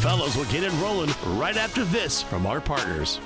[0.00, 3.20] Fellows will get it rolling right after this from our partners.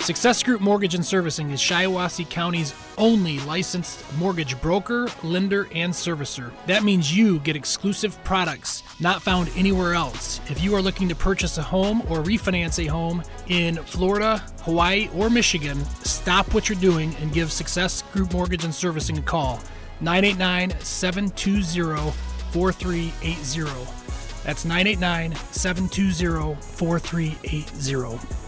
[0.00, 6.52] Success Group Mortgage and Servicing is Shiawassee County's only licensed mortgage broker, lender, and servicer.
[6.66, 10.40] That means you get exclusive products not found anywhere else.
[10.48, 15.10] If you are looking to purchase a home or refinance a home in Florida, Hawaii,
[15.14, 19.60] or Michigan, stop what you're doing and give Success Group Mortgage and Servicing a call.
[20.00, 22.12] 989 720
[22.52, 23.97] 4380.
[24.48, 28.47] That's 989 720 4380.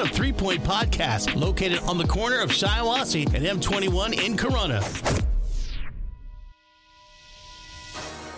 [0.01, 4.81] of Three Point Podcast, located on the corner of Shiawassee and M21 in Corunna.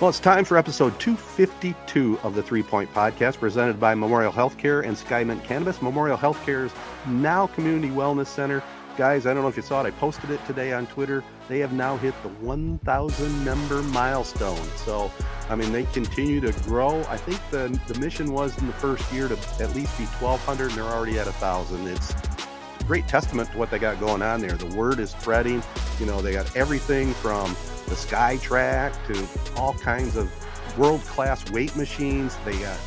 [0.02, 4.86] Well, it's time for episode 252 of the Three Point Podcast, presented by Memorial Healthcare
[4.86, 5.82] and Skymint Cannabis.
[5.82, 6.74] Memorial Healthcare's
[7.08, 8.62] now Community Wellness Center.
[8.96, 11.24] Guys, I don't know if you saw it, I posted it today on Twitter.
[11.50, 14.68] They have now hit the 1,000 member milestone.
[14.86, 15.12] So,
[15.50, 17.00] I mean, they continue to grow.
[17.10, 20.70] I think the, the mission was in the first year to at least be 1,200,
[20.70, 21.88] and they're already at 1,000.
[21.88, 24.52] It's a great testament to what they got going on there.
[24.52, 25.64] The word is spreading.
[26.00, 27.56] You know, they got everything from
[27.88, 30.32] the Sky Track to all kinds of
[30.78, 32.38] world class weight machines.
[32.46, 32.78] They got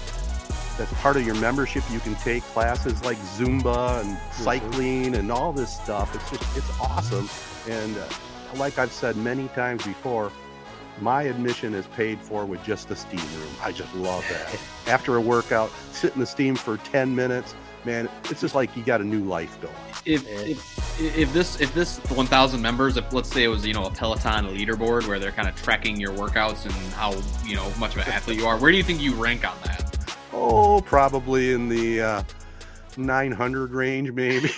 [0.77, 1.83] that's part of your membership.
[1.91, 6.15] You can take classes like Zumba and cycling and all this stuff.
[6.15, 7.29] It's just it's awesome.
[7.69, 8.07] And uh,
[8.57, 10.31] like I've said many times before,
[11.01, 13.53] my admission is paid for with just the steam room.
[13.63, 14.59] I just love that.
[14.91, 17.55] After a workout, sit in the steam for 10 minutes.
[17.85, 19.75] Man, it's just like you got a new life going.
[20.05, 23.85] If, if if this if this 1,000 members, if let's say it was you know
[23.85, 27.95] a Peloton leaderboard where they're kind of tracking your workouts and how you know much
[27.95, 29.86] of an athlete you are, where do you think you rank on that?
[30.39, 32.23] Oh, probably in the uh,
[32.99, 34.51] 900 range, maybe.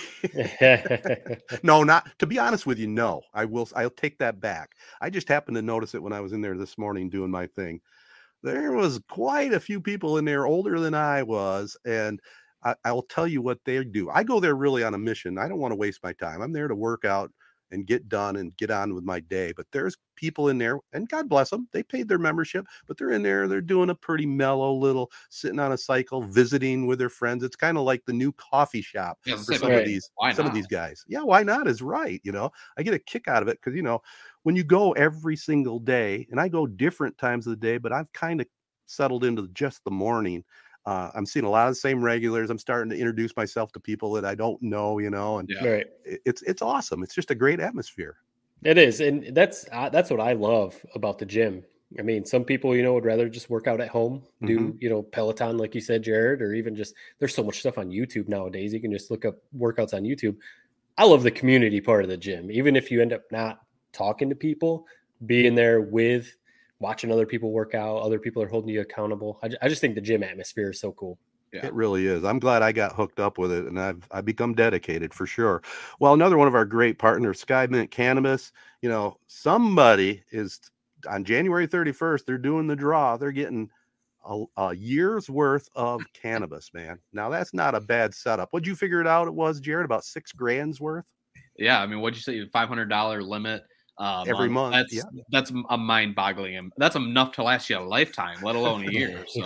[1.63, 2.87] no, not to be honest with you.
[2.87, 3.67] No, I will.
[3.73, 4.71] I'll take that back.
[4.99, 7.47] I just happened to notice it when I was in there this morning doing my
[7.47, 7.79] thing.
[8.43, 12.19] There was quite a few people in there older than I was, and
[12.61, 14.09] I, I'll tell you what they do.
[14.09, 15.37] I go there really on a mission.
[15.37, 16.41] I don't want to waste my time.
[16.41, 17.31] I'm there to work out
[17.71, 19.53] and get done and get on with my day.
[19.55, 23.11] But there's people in there, and God bless them, they paid their membership, but they're
[23.11, 27.09] in there, they're doing a pretty mellow little sitting on a cycle, visiting with their
[27.09, 27.43] friends.
[27.43, 29.75] It's kind of like the new coffee shop Yeah, for some right.
[29.75, 31.03] of these Why some of these guys.
[31.07, 32.21] Yeah, why not is right.
[32.23, 34.01] You know, I get a kick out of it because you know,
[34.43, 37.91] when you go every single day, and I go different times of the day, but
[37.93, 38.47] I've kind of
[38.85, 40.43] settled into just the morning.
[40.89, 42.49] Uh, I'm seeing a lot of the same regulars.
[42.49, 45.67] I'm starting to introduce myself to people that I don't know, you know, and Yeah.
[45.67, 45.87] Right.
[46.03, 47.03] it's it's awesome.
[47.03, 48.17] It's just a great atmosphere.
[48.63, 51.63] It is, and that's uh, that's what I love about the gym.
[51.99, 54.89] I mean, some people, you know, would rather just work out at home, do you
[54.89, 58.27] know Peloton, like you said, Jared, or even just there's so much stuff on YouTube
[58.27, 58.73] nowadays.
[58.73, 60.37] You can just look up workouts on YouTube.
[60.97, 63.59] I love the community part of the gym, even if you end up not
[63.93, 64.87] talking to people,
[65.27, 66.35] being there with
[66.79, 69.39] watching other people work out, other people are holding you accountable.
[69.43, 71.17] I, I just think the gym atmosphere is so cool.
[71.53, 71.65] Yeah.
[71.65, 72.23] It really is.
[72.23, 75.63] I'm glad I got hooked up with it, and I've I've become dedicated for sure.
[75.99, 78.51] Well, another one of our great partners, Skymint Cannabis.
[78.81, 80.59] You know, somebody is
[81.09, 82.25] on January 31st.
[82.25, 83.17] They're doing the draw.
[83.17, 83.69] They're getting
[84.25, 86.99] a, a year's worth of cannabis, man.
[87.13, 88.49] Now that's not a bad setup.
[88.51, 89.27] What'd you figure it out?
[89.27, 91.11] It was Jared about six grand's worth.
[91.57, 92.47] Yeah, I mean, what'd you say?
[92.49, 93.63] Five hundred dollar limit
[93.99, 95.03] uh, Every month, That's yeah.
[95.29, 96.71] that's a mind boggling.
[96.77, 99.25] That's enough to last you a lifetime, let alone a year.
[99.29, 99.43] So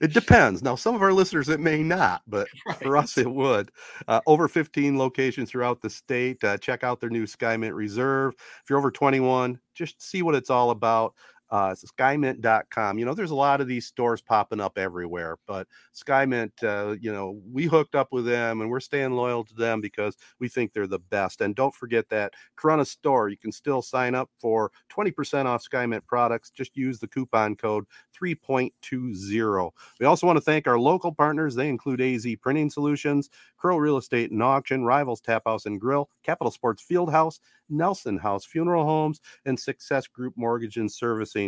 [0.00, 0.62] it depends.
[0.62, 2.48] Now, some of our listeners it may not, but
[2.82, 3.70] for us it would.
[4.08, 6.44] Uh, over 15 locations throughout the state.
[6.44, 8.34] Uh, check out their new Skymint Reserve.
[8.62, 11.14] If you're over 21, just see what it's all about.
[11.52, 12.98] Uh, skymint.com.
[12.98, 17.12] You know, there's a lot of these stores popping up everywhere, but Skymint, uh, you
[17.12, 20.72] know, we hooked up with them and we're staying loyal to them because we think
[20.72, 21.42] they're the best.
[21.42, 26.06] And don't forget that Corunna store, you can still sign up for 20% off Skymint
[26.06, 26.50] products.
[26.50, 27.84] Just use the coupon code
[28.18, 29.70] 3.20.
[30.00, 31.54] We also want to thank our local partners.
[31.54, 33.28] They include AZ Printing Solutions,
[33.58, 38.18] Crow Real Estate and Auction, Rivals Tap House and Grill, Capital Sports Field House, Nelson
[38.18, 41.41] House Funeral Homes, and Success Group Mortgage and Servicing.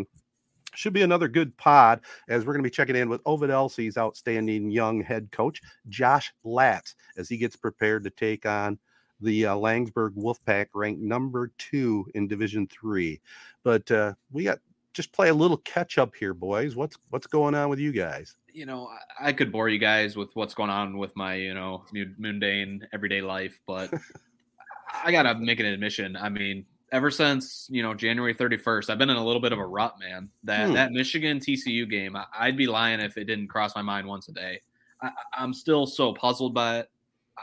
[0.75, 3.97] Should be another good pod as we're going to be checking in with Ovid Elsie's
[3.97, 8.79] outstanding young head coach, Josh Latz, as he gets prepared to take on
[9.21, 13.21] the uh, Laingsburg Wolfpack, ranked number two in Division Three.
[13.63, 14.59] But uh, we got
[14.95, 16.77] just play a little catch up here, boys.
[16.77, 18.37] What's what's going on with you guys?
[18.53, 18.89] You know,
[19.21, 21.85] I, I could bore you guys with what's going on with my you know
[22.19, 23.93] mundane everyday life, but
[25.05, 26.17] I gotta make an admission.
[26.17, 26.65] I mean,
[26.95, 29.97] ever since you know January 31st, I've been in a little bit of a rut,
[29.99, 30.31] man.
[30.45, 30.75] That hmm.
[30.75, 34.29] that Michigan TCU game, I, would be lying if it didn't cross my mind once
[34.29, 34.61] a day.
[35.03, 36.91] I, I'm still so puzzled by it.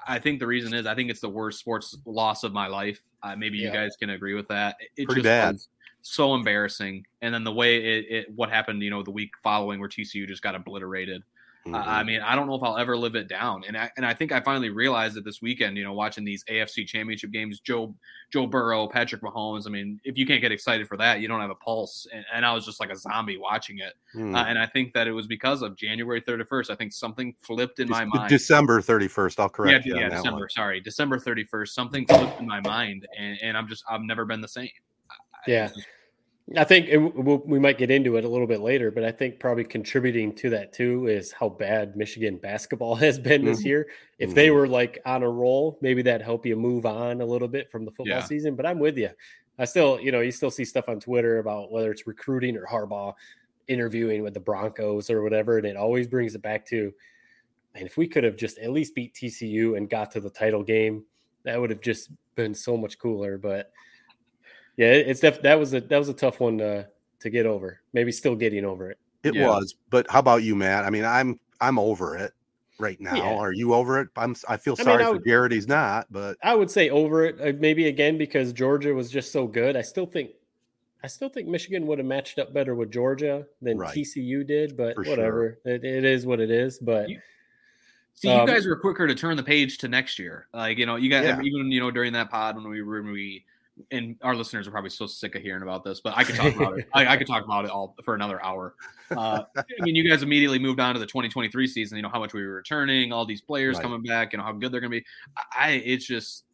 [0.08, 3.02] I think the reason is I think it's the worst sports loss of my life.
[3.22, 3.68] Uh, maybe yeah.
[3.68, 4.78] you guys can agree with that.
[4.96, 5.58] It Pretty bad.
[6.02, 7.06] so embarrassing.
[7.22, 10.26] And then the way it, it, what happened, you know, the week following where TCU
[10.26, 11.24] just got obliterated.
[11.66, 11.76] Mm-hmm.
[11.76, 13.64] Uh, I mean, I don't know if I'll ever live it down.
[13.68, 15.78] And I and I think I finally realized it this weekend.
[15.78, 17.96] You know, watching these AFC Championship games, Joe
[18.34, 19.68] Joe Burrow, Patrick Mahomes.
[19.68, 22.08] I mean, if you can't get excited for that, you don't have a pulse.
[22.12, 23.94] And, and I was just like a zombie watching it.
[24.16, 24.36] Mm.
[24.36, 26.72] Uh, and I think that it was because of January 31st.
[26.72, 28.30] I think something flipped in my mind.
[28.30, 29.40] December 31st.
[29.40, 30.00] I'll correct yeah, you.
[30.00, 30.50] Yeah, December.
[30.50, 31.68] Sorry, December 31st.
[31.68, 34.70] Something flipped in my mind, and, and I'm just I've never been the same.
[35.46, 35.70] Yeah.
[35.76, 35.82] I,
[36.58, 39.12] I think it, we'll, we might get into it a little bit later, but I
[39.12, 43.68] think probably contributing to that too is how bad Michigan basketball has been this mm-hmm.
[43.68, 43.88] year.
[44.20, 44.36] If mm-hmm.
[44.36, 47.72] they were like on a roll, maybe that'd help you move on a little bit
[47.72, 48.24] from the football yeah.
[48.24, 48.56] season.
[48.56, 49.10] But I'm with you.
[49.58, 52.66] I still, you know, you still see stuff on Twitter about whether it's recruiting or
[52.66, 53.14] Harbaugh
[53.68, 56.92] interviewing with the Broncos or whatever, and it always brings it back to,
[57.76, 60.64] and if we could have just at least beat TCU and got to the title
[60.64, 61.06] game,
[61.44, 63.38] that would have just been so much cooler.
[63.38, 63.72] But
[64.78, 66.88] yeah, it's def- that was a that was a tough one to
[67.20, 67.82] to get over.
[67.94, 68.98] Maybe still getting over it.
[69.24, 69.48] It yeah.
[69.48, 70.86] was, but how about you, Matt?
[70.86, 72.34] I mean, I'm I'm over it
[72.80, 73.16] right now.
[73.16, 73.36] Yeah.
[73.36, 74.10] Are you over it?
[74.18, 74.36] I'm.
[74.50, 75.52] I feel I sorry mean, for would, Jared.
[75.52, 77.40] He's not, but I would say over it.
[77.40, 79.78] Uh, maybe again because Georgia was just so good.
[79.78, 80.32] I still think.
[81.04, 83.96] I still think Michigan would have matched up better with Georgia than right.
[83.96, 85.60] TCU did, but for whatever.
[85.64, 85.74] Sure.
[85.76, 86.78] It, it is what it is.
[86.78, 87.20] But you,
[88.14, 90.48] see, um, you guys were quicker to turn the page to next year.
[90.54, 91.42] Like you know, you guys yeah.
[91.42, 93.46] even you know during that pod when we when we
[93.92, 96.56] and our listeners are probably so sick of hearing about this, but I could talk
[96.56, 96.88] about it.
[96.94, 98.76] I, I, could talk about it all for another hour.
[99.10, 101.98] Uh, I mean, you guys immediately moved on to the 2023 season.
[101.98, 103.84] You know how much we were returning, all these players right.
[103.84, 105.06] coming back, you know how good they're going to be.
[105.58, 106.46] I, it's just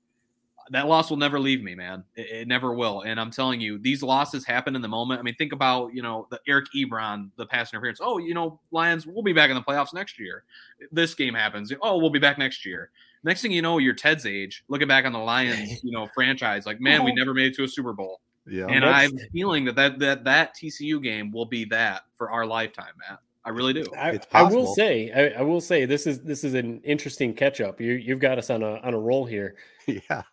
[0.72, 2.04] that loss will never leave me, man.
[2.16, 3.02] It, it, never will.
[3.02, 5.20] And I'm telling you, these losses happen in the moment.
[5.20, 8.00] I mean, think about you know the Eric Ebron, the pass interference.
[8.02, 10.44] Oh, you know, Lions, we'll be back in the playoffs next year.
[10.92, 11.72] This game happens.
[11.82, 12.92] Oh, we'll be back next year.
[13.24, 16.66] Next thing you know, you're Ted's age, looking back on the Lions, you know, franchise,
[16.66, 17.16] like, man, we oh.
[17.16, 18.22] never made it to a Super Bowl.
[18.50, 22.46] Yeah, and I'm feeling that, that that that TCU game will be that for our
[22.46, 23.20] lifetime, Matt.
[23.48, 23.86] I really do.
[23.98, 27.62] I, I will say, I, I, will say, this is this is an interesting catch
[27.62, 27.80] up.
[27.80, 29.56] You you've got us on a on a roll here.
[30.10, 30.24] Yeah.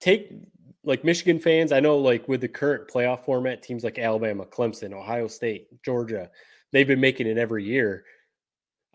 [0.00, 0.32] Take
[0.82, 1.72] like Michigan fans.
[1.72, 6.30] I know, like with the current playoff format, teams like Alabama, Clemson, Ohio State, Georgia,
[6.72, 8.06] they've been making it every year.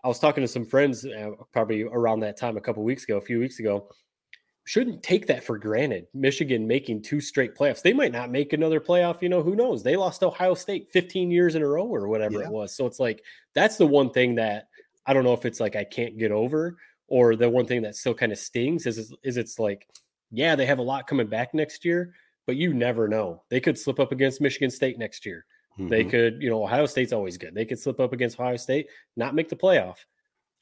[0.02, 3.18] I was talking to some friends uh, probably around that time a couple weeks ago,
[3.18, 3.88] a few weeks ago.
[4.66, 6.08] Shouldn't take that for granted.
[6.12, 7.82] Michigan making two straight playoffs.
[7.82, 9.22] They might not make another playoff.
[9.22, 9.84] You know, who knows?
[9.84, 12.46] They lost Ohio State 15 years in a row or whatever yeah.
[12.46, 12.74] it was.
[12.74, 13.22] So it's like
[13.54, 14.66] that's the one thing that
[15.06, 16.76] I don't know if it's like I can't get over
[17.06, 19.86] or the one thing that still kind of stings is is it's like,
[20.32, 22.12] yeah, they have a lot coming back next year,
[22.44, 23.44] but you never know.
[23.48, 25.46] They could slip up against Michigan State next year.
[25.78, 25.90] Mm-hmm.
[25.90, 27.54] They could, you know, Ohio State's always good.
[27.54, 29.98] They could slip up against Ohio State, not make the playoff.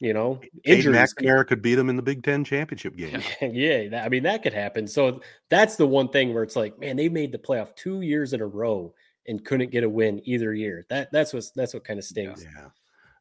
[0.04, 1.14] You know, injuries.
[1.14, 3.22] McNamara could beat them in the Big Ten championship game.
[3.40, 4.86] yeah, that, I mean that could happen.
[4.86, 8.34] So that's the one thing where it's like, man, they made the playoff two years
[8.34, 8.92] in a row
[9.26, 10.84] and couldn't get a win either year.
[10.90, 12.44] That that's what that's what kind of stings.
[12.44, 12.68] Yeah,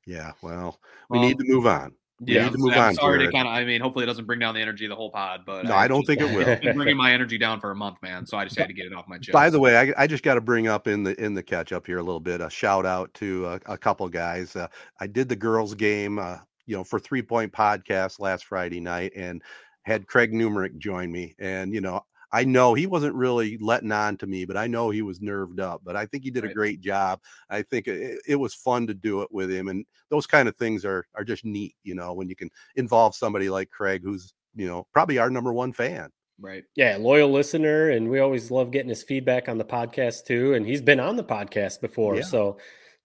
[0.06, 0.32] yeah.
[0.42, 0.78] Well,
[1.10, 1.94] we well, need to move on.
[2.20, 2.96] We yeah, need to move I'm on.
[2.96, 3.54] Sorry to kind of.
[3.54, 5.74] I mean, hopefully it doesn't bring down the energy of the whole pod, but no,
[5.74, 6.48] I, I don't think it will.
[6.48, 8.26] It's been bringing my energy down for a month, man.
[8.26, 9.32] So I just had to get it off my chest.
[9.32, 11.72] By the way, I, I just got to bring up in the in the catch
[11.72, 12.42] up here a little bit.
[12.42, 14.56] A shout out to a, a couple guys.
[14.56, 14.68] Uh,
[15.00, 19.14] I did the girls game, uh, you know, for Three Point Podcast last Friday night,
[19.16, 19.42] and
[19.84, 22.04] had Craig Numerick join me, and you know,
[22.34, 25.60] I know he wasn't really letting on to me, but I know he was nerved
[25.60, 25.82] up.
[25.86, 26.52] But I think he did right.
[26.52, 27.22] a great job.
[27.50, 30.56] I think it, it, was fun to do it with him, and those kind of
[30.58, 34.34] things are are just neat, you know, when you can involve somebody like Craig, who's
[34.56, 36.10] you know probably our number one fan.
[36.40, 36.64] Right.
[36.76, 40.56] Yeah, loyal listener, and we always love getting his feedback on the podcast too.
[40.56, 42.24] And he's been on the podcast before, yeah.
[42.24, 42.58] so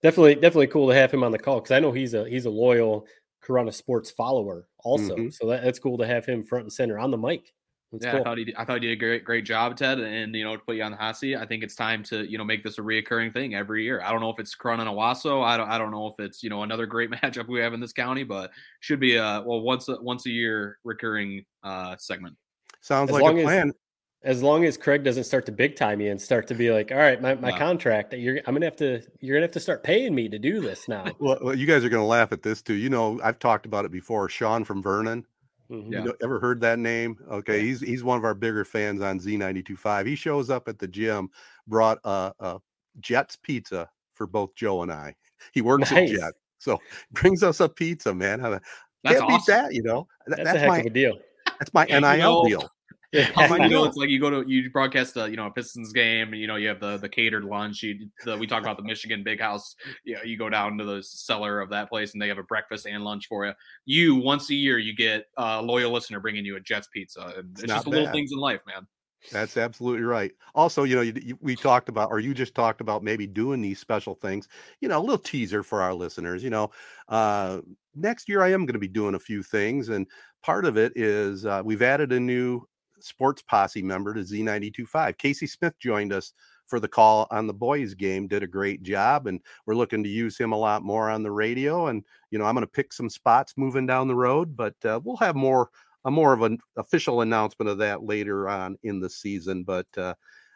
[0.02, 2.46] definitely, definitely cool to have him on the call because I know he's a he's
[2.46, 3.06] a loyal
[3.48, 5.16] Corunna Sports follower also.
[5.16, 5.30] Mm-hmm.
[5.30, 7.52] So that, that's cool to have him front and center on the mic.
[7.92, 8.20] That's yeah, cool.
[8.20, 9.98] I thought he did, I thought he did a great great job, Ted.
[9.98, 12.30] And you know, to put you on the hot seat, I think it's time to
[12.30, 14.02] you know make this a reoccurring thing every year.
[14.02, 15.42] I don't know if it's Corunna and Owosso.
[15.42, 17.80] I don't I don't know if it's you know another great matchup we have in
[17.80, 18.50] this county, but
[18.80, 22.36] should be a well once a, once a year recurring uh segment.
[22.82, 23.68] Sounds as like a plan.
[23.68, 23.74] As,
[24.22, 26.90] as long as Craig doesn't start to big time you and start to be like,
[26.90, 27.58] all right, my, my wow.
[27.58, 30.60] contract, you're I'm gonna have to you're gonna have to start paying me to do
[30.60, 31.04] this now.
[31.18, 32.74] well, well, you guys are gonna laugh at this too.
[32.74, 34.28] You know, I've talked about it before.
[34.28, 35.24] Sean from Vernon
[35.70, 35.92] Mm-hmm.
[35.92, 37.18] You know, ever heard that name?
[37.30, 40.06] Okay, he's he's one of our bigger fans on Z92.5.
[40.06, 41.28] He shows up at the gym,
[41.66, 42.58] brought a, a
[43.00, 45.14] Jets pizza for both Joe and I.
[45.52, 46.10] He works nice.
[46.10, 46.80] at Jet, so
[47.12, 48.40] brings us a pizza, man.
[48.40, 48.60] That's
[49.06, 49.36] Can't awesome.
[49.36, 50.08] beat that, you know.
[50.26, 51.16] That, that's, that's my, deal.
[51.60, 52.70] That's my NIL you know, deal.
[53.12, 55.92] Yeah, you know, it's like you go to you broadcast a you know a Pistons
[55.92, 57.82] game, and you know you have the the catered lunch.
[57.82, 59.74] You the, we talk about the Michigan Big House.
[60.04, 62.42] You know, you go down to the cellar of that place, and they have a
[62.42, 63.52] breakfast and lunch for you.
[63.86, 67.32] You once a year you get a loyal listener bringing you a Jets pizza.
[67.36, 68.86] And it's, it's just the little things in life, man.
[69.32, 70.32] That's absolutely right.
[70.54, 73.60] Also, you know, you, you, we talked about, or you just talked about maybe doing
[73.60, 74.48] these special things.
[74.80, 76.44] You know, a little teaser for our listeners.
[76.44, 76.70] You know,
[77.08, 77.60] uh,
[77.94, 80.06] next year I am going to be doing a few things, and
[80.42, 82.66] part of it is uh, we've added a new
[83.00, 85.18] sports posse member to Z92.5.
[85.18, 86.32] Casey Smith joined us
[86.66, 90.08] for the call on the boys game, did a great job, and we're looking to
[90.08, 91.86] use him a lot more on the radio.
[91.86, 95.00] And you know, I'm going to pick some spots moving down the road, but uh,
[95.02, 95.70] we'll have more
[96.04, 99.64] a more of an official announcement of that later on in the season.
[99.64, 100.14] But uh,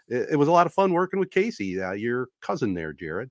[0.09, 3.31] it, it, was a lot of fun working with Casey, uh, your cousin there, Jared.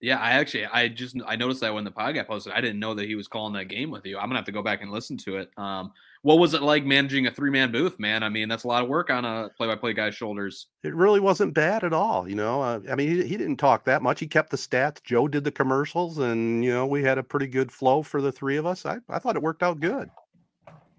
[0.00, 2.94] Yeah, I actually I just I noticed that when the podcast posted, I didn't know
[2.94, 4.18] that he was calling that game with you.
[4.18, 5.50] I'm gonna have to go back and listen to it.
[5.56, 5.92] Um,
[6.26, 8.24] what was it like managing a three man booth, man?
[8.24, 10.66] I mean, that's a lot of work on a play by play guy's shoulders.
[10.82, 12.28] It really wasn't bad at all.
[12.28, 14.18] You know, uh, I mean, he, he, didn't talk that much.
[14.18, 15.00] He kept the stats.
[15.04, 18.32] Joe did the commercials, and you know, we had a pretty good flow for the
[18.32, 18.84] three of us.
[18.84, 20.10] I, I thought it worked out good.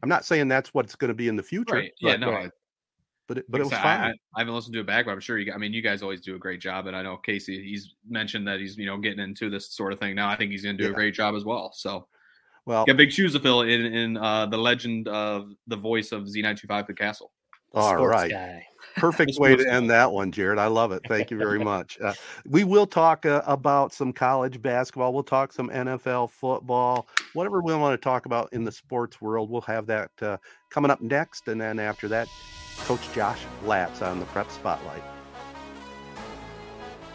[0.02, 1.76] I'm not saying that's what it's going to be in the future.
[1.76, 1.92] Right.
[2.00, 2.32] Yeah, no.
[2.32, 2.52] Right.
[3.28, 3.84] But it, but it was fine.
[3.84, 5.52] I, I, haven't listened to it back, but I'm sure you.
[5.52, 7.62] I mean, you guys always do a great job, and I know Casey.
[7.62, 10.30] He's mentioned that he's you know getting into this sort of thing now.
[10.30, 10.94] I think he's going to do yeah.
[10.94, 11.74] a great job as well.
[11.74, 12.08] So
[12.68, 16.24] well, got big shoes to fill in in uh, the legend of the voice of
[16.24, 17.32] Z925 the Castle.
[17.74, 18.32] All right.
[18.32, 18.68] Guy.
[18.96, 20.58] Perfect way to end that one, Jared.
[20.58, 21.02] I love it.
[21.08, 22.00] Thank you very much.
[22.02, 22.14] Uh,
[22.46, 25.14] we will talk uh, about some college basketball.
[25.14, 29.50] We'll talk some NFL football, whatever we want to talk about in the sports world.
[29.50, 30.38] We'll have that uh,
[30.70, 31.48] coming up next.
[31.48, 32.28] And then after that,
[32.80, 35.04] Coach Josh Latz on the prep spotlight.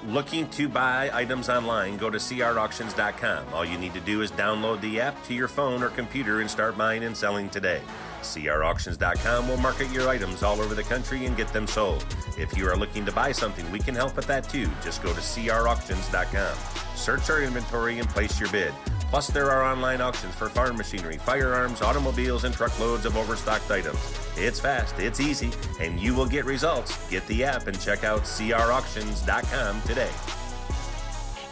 [0.07, 3.55] Looking to buy items online, go to crauctions.com.
[3.55, 6.51] All you need to do is download the app to your phone or computer and
[6.51, 7.81] start buying and selling today.
[8.23, 12.05] crauctions.com will market your items all over the country and get them sold.
[12.39, 14.69] If you are looking to buy something, we can help with that too.
[14.83, 16.57] Just go to crauctions.com.
[16.97, 18.73] Search our inventory and place your bid.
[19.11, 23.99] Plus, there are online auctions for farm machinery, firearms, automobiles, and truckloads of overstocked items.
[24.37, 25.51] It's fast, it's easy,
[25.81, 26.97] and you will get results.
[27.11, 30.11] Get the app and check out crauctions.com today.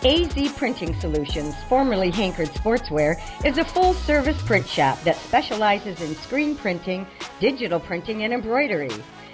[0.02, 6.14] AZ Printing Solutions, formerly Hankered Sportswear, is a full service print shop that specializes in
[6.14, 7.06] screen printing,
[7.38, 8.88] digital printing, and embroidery.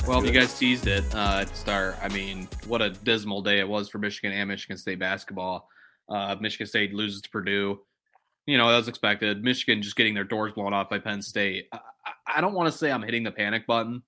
[0.09, 1.44] Well, you guys teased it uh.
[2.00, 5.68] I mean, what a dismal day it was for Michigan and Michigan State basketball.
[6.09, 7.80] Uh, Michigan State loses to Purdue.
[8.47, 9.44] You know, as expected.
[9.44, 11.66] Michigan just getting their doors blown off by Penn State.
[11.70, 11.80] I,
[12.37, 14.02] I don't want to say I'm hitting the panic button,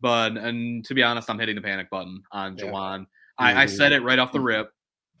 [0.00, 2.64] but and to be honest, I'm hitting the panic button on yeah.
[2.64, 3.06] Juwan.
[3.38, 4.70] I, I, said it right off the rip.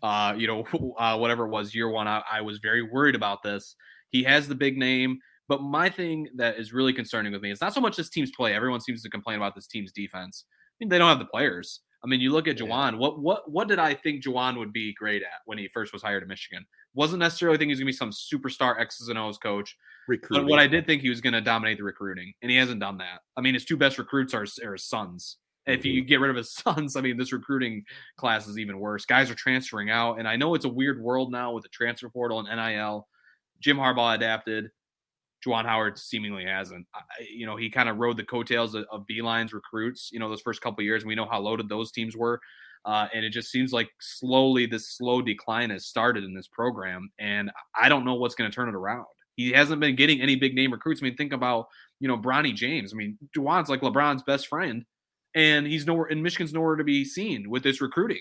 [0.02, 3.42] Uh, you know, uh, whatever it was, year one, I, I was very worried about
[3.42, 3.76] this.
[4.10, 5.18] He has the big name.
[5.48, 8.30] But my thing that is really concerning with me is not so much this team's
[8.30, 8.54] play.
[8.54, 10.44] Everyone seems to complain about this team's defense.
[10.48, 11.80] I mean, they don't have the players.
[12.04, 12.66] I mean, you look at yeah.
[12.66, 12.98] Juwan.
[12.98, 16.02] What what what did I think Juwan would be great at when he first was
[16.02, 16.64] hired at Michigan?
[16.98, 19.76] Wasn't necessarily thinking he was going to be some superstar X's and O's coach.
[20.08, 20.46] Recruiting.
[20.46, 22.80] But what I did think he was going to dominate the recruiting, and he hasn't
[22.80, 23.20] done that.
[23.36, 25.36] I mean, his two best recruits are, are his sons.
[25.64, 26.08] If you mm-hmm.
[26.08, 27.84] get rid of his sons, I mean, this recruiting
[28.16, 29.04] class is even worse.
[29.04, 32.08] Guys are transferring out, and I know it's a weird world now with the transfer
[32.08, 33.06] portal and NIL.
[33.60, 34.68] Jim Harbaugh adapted
[35.46, 36.84] Juwan Howard seemingly hasn't.
[36.92, 37.00] I,
[37.32, 40.10] you know, he kind of rode the coattails of, of Beilein's recruits.
[40.10, 42.40] You know, those first couple years, we know how loaded those teams were.
[42.84, 47.10] Uh, and it just seems like slowly this slow decline has started in this program.
[47.18, 49.06] And I don't know what's going to turn it around.
[49.36, 51.00] He hasn't been getting any big name recruits.
[51.02, 51.68] I mean, think about,
[52.00, 52.92] you know, Bronny James.
[52.92, 54.84] I mean, Juwan's like LeBron's best friend,
[55.34, 58.20] and he's nowhere, and Michigan's nowhere to be seen with this recruiting.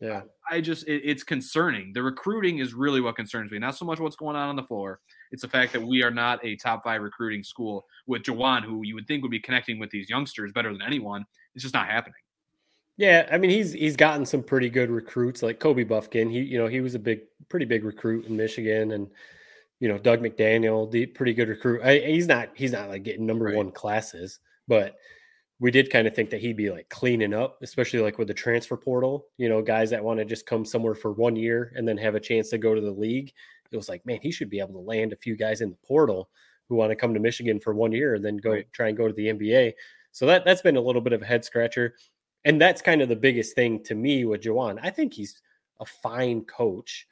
[0.00, 0.22] Yeah.
[0.50, 1.92] I just, it, it's concerning.
[1.92, 3.58] The recruiting is really what concerns me.
[3.58, 5.00] Not so much what's going on on the floor.
[5.30, 8.82] It's the fact that we are not a top five recruiting school with Juwan, who
[8.84, 11.24] you would think would be connecting with these youngsters better than anyone.
[11.54, 12.14] It's just not happening.
[12.96, 16.30] Yeah, I mean he's he's gotten some pretty good recruits like Kobe Bufkin.
[16.30, 19.10] He you know he was a big pretty big recruit in Michigan, and
[19.80, 21.82] you know Dug McDaniel, the pretty good recruit.
[21.82, 23.56] I, he's not he's not like getting number right.
[23.56, 24.96] one classes, but
[25.58, 28.34] we did kind of think that he'd be like cleaning up, especially like with the
[28.34, 29.26] transfer portal.
[29.38, 32.14] You know, guys that want to just come somewhere for one year and then have
[32.14, 33.32] a chance to go to the league.
[33.72, 35.76] It was like, man, he should be able to land a few guys in the
[35.86, 36.28] portal
[36.68, 38.72] who want to come to Michigan for one year and then go right.
[38.72, 39.72] try and go to the NBA.
[40.12, 41.94] So that that's been a little bit of a head scratcher.
[42.44, 44.78] And that's kind of the biggest thing to me with Juwan.
[44.82, 45.40] I think he's
[45.80, 47.06] a fine coach.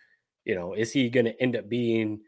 [0.44, 2.20] You know, is he going to end up being,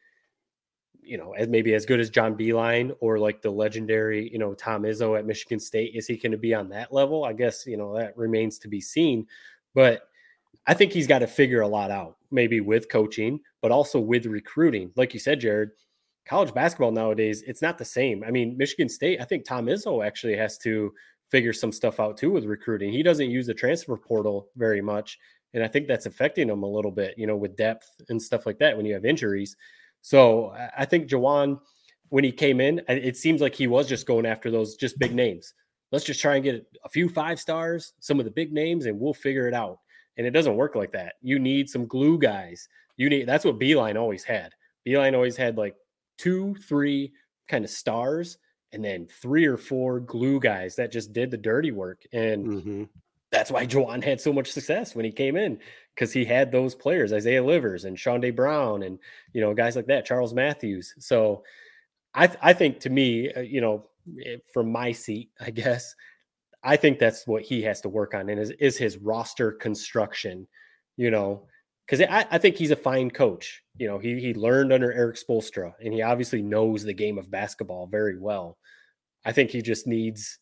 [1.03, 4.55] you know, as maybe as good as John Beilein or like the legendary, you know,
[4.55, 5.95] Tom Izzo at Michigan State?
[5.95, 7.25] Is he going to be on that level?
[7.25, 9.27] I guess, you know, that remains to be seen.
[9.75, 10.09] But
[10.67, 14.27] I think he's got to figure a lot out, maybe with coaching, but also with
[14.27, 14.93] recruiting.
[14.97, 15.71] Like you said, Jared,
[16.25, 18.25] college basketball nowadays, it's not the same.
[18.25, 20.95] I mean, Michigan State, I think Tom Izzo actually has to
[21.31, 22.93] figure some stuff out too with recruiting.
[22.93, 25.19] He doesn't use the transfer portal very much.
[25.53, 28.45] And I think that's affecting him a little bit, you know, with depth and stuff
[28.47, 29.57] like that when you have injuries.
[30.01, 31.61] So I think Juwan,
[32.09, 35.15] when he came in, it seems like he was just going after those just big
[35.15, 35.55] names.
[35.93, 38.99] Let's just try and get a few five stars, some of the big names, and
[38.99, 39.79] we'll figure it out.
[40.17, 41.15] And it doesn't work like that.
[41.23, 42.69] You need some glue guys.
[42.97, 44.53] You need that's what Beilein always had.
[44.87, 45.75] Beilein always had like
[46.19, 47.13] two, three
[47.49, 48.39] kind of stars
[48.75, 52.03] and then three or four glue guys that just did the dirty work.
[52.13, 52.85] And mm-hmm.
[53.31, 55.61] that's why Juwan had so much success when he came in
[55.95, 58.99] because he had those players, Isaiah Livers and Chaundee Brown, and
[59.33, 60.95] you know guys like that, Charles Matthews.
[60.99, 61.45] So
[62.15, 63.87] I, th- I think to me, uh, you know,
[64.25, 65.95] eh, from my seat, I guess,
[66.63, 70.49] I think that's what he has to work on, and is is his roster construction.
[70.97, 71.47] You know,
[71.87, 73.64] because I, I, think he's a fine coach.
[73.77, 77.31] You know, he he learned under Erik Spoelstra, and he obviously knows the game of
[77.31, 78.59] basketball very well.
[79.25, 80.39] I think he just needs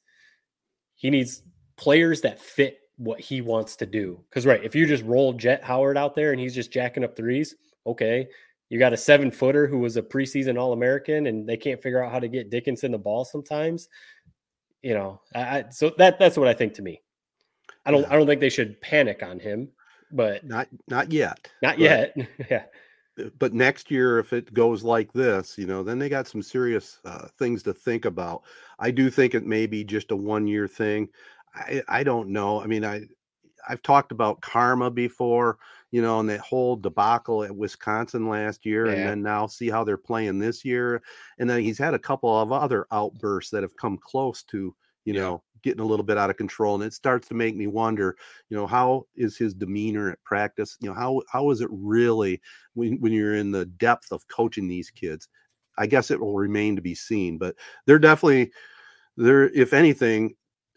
[0.95, 1.43] he needs
[1.77, 4.23] players that fit what he wants to do.
[4.29, 7.17] Because right, if you just roll Jett Howard out there and he's just jacking up
[7.17, 7.55] threes,
[7.87, 8.29] okay.
[8.69, 12.03] You got a seven footer who was a preseason All American, and they can't figure
[12.03, 13.89] out how to get Dickinson the ball sometimes.
[14.81, 17.03] You know, I, so that that's what I think to me.
[17.85, 18.13] I don't yeah.
[18.13, 19.69] I don't think they should panic on him
[20.13, 21.51] but not not yet.
[21.63, 22.17] Not but, yet.
[22.51, 22.65] yeah.
[23.21, 26.43] Uh, but next year, if it goes like this, you know, then they got some
[26.43, 28.43] serious uh, things to think about.
[28.79, 31.09] I do think it may be just a one year thing.
[31.55, 32.61] I I don't know.
[32.61, 33.03] I mean, I
[33.69, 35.59] I've talked about karma before,
[35.91, 38.93] you know, and that whole debacle at Wisconsin last year, yeah.
[38.93, 41.03] and then now see how they're playing this year.
[41.39, 45.15] And then he's had a couple of other outbursts that have come close to, you
[45.15, 45.21] yeah.
[45.21, 48.17] know, getting a little bit out of control and it starts to make me wonder
[48.49, 50.77] you know how is his demeanor at practice?
[50.81, 52.41] You know how how is it really
[52.75, 55.29] when, when you're in the depth of coaching these kids?
[55.79, 58.53] I guess it will remain to be seen but they're definitely
[59.17, 60.35] they're if anything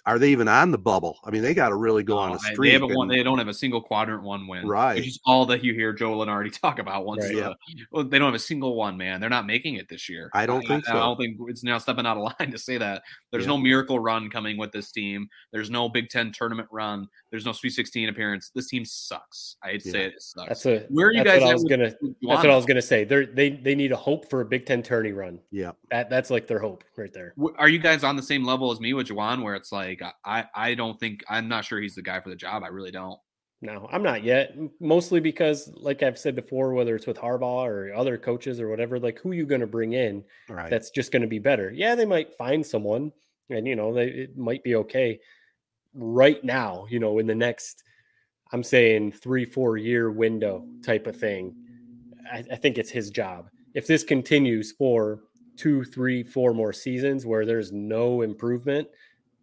[0.07, 1.19] are they even on the bubble?
[1.23, 2.59] I mean, they got to really go on a streak.
[2.59, 3.07] They haven't won.
[3.07, 4.95] They don't have a single quadrant one win, right?
[4.95, 7.05] Which is all that you hear Joe Lunardi talk about.
[7.05, 7.53] Once, right, yeah.
[7.91, 9.19] well, they don't have a single one, man.
[9.19, 10.29] They're not making it this year.
[10.33, 10.93] I don't I, think so.
[10.93, 13.01] I don't think it's now stepping out of line to say that.
[13.31, 13.49] There's yeah.
[13.49, 15.27] no miracle run coming with this team.
[15.51, 17.07] There's no Big Ten tournament run.
[17.31, 18.51] There's no Sweet 16 appearance.
[18.53, 19.57] This team sucks.
[19.63, 19.91] I'd yeah.
[19.91, 20.47] say it, it sucks.
[20.47, 21.41] That's a where are you guys?
[21.41, 21.89] What I was gonna.
[21.89, 23.03] That's what I was gonna say.
[23.03, 25.39] They they they need a hope for a Big Ten tourney run.
[25.51, 27.33] Yeah, that that's like their hope right there.
[27.57, 29.94] Are you guys on the same level as me with Juwan, where it's like
[30.25, 32.63] I I don't think I'm not sure he's the guy for the job.
[32.63, 33.19] I really don't.
[33.61, 34.55] No, I'm not yet.
[34.79, 38.99] Mostly because, like I've said before, whether it's with Harbaugh or other coaches or whatever,
[38.99, 40.69] like who you going to bring in right.
[40.69, 41.71] that's just going to be better?
[41.73, 43.11] Yeah, they might find someone,
[43.49, 45.19] and you know, they, it might be okay.
[45.93, 47.83] Right now, you know, in the next,
[48.51, 51.55] I'm saying three, four year window type of thing,
[52.31, 53.49] I, I think it's his job.
[53.73, 55.21] If this continues for
[55.55, 58.87] two, three, four more seasons where there's no improvement,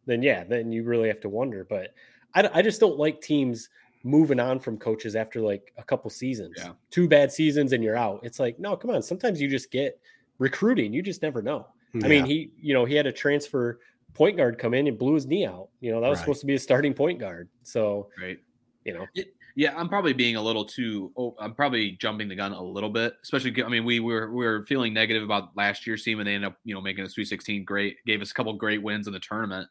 [0.07, 1.67] then yeah, then you really have to wonder.
[1.69, 1.95] But
[2.35, 3.69] I, I just don't like teams
[4.05, 6.55] moving on from coaches after like a couple seasons.
[6.57, 6.73] Yeah.
[6.91, 8.21] Two bad seasons and you're out.
[8.23, 9.03] It's like, no, come on.
[9.03, 10.01] Sometimes you just get
[10.39, 10.93] recruiting.
[10.93, 11.67] You just never know.
[11.95, 12.07] Yeah.
[12.07, 13.81] I mean, he, you know, he had a transfer
[14.15, 15.69] point guard come in and blew his knee out.
[15.81, 16.25] You know, that was right.
[16.25, 17.49] supposed to be a starting point guard.
[17.63, 18.39] So, right.
[18.85, 21.13] You know, it, Yeah, I'm probably being a little too.
[21.17, 23.63] Oh, I'm probably jumping the gun a little bit, especially.
[23.63, 26.49] I mean, we were we were feeling negative about last year's team, and they ended
[26.49, 27.99] up, you know, making a Sweet 16 great.
[28.07, 29.69] Gave us a couple great wins in the tournament.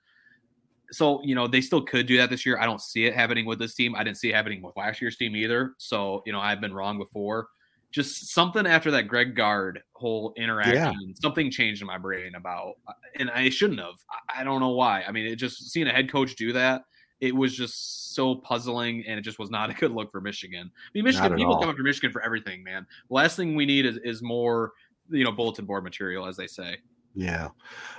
[0.91, 2.59] So you know they still could do that this year.
[2.59, 3.95] I don't see it happening with this team.
[3.95, 5.73] I didn't see it happening with last year's team either.
[5.77, 7.47] So you know I've been wrong before.
[7.91, 11.13] Just something after that Greg Gard whole interaction, yeah.
[11.21, 13.95] something changed in my brain about, uh, and I shouldn't have.
[14.33, 15.03] I don't know why.
[15.03, 16.83] I mean, it just seeing a head coach do that
[17.21, 20.71] it was just so puzzling and it just was not a good look for Michigan.
[20.75, 22.85] I mean, Michigan people come up after Michigan for everything, man.
[23.09, 24.71] The last thing we need is, is more,
[25.09, 26.77] you know, bulletin board material, as they say.
[27.15, 27.49] Yeah.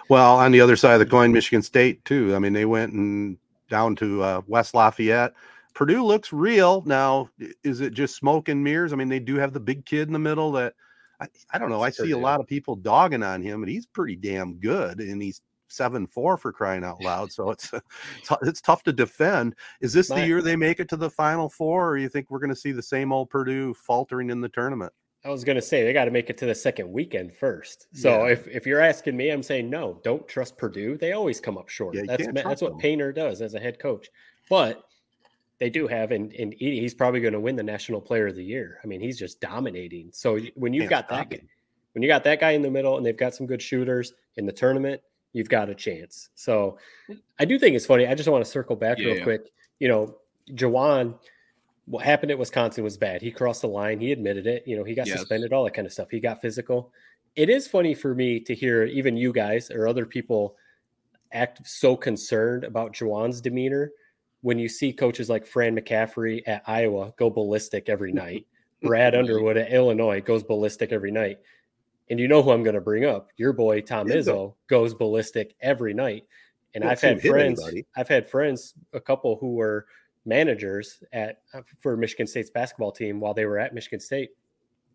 [0.09, 2.35] Well, on the other side of the coin, Michigan State too.
[2.35, 5.33] I mean, they went and down to uh, West Lafayette.
[5.75, 7.31] Purdue looks real now.
[7.65, 8.93] Is it just smoke and mirrors?
[8.93, 10.75] I mean, they do have the big kid in the middle that
[11.21, 11.83] I, I don't know.
[11.83, 15.23] I see a lot of people dogging on him, and he's pretty damn good, and
[15.23, 17.33] he's seven four for crying out loud.
[17.33, 17.73] So it's
[18.43, 19.55] it's tough to defend.
[19.81, 22.41] Is this the year they make it to the Final Four, or you think we're
[22.41, 24.93] going to see the same old Purdue faltering in the tournament?
[25.25, 27.87] I was going to say they got to make it to the second weekend first.
[27.93, 28.33] So yeah.
[28.33, 30.01] if, if you're asking me, I'm saying no.
[30.03, 30.97] Don't trust Purdue.
[30.97, 31.95] They always come up short.
[31.95, 32.81] Yeah, that's that's what them.
[32.81, 34.09] Painter does as a head coach.
[34.51, 34.85] But
[35.59, 38.43] they do have, and, and he's probably going to win the National Player of the
[38.43, 38.81] Year.
[38.83, 40.11] I mean, he's just dominating.
[40.13, 41.33] So when you've got that,
[41.93, 44.45] when you got that guy in the middle, and they've got some good shooters in
[44.45, 45.01] the tournament,
[45.33, 46.31] you've got a chance.
[46.35, 46.79] So
[47.39, 48.09] I do think it's funny.
[48.09, 49.53] I just want to circle back yeah, real quick.
[49.79, 50.17] You know,
[50.51, 51.15] Juwan,
[51.87, 53.23] what happened at Wisconsin was bad.
[53.23, 54.01] He crossed the line.
[54.01, 54.65] He admitted it.
[54.67, 55.19] You know, he got yes.
[55.19, 56.11] suspended, all that kind of stuff.
[56.11, 56.93] He got physical.
[57.35, 60.57] It is funny for me to hear even you guys or other people
[61.33, 63.91] act so concerned about Juwan's demeanor
[64.43, 68.47] when you see coaches like Fran McCaffery at Iowa go ballistic every night.
[68.83, 71.39] Brad Underwood at Illinois goes ballistic every night.
[72.11, 73.29] And you know who I'm going to bring up?
[73.37, 76.27] Your boy Tom Izzo goes ballistic every night.
[76.75, 77.61] And I've had friends.
[77.63, 77.87] Anybody.
[77.97, 79.87] I've had friends, a couple who were
[80.25, 84.31] managers at uh, for Michigan State's basketball team while they were at Michigan State,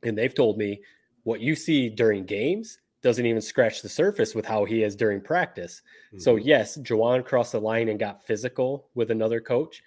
[0.03, 0.81] and they've told me
[1.23, 5.21] what you see during games doesn't even scratch the surface with how he is during
[5.21, 5.81] practice.
[6.07, 6.19] Mm-hmm.
[6.19, 9.83] So yes, Juwan crossed the line and got physical with another coach,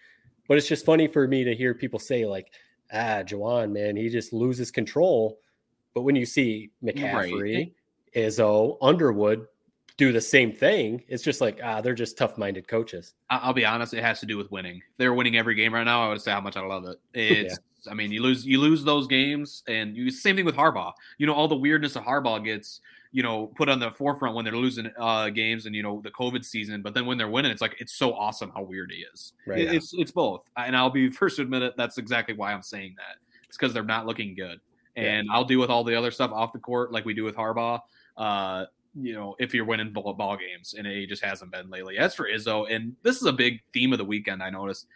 [0.48, 2.52] but it's just funny for me to hear people say like,
[2.92, 5.38] "Ah, Juwan, man, he just loses control."
[5.94, 7.72] But when you see McCaffery, right.
[8.14, 9.46] Izzo, Underwood
[10.00, 13.12] do the same thing, it's just like ah, they're just tough-minded coaches.
[13.28, 14.76] I'll be honest, it has to do with winning.
[14.76, 16.98] If they're winning every game right now, I would say how much I love it.
[17.12, 17.92] It's yeah.
[17.92, 20.92] I mean, you lose you lose those games, and you same thing with Harbaugh.
[21.18, 22.80] You know, all the weirdness of Harbaugh gets
[23.12, 26.10] you know put on the forefront when they're losing uh, games and you know the
[26.10, 29.04] COVID season, but then when they're winning, it's like it's so awesome how weird he
[29.12, 29.34] is.
[29.46, 29.60] Right.
[29.60, 31.74] It, it's it's both, and I'll be first to admit it.
[31.76, 33.16] That's exactly why I'm saying that.
[33.46, 34.60] It's because they're not looking good
[34.96, 35.32] and yeah.
[35.32, 37.80] I'll deal with all the other stuff off the court like we do with Harbaugh.
[38.16, 41.98] Uh, you know, if you're winning ball, ball games, and it just hasn't been lately.
[41.98, 44.86] As for Izzo, and this is a big theme of the weekend, I noticed.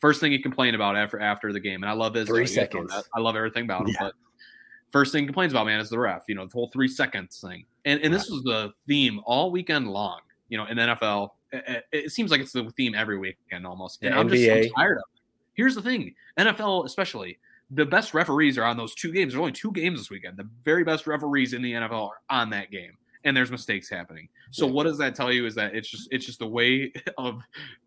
[0.00, 2.26] First thing he complained about after after the game, and I love Izzo.
[2.26, 2.92] Three seconds.
[3.14, 3.96] I love everything about him, yeah.
[4.00, 4.14] but
[4.90, 6.24] first thing he complains about, man, is the ref.
[6.28, 9.88] You know, the whole three seconds thing, and and this was the theme all weekend
[9.88, 10.20] long.
[10.48, 14.14] You know, in NFL, it, it seems like it's the theme every weekend almost, and
[14.14, 14.62] I'm NBA.
[14.62, 15.20] just tired of it.
[15.54, 17.38] Here's the thing, NFL especially
[17.70, 19.32] the best referees are on those two games.
[19.32, 20.36] There's only two games this weekend.
[20.36, 24.28] The very best referees in the NFL are on that game and there's mistakes happening.
[24.50, 25.46] So what does that tell you?
[25.46, 27.42] Is that it's just it's just the way of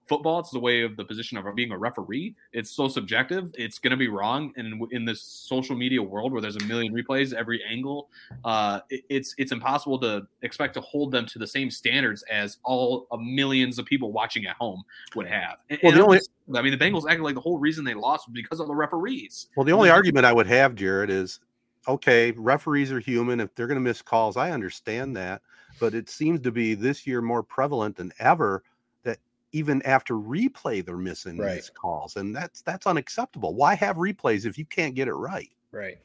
[0.07, 0.39] football.
[0.39, 2.35] It's the way of the position of being a referee.
[2.53, 3.51] It's so subjective.
[3.55, 4.53] It's going to be wrong.
[4.55, 8.09] And in this social media world where there's a million replays every angle,
[8.43, 13.07] uh, it's it's impossible to expect to hold them to the same standards as all
[13.11, 14.83] of millions of people watching at home
[15.15, 15.57] would have.
[15.69, 16.19] And, well, the only.
[16.55, 18.75] I mean, the Bengals acted like the whole reason they lost was because of the
[18.75, 19.47] referees.
[19.57, 21.41] Well, the only argument I would have, Jared, is
[21.87, 23.39] okay, referees are human.
[23.39, 25.41] If they're going to miss calls, I understand that.
[25.79, 28.63] But it seems to be this year more prevalent than ever
[29.03, 29.19] that
[29.51, 31.55] even after replay, they're missing right.
[31.55, 32.15] these calls.
[32.15, 33.53] And that's that's unacceptable.
[33.53, 35.49] Why have replays if you can't get it right?
[35.71, 35.97] Right.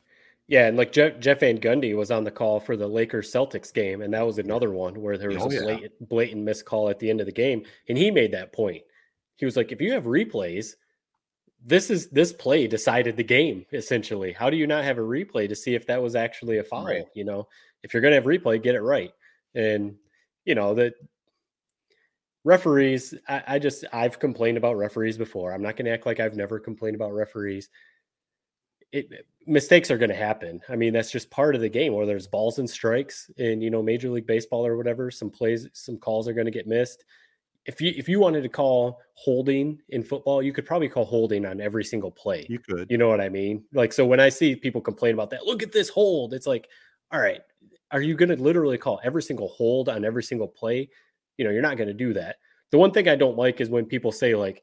[0.49, 3.73] Yeah, and like Jeff, Jeff Van Gundy was on the call for the Lakers Celtics
[3.73, 6.07] game, and that was another one where there was oh, a blatant, yeah.
[6.09, 8.83] blatant missed call at the end of the game, and he made that point.
[9.37, 10.75] He was like, if you have replays,
[11.65, 14.33] this is this play decided the game essentially.
[14.33, 16.87] How do you not have a replay to see if that was actually a foul?
[16.87, 17.05] Right.
[17.15, 17.49] You know,
[17.83, 19.13] if you're going to have replay, get it right.
[19.55, 19.97] And
[20.45, 20.95] you know that
[22.45, 23.15] referees.
[23.29, 25.53] I, I just I've complained about referees before.
[25.53, 27.69] I'm not going to act like I've never complained about referees.
[28.91, 30.61] It, mistakes are going to happen.
[30.69, 31.95] I mean, that's just part of the game.
[31.95, 35.69] Where there's balls and strikes, and you know, Major League Baseball or whatever, some plays,
[35.73, 37.05] some calls are going to get missed
[37.67, 41.47] if you if you wanted to call holding in football, you could probably call holding
[41.47, 42.47] on every single play.
[42.49, 42.91] You could.
[42.91, 43.65] You know what I mean?
[43.73, 46.35] Like so when I see people complain about that, look at this hold.
[46.35, 46.69] It's like,
[47.13, 47.41] all right,
[47.93, 50.89] are you going to literally call every single hold on every single play?
[51.37, 52.37] You know, you're not going to do that.
[52.71, 54.63] The one thing I don't like is when people say like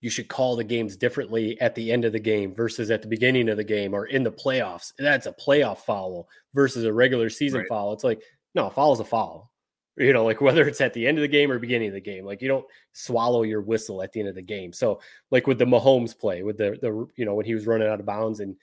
[0.00, 3.08] you should call the games differently at the end of the game versus at the
[3.08, 4.92] beginning of the game or in the playoffs.
[4.98, 7.68] That's a playoff foul versus a regular season right.
[7.68, 7.92] foul.
[7.92, 8.20] It's like,
[8.54, 9.50] no, foul is a foul.
[9.96, 12.00] You know, like whether it's at the end of the game or beginning of the
[12.00, 14.72] game, like you don't swallow your whistle at the end of the game.
[14.72, 17.88] So, like with the Mahomes play, with the the you know when he was running
[17.88, 18.56] out of bounds, and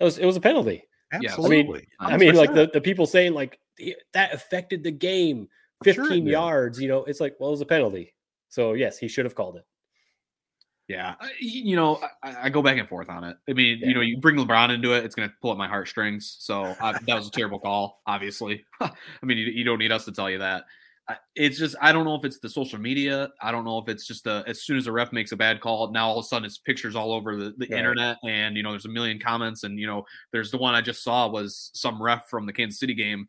[0.00, 0.84] it was it was a penalty.
[1.12, 1.88] Absolutely.
[2.00, 3.58] I mean, I mean, like the, the people saying like
[4.12, 5.48] that affected the game
[5.84, 8.14] 15 sure yards, you know, it's like, well, it was a penalty.
[8.48, 9.64] So yes, he should have called it.
[10.86, 13.38] Yeah, you know, I, I, go back and forth on it.
[13.48, 13.88] I mean, yeah.
[13.88, 16.36] you know, you bring LeBron into it, it's going to pull up my heartstrings.
[16.40, 18.66] So I, that was a terrible call, obviously.
[18.82, 18.90] I
[19.22, 20.64] mean, you, you, don't need us to tell you that.
[21.34, 23.30] It's just I don't know if it's the social media.
[23.40, 25.62] I don't know if it's just the as soon as a ref makes a bad
[25.62, 28.62] call, now all of a sudden it's pictures all over the, the internet, and you
[28.62, 31.70] know, there's a million comments, and you know, there's the one I just saw was
[31.72, 33.28] some ref from the Kansas City game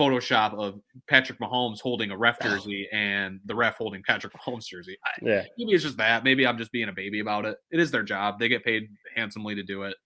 [0.00, 4.96] Photoshop of Patrick Mahomes holding a ref jersey and the ref holding Patrick Mahomes jersey.
[5.20, 5.44] Yeah.
[5.58, 6.24] Maybe it's just that.
[6.24, 7.58] Maybe I'm just being a baby about it.
[7.70, 8.38] It is their job.
[8.38, 9.96] They get paid handsomely to do it.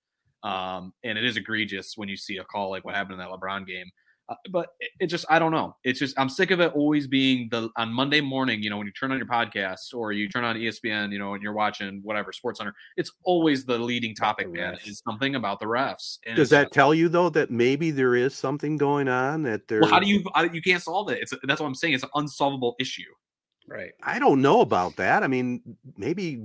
[0.43, 3.29] Um, and it is egregious when you see a call like what happened in that
[3.29, 3.87] LeBron game.
[4.29, 5.77] Uh, but it, it, just I don't know.
[5.85, 8.63] It's just I'm sick of it always being the on Monday morning.
[8.63, 11.35] You know, when you turn on your podcast or you turn on ESPN, you know,
[11.35, 14.51] and you're watching whatever Sports Center, it's always the leading topic.
[14.51, 16.19] Man, is something about the refs.
[16.27, 19.81] And Does that tell you though that maybe there is something going on that there?
[19.81, 21.21] Well, how do you you can't solve it?
[21.21, 21.95] It's that's what I'm saying.
[21.95, 23.03] It's an unsolvable issue.
[23.67, 23.93] Right.
[24.03, 25.23] I don't know about that.
[25.23, 25.63] I mean,
[25.97, 26.43] maybe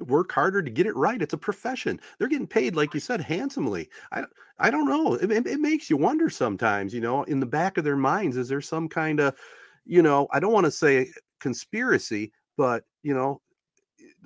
[0.00, 1.20] work harder to get it right.
[1.20, 2.00] It's a profession.
[2.18, 3.90] They're getting paid, like you said, handsomely.
[4.10, 4.24] I
[4.58, 5.14] I don't know.
[5.14, 6.94] It, it, it makes you wonder sometimes.
[6.94, 9.36] You know, in the back of their minds, is there some kind of,
[9.84, 13.42] you know, I don't want to say conspiracy, but you know,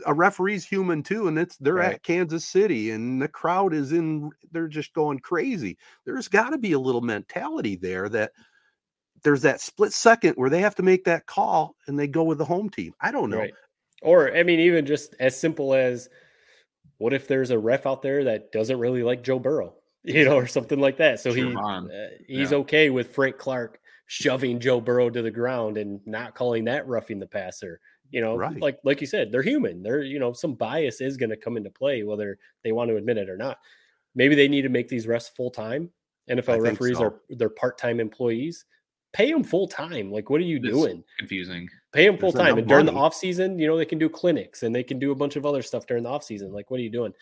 [0.06, 1.94] a referee's human too, and it's they're right.
[1.94, 4.30] at Kansas City, and the crowd is in.
[4.52, 5.78] They're just going crazy.
[6.04, 8.32] There's got to be a little mentality there that
[9.26, 12.38] there's that split second where they have to make that call and they go with
[12.38, 12.94] the home team.
[13.00, 13.38] I don't know.
[13.38, 13.54] Right.
[14.00, 16.08] Or I mean, even just as simple as
[16.98, 20.36] what if there's a ref out there that doesn't really like Joe Burrow, you know,
[20.36, 21.18] or something like that.
[21.18, 21.82] So he uh,
[22.28, 22.58] he's yeah.
[22.58, 27.18] okay with Frank Clark shoving Joe Burrow to the ground and not calling that roughing
[27.18, 27.80] the passer.
[28.10, 28.60] You know, right.
[28.60, 29.82] like like you said, they're human.
[29.82, 32.96] They're you know some bias is going to come into play whether they want to
[32.96, 33.58] admit it or not.
[34.14, 35.90] Maybe they need to make these refs full time.
[36.30, 37.04] NFL referees so.
[37.06, 38.64] are they're part time employees
[39.12, 40.10] pay them full time.
[40.10, 41.04] Like, what are you it's doing?
[41.18, 41.68] Confusing.
[41.92, 42.58] Pay them full time.
[42.58, 42.96] And during money.
[42.96, 45.36] the off season, you know, they can do clinics and they can do a bunch
[45.36, 46.52] of other stuff during the off season.
[46.52, 47.12] Like, what are you doing?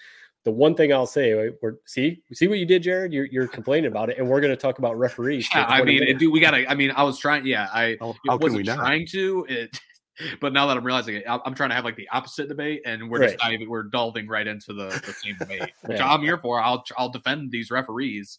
[0.44, 3.12] The one thing I'll say, we're see, see what you did, Jared.
[3.12, 5.48] You're, you're complaining about it, and we're going to talk about referees.
[5.54, 6.70] Yeah, I mean, do we got to.
[6.70, 7.46] I mean, I was trying.
[7.46, 9.46] Yeah, I how, how wasn't trying to.
[9.48, 9.80] It,
[10.40, 13.08] but now that I'm realizing it, I'm trying to have like the opposite debate, and
[13.08, 15.98] we're just diving, we're delving right into the, the same debate, which.
[16.00, 16.60] I'm here for.
[16.60, 18.38] I'll I'll defend these referees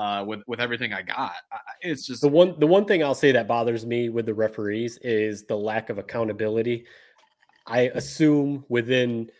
[0.00, 1.34] uh, with with everything I got.
[1.82, 4.98] It's just the one the one thing I'll say that bothers me with the referees
[5.02, 6.86] is the lack of accountability.
[7.66, 9.30] I assume within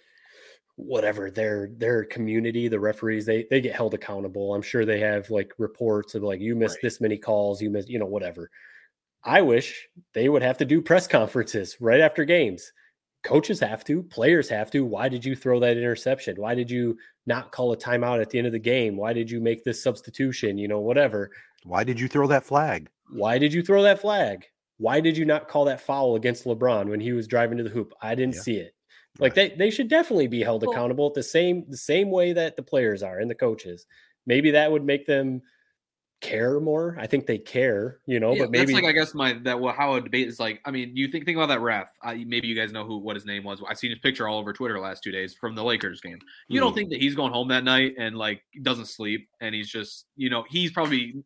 [0.76, 4.54] whatever their their community, the referees they they get held accountable.
[4.54, 6.82] I'm sure they have like reports of like you missed right.
[6.82, 8.50] this many calls, you missed you know whatever.
[9.24, 12.70] I wish they would have to do press conferences right after games
[13.22, 14.84] coaches have to, players have to.
[14.84, 16.36] Why did you throw that interception?
[16.36, 18.96] Why did you not call a timeout at the end of the game?
[18.96, 20.58] Why did you make this substitution?
[20.58, 21.30] You know, whatever.
[21.64, 22.88] Why did you throw that flag?
[23.12, 24.46] Why did you throw that flag?
[24.78, 27.70] Why did you not call that foul against LeBron when he was driving to the
[27.70, 27.92] hoop?
[28.00, 28.40] I didn't yeah.
[28.40, 28.74] see it.
[29.18, 29.50] Like right.
[29.50, 33.02] they, they should definitely be held accountable the same the same way that the players
[33.02, 33.86] are and the coaches.
[34.26, 35.42] Maybe that would make them
[36.20, 36.96] care more.
[36.98, 39.60] I think they care, you know, yeah, but maybe that's like I guess my that
[39.60, 40.60] well, how a debate is like.
[40.64, 41.88] I mean, you think think about that ref.
[42.02, 43.62] I, maybe you guys know who what his name was.
[43.68, 46.18] I've seen his picture all over Twitter last two days from the Lakers game.
[46.48, 49.54] You mm don't think that he's going home that night and like doesn't sleep and
[49.54, 51.24] he's just you know he's probably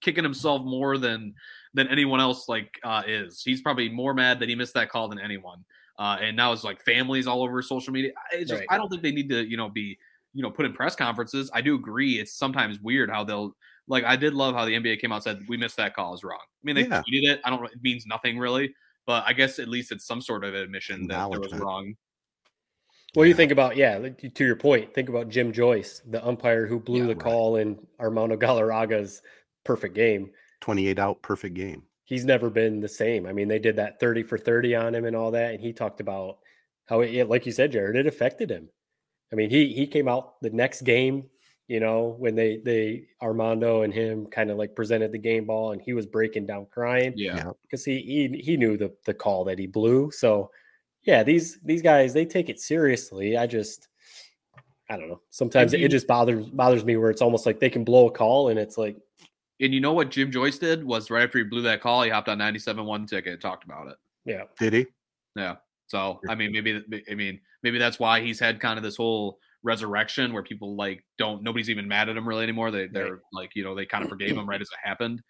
[0.00, 1.32] kicking himself more than
[1.74, 3.42] than anyone else like uh, is.
[3.44, 5.64] He's probably more mad that he missed that call than anyone.
[5.98, 8.10] Uh, and now it's like families all over social media.
[8.32, 8.68] It's just right.
[8.70, 9.96] I don't think they need to you know be
[10.32, 11.50] you know put in press conferences.
[11.54, 12.18] I do agree.
[12.18, 13.56] It's sometimes weird how they'll
[13.88, 16.24] like I did love how the NBA came out said we missed that call is
[16.24, 16.40] wrong.
[16.40, 17.02] I mean they yeah.
[17.02, 17.40] tweeted it.
[17.44, 17.64] I don't.
[17.64, 18.74] It means nothing really,
[19.06, 21.94] but I guess at least it's some sort of admission that there was wrong.
[23.14, 23.98] What do you think about yeah?
[23.98, 27.24] To your point, think about Jim Joyce, the umpire who blew yeah, the right.
[27.24, 29.22] call in Armando Galarraga's
[29.64, 30.30] perfect game.
[30.60, 31.84] Twenty-eight out, perfect game.
[32.04, 33.26] He's never been the same.
[33.26, 35.72] I mean, they did that thirty for thirty on him and all that, and he
[35.72, 36.38] talked about
[36.86, 38.68] how it, like you said, Jared, it affected him.
[39.32, 41.30] I mean, he he came out the next game
[41.68, 45.72] you know, when they they Armando and him kind of like presented the game ball
[45.72, 47.14] and he was breaking down crying.
[47.16, 47.52] Yeah.
[47.62, 50.10] Because he, he he knew the the call that he blew.
[50.10, 50.50] So
[51.04, 53.36] yeah, these these guys they take it seriously.
[53.36, 53.88] I just
[54.90, 55.22] I don't know.
[55.30, 58.10] Sometimes you, it just bothers bothers me where it's almost like they can blow a
[58.10, 58.96] call and it's like
[59.60, 62.10] and you know what Jim Joyce did was right after he blew that call, he
[62.10, 63.96] hopped on 97 one ticket and talked about it.
[64.24, 64.42] Yeah.
[64.58, 64.86] Did he?
[65.36, 65.56] Yeah.
[65.86, 69.38] So I mean, maybe I mean maybe that's why he's had kind of this whole
[69.64, 72.70] resurrection where people like don't nobody's even mad at him really anymore.
[72.70, 73.20] They they're right.
[73.32, 75.22] like you know they kind of forgave him right as it happened.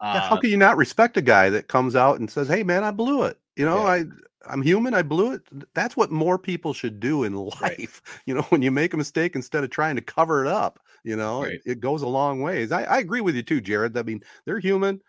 [0.00, 2.84] Uh, how can you not respect a guy that comes out and says, "Hey, man,
[2.84, 3.38] I blew it"?
[3.56, 3.88] You know, yeah.
[3.88, 4.04] I
[4.46, 4.94] I'm human.
[4.94, 5.42] I blew it.
[5.74, 7.60] That's what more people should do in life.
[7.62, 7.88] Right.
[8.26, 11.16] You know, when you make a mistake, instead of trying to cover it up, you
[11.16, 11.54] know, right.
[11.54, 12.72] it, it, goes a long ways.
[12.72, 13.96] I, I, agree with you too, Jared.
[13.96, 15.00] I mean, they're human.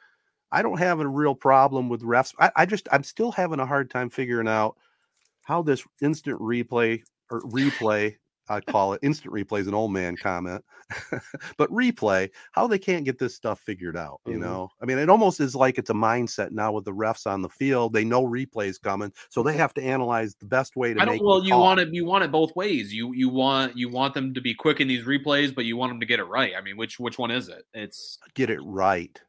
[0.51, 2.33] I don't have a real problem with refs.
[2.39, 4.77] I, I just, I'm still having a hard time figuring out
[5.43, 8.15] how this instant replay or replay
[8.49, 10.63] I call it instant replay is an old man comment,
[11.57, 14.21] but replay, how they can't get this stuff figured out.
[14.25, 14.41] You mm-hmm.
[14.41, 17.41] know, I mean, it almost is like it's a mindset now with the refs on
[17.41, 17.93] the field.
[17.93, 21.01] They know replays coming, so they have to analyze the best way to.
[21.01, 21.23] I don't.
[21.23, 21.89] well, you want it.
[21.93, 22.93] You want it both ways.
[22.93, 25.91] You you want you want them to be quick in these replays, but you want
[25.91, 26.53] them to get it right.
[26.57, 27.65] I mean, which which one is it?
[27.73, 29.19] It's get it right.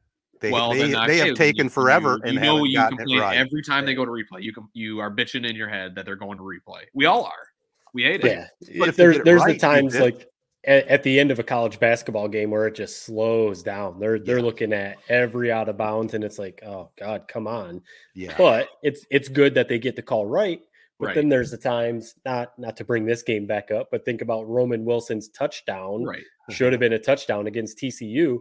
[0.40, 3.36] They, well, they, they have taken you, forever you, you and know you complain right.
[3.36, 4.42] every time they go to replay.
[4.42, 6.84] You can you are bitching in your head that they're going to replay.
[6.94, 7.49] We all are.
[7.92, 8.48] We hate it.
[8.62, 10.30] Yeah, but if there's there's right, the times like
[10.64, 13.98] at, at, the end of a college basketball game where it just slows down.
[13.98, 14.44] They're they're yeah.
[14.44, 17.82] looking at every out of bounds, and it's like, oh God, come on.
[18.14, 18.34] Yeah.
[18.36, 20.60] But it's it's good that they get the call right.
[20.98, 21.14] But right.
[21.14, 24.48] then there's the times not not to bring this game back up, but think about
[24.48, 26.04] Roman Wilson's touchdown.
[26.04, 26.24] Right.
[26.50, 28.40] Should have been a touchdown against TCU.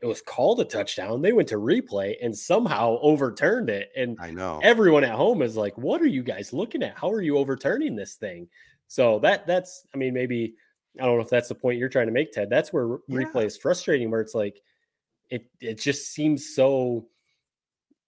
[0.00, 1.22] It was called a touchdown.
[1.22, 3.88] They went to replay and somehow overturned it.
[3.96, 6.98] And I know everyone at home is like, "What are you guys looking at?
[6.98, 8.48] How are you overturning this thing?"
[8.88, 10.54] So that that's I mean maybe
[11.00, 12.50] I don't know if that's the point you're trying to make, Ted.
[12.50, 13.18] That's where yeah.
[13.18, 14.60] replay is frustrating, where it's like
[15.30, 17.06] it it just seems so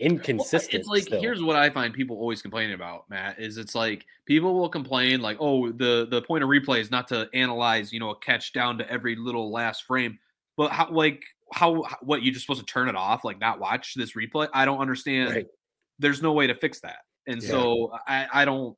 [0.01, 0.87] inconsistent.
[0.87, 1.21] Well, it's like still.
[1.21, 5.21] here's what I find people always complaining about, Matt, is it's like people will complain
[5.21, 8.53] like, oh, the the point of replay is not to analyze, you know, a catch
[8.53, 10.19] down to every little last frame,
[10.57, 13.95] but how like how what you just supposed to turn it off, like not watch
[13.95, 14.49] this replay?
[14.53, 15.31] I don't understand.
[15.31, 15.47] Right.
[15.99, 17.49] There's no way to fix that, and yeah.
[17.51, 18.77] so I I don't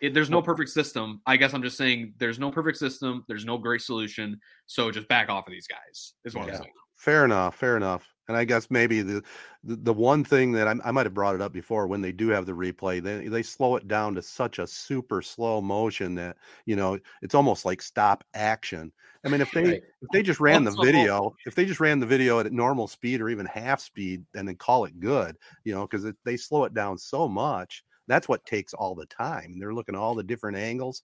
[0.00, 1.20] it, there's no perfect system.
[1.26, 3.24] I guess I'm just saying there's no perfect system.
[3.28, 4.40] There's no great solution.
[4.66, 6.14] So just back off of these guys.
[6.24, 6.54] Is what yeah.
[6.54, 6.72] I'm saying.
[6.96, 7.54] Fair enough.
[7.56, 8.06] Fair enough.
[8.28, 9.22] And I guess maybe the
[9.64, 12.28] the, one thing that I, I might have brought it up before when they do
[12.28, 16.36] have the replay, they they slow it down to such a super slow motion that
[16.66, 18.92] you know it's almost like stop action.
[19.24, 19.82] I mean, if they right.
[20.02, 23.22] if they just ran the video, if they just ran the video at normal speed
[23.22, 26.74] or even half speed, and then call it good, you know, because they slow it
[26.74, 29.58] down so much that's what takes all the time.
[29.58, 31.02] They're looking at all the different angles.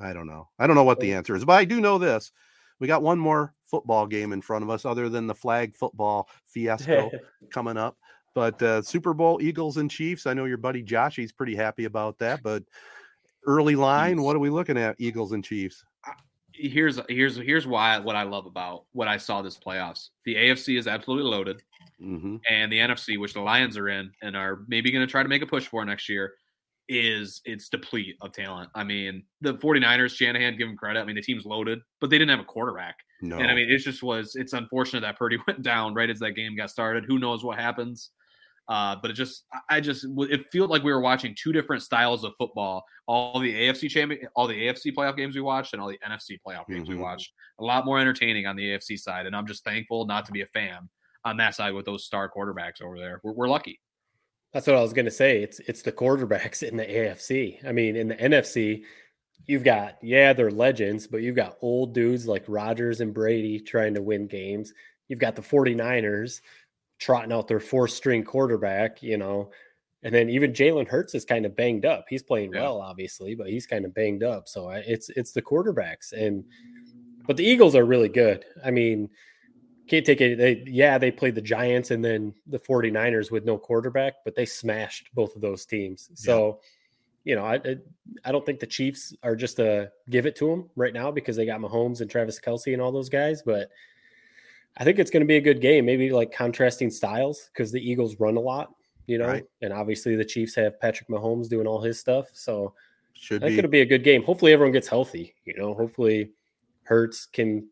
[0.00, 0.48] I don't know.
[0.58, 2.30] I don't know what the answer is, but I do know this.
[2.78, 6.28] We got one more football game in front of us, other than the flag football
[6.44, 7.10] fiasco
[7.52, 7.96] coming up.
[8.34, 10.26] But uh, Super Bowl Eagles and Chiefs.
[10.26, 11.16] I know your buddy Josh.
[11.16, 12.42] He's pretty happy about that.
[12.42, 12.64] But
[13.46, 14.96] early line, what are we looking at?
[14.98, 15.84] Eagles and Chiefs.
[16.56, 20.10] Here's here's here's why what I love about what I saw this playoffs.
[20.24, 21.62] The AFC is absolutely loaded.
[22.00, 22.36] Mm-hmm.
[22.48, 25.28] And the NFC, which the Lions are in and are maybe going to try to
[25.28, 26.34] make a push for next year,
[26.88, 28.70] is it's deplete of talent.
[28.74, 31.00] I mean, the 49ers, Shanahan, give him credit.
[31.00, 32.96] I mean, the team's loaded, but they didn't have a quarterback.
[33.22, 33.38] No.
[33.38, 36.32] And I mean, it just was, it's unfortunate that Purdy went down right as that
[36.32, 37.04] game got started.
[37.06, 38.10] Who knows what happens?
[38.68, 42.24] Uh, but it just, I just, it felt like we were watching two different styles
[42.24, 42.84] of football.
[43.06, 46.38] All the AFC champion, all the AFC playoff games we watched, and all the NFC
[46.46, 46.96] playoff games mm-hmm.
[46.96, 47.32] we watched.
[47.60, 50.40] A lot more entertaining on the AFC side, and I'm just thankful not to be
[50.40, 50.88] a fan
[51.24, 53.20] on that side with those star quarterbacks over there.
[53.22, 53.80] We're, we're lucky.
[54.52, 55.42] That's what I was going to say.
[55.42, 57.66] It's it's the quarterbacks in the AFC.
[57.66, 58.84] I mean, in the NFC,
[59.46, 63.94] you've got yeah, they're legends, but you've got old dudes like Rodgers and Brady trying
[63.94, 64.72] to win games.
[65.08, 66.40] You've got the 49ers
[66.98, 69.50] trotting out their four string quarterback, you know.
[70.02, 72.04] And then even Jalen Hurts is kind of banged up.
[72.08, 72.62] He's playing yeah.
[72.62, 74.48] well, obviously, but he's kind of banged up.
[74.48, 76.44] So uh, it's it's the quarterbacks and
[77.26, 77.48] but the mm.
[77.48, 78.44] Eagles are really good.
[78.64, 79.08] I mean,
[79.86, 80.38] can't take it.
[80.38, 84.46] They, yeah, they played the Giants and then the 49ers with no quarterback, but they
[84.46, 86.10] smashed both of those teams.
[86.14, 86.60] So,
[87.24, 87.30] yeah.
[87.30, 87.76] you know, I,
[88.24, 91.36] I don't think the Chiefs are just a give it to them right now because
[91.36, 93.42] they got Mahomes and Travis Kelce and all those guys.
[93.42, 93.68] But
[94.76, 95.84] I think it's going to be a good game.
[95.84, 98.74] Maybe like contrasting styles because the Eagles run a lot,
[99.06, 99.44] you know, right.
[99.62, 102.26] and obviously the Chiefs have Patrick Mahomes doing all his stuff.
[102.32, 102.74] So,
[103.14, 104.24] should I think it'll be a good game.
[104.24, 105.34] Hopefully, everyone gets healthy.
[105.44, 106.32] You know, hopefully,
[106.82, 107.68] Hurts can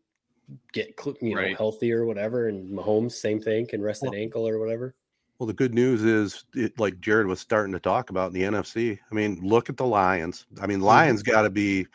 [0.71, 1.57] get you know right.
[1.57, 2.47] healthy or whatever.
[2.47, 4.95] And Mahomes, same thing, can rest well, an ankle or whatever.
[5.39, 8.43] Well, the good news is, it, like Jared was starting to talk about in the
[8.43, 8.97] NFC.
[9.11, 10.45] I mean, look at the Lions.
[10.61, 11.31] I mean, Lions mm-hmm.
[11.31, 11.87] got to be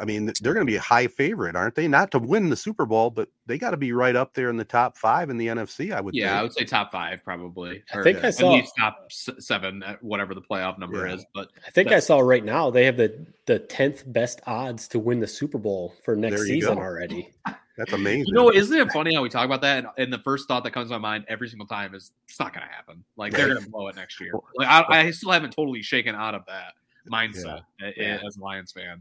[0.00, 1.88] I mean, they're going to be a high favorite, aren't they?
[1.88, 4.56] Not to win the Super Bowl, but they got to be right up there in
[4.56, 5.92] the top five in the NFC.
[5.92, 6.14] I would.
[6.14, 6.38] Yeah, think.
[6.38, 7.82] I would say top five probably.
[7.92, 11.14] I think I saw at least top seven, uh, whatever the playoff number yeah.
[11.14, 11.26] is.
[11.34, 14.98] But I think I saw right now they have the the tenth best odds to
[14.98, 16.80] win the Super Bowl for next season go.
[16.80, 17.28] already.
[17.78, 18.26] That's amazing.
[18.26, 19.78] You know, isn't it funny how we talk about that?
[19.78, 22.40] And, and, the first thought that comes to my mind every single time is it's
[22.40, 23.04] not going to happen.
[23.16, 24.32] Like they're going to blow it next year.
[24.56, 26.72] Like I, I still haven't totally shaken out of that
[27.08, 27.62] mindset
[27.96, 28.18] yeah.
[28.26, 29.00] as a Lions fan.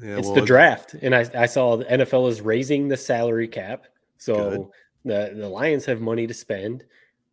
[0.00, 3.48] Yeah, it's well, the draft, and I, I saw the NFL is raising the salary
[3.48, 3.86] cap,
[4.16, 4.66] so good.
[5.04, 6.84] the the Lions have money to spend.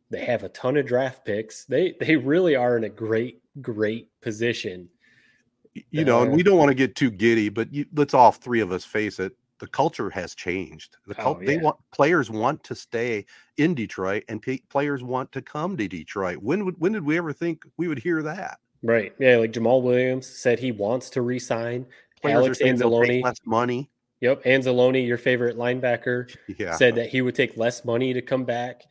[0.10, 1.66] They have a ton of draft picks.
[1.66, 4.90] They they really are in a great great position.
[5.92, 8.32] You know, uh, and we don't want to get too giddy, but you, let's all
[8.32, 9.34] three of us face it.
[9.60, 10.98] The culture has changed.
[11.06, 11.48] The cult, oh, yeah.
[11.48, 13.26] they want players want to stay
[13.58, 16.38] in Detroit, and p- players want to come to Detroit.
[16.38, 18.60] When would when did we ever think we would hear that?
[18.82, 19.14] Right.
[19.20, 19.38] Yeah.
[19.38, 21.86] Like Jamaal Williams said he wants to resign.
[22.22, 23.24] Players Alex Anzalone.
[23.24, 23.90] Less money.
[24.22, 24.44] Yep.
[24.44, 26.76] Anzalone, your favorite linebacker, yeah.
[26.76, 28.84] said that he would take less money to come back.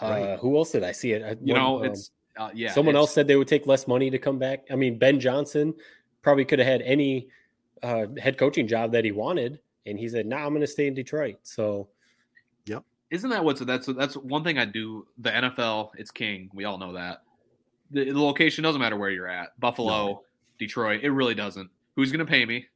[0.00, 0.22] Right.
[0.22, 1.38] Uh, who else did I see it?
[1.42, 2.72] You One, know, um, it's uh, yeah.
[2.72, 4.66] Someone else said they would take less money to come back.
[4.70, 5.74] I mean, Ben Johnson
[6.22, 7.28] probably could have had any
[7.82, 10.86] uh, head coaching job that he wanted, and he said, "Nah, I'm going to stay
[10.86, 11.88] in Detroit." So,
[12.64, 12.84] yep.
[13.10, 15.06] Isn't that what's that's that's one thing I do?
[15.18, 16.50] The NFL, it's king.
[16.54, 17.22] We all know that.
[17.90, 19.58] The, the location doesn't matter where you're at.
[19.60, 20.22] Buffalo, no.
[20.58, 21.70] Detroit, it really doesn't.
[21.96, 22.66] Who's going to pay me?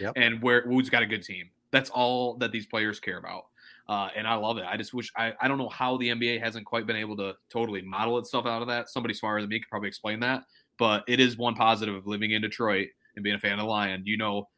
[0.00, 0.14] Yep.
[0.16, 1.50] and where who's got a good team?
[1.70, 3.46] That's all that these players care about.
[3.88, 4.64] Uh, and I love it.
[4.68, 7.34] I just wish I, I don't know how the NBA hasn't quite been able to
[7.48, 8.90] totally model itself out of that.
[8.90, 10.44] Somebody smarter than me could probably explain that.
[10.78, 13.64] But it is one positive of living in Detroit and being a fan of the
[13.64, 14.02] Lion.
[14.04, 14.48] You know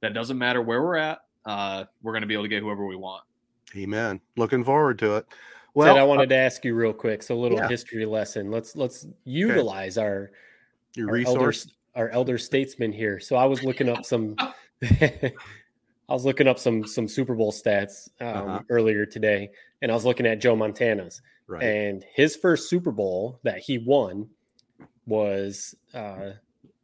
[0.00, 1.20] that doesn't matter where we're at.
[1.44, 3.24] Uh, we're going to be able to get whoever we want.
[3.76, 4.20] Amen.
[4.36, 5.26] Looking forward to it.
[5.74, 7.22] Well, Ted, I wanted uh, to ask you real quick.
[7.22, 7.68] So a little yeah.
[7.68, 8.50] history lesson.
[8.50, 10.06] Let's let's utilize okay.
[10.06, 10.30] our
[10.94, 13.20] your our resource, elder, our elder statesman here.
[13.20, 14.36] So I was looking up some
[16.08, 18.60] I was looking up some some Super Bowl stats um, uh-huh.
[18.70, 19.50] earlier today,
[19.82, 21.20] and I was looking at Joe Montana's.
[21.46, 21.62] Right.
[21.62, 24.28] And his first Super Bowl that he won
[25.06, 26.32] was uh,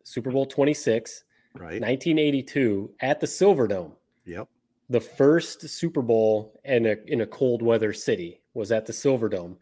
[0.03, 1.81] Super Bowl 26, right.
[1.81, 3.93] 1982, at the Silverdome.
[4.25, 4.49] Yep.
[4.91, 9.57] The first Super Bowl in a in a cold weather city was at the Silverdome.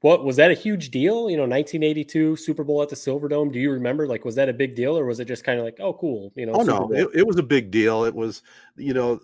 [0.00, 1.30] What was that a huge deal?
[1.30, 3.52] You know, 1982 Super Bowl at the Silverdome.
[3.52, 4.06] Do you remember?
[4.06, 6.32] Like, was that a big deal, or was it just kind of like, oh, cool?
[6.36, 6.52] You know?
[6.52, 8.04] Oh no, it, it, was a big deal.
[8.04, 8.42] It was,
[8.76, 9.20] you know,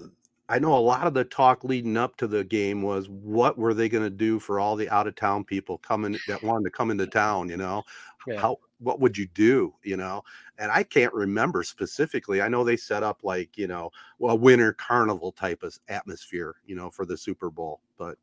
[0.49, 3.75] I know a lot of the talk leading up to the game was what were
[3.75, 6.71] they going to do for all the out of town people coming that wanted to
[6.71, 7.49] come into town.
[7.49, 7.83] You know,
[8.27, 8.41] yeah.
[8.41, 9.75] how what would you do?
[9.83, 10.25] You know,
[10.59, 12.43] and I can't remember specifically.
[12.43, 16.77] I know they set up like you know a winter carnival type of atmosphere, you
[16.77, 18.19] know, for the Super Bowl, but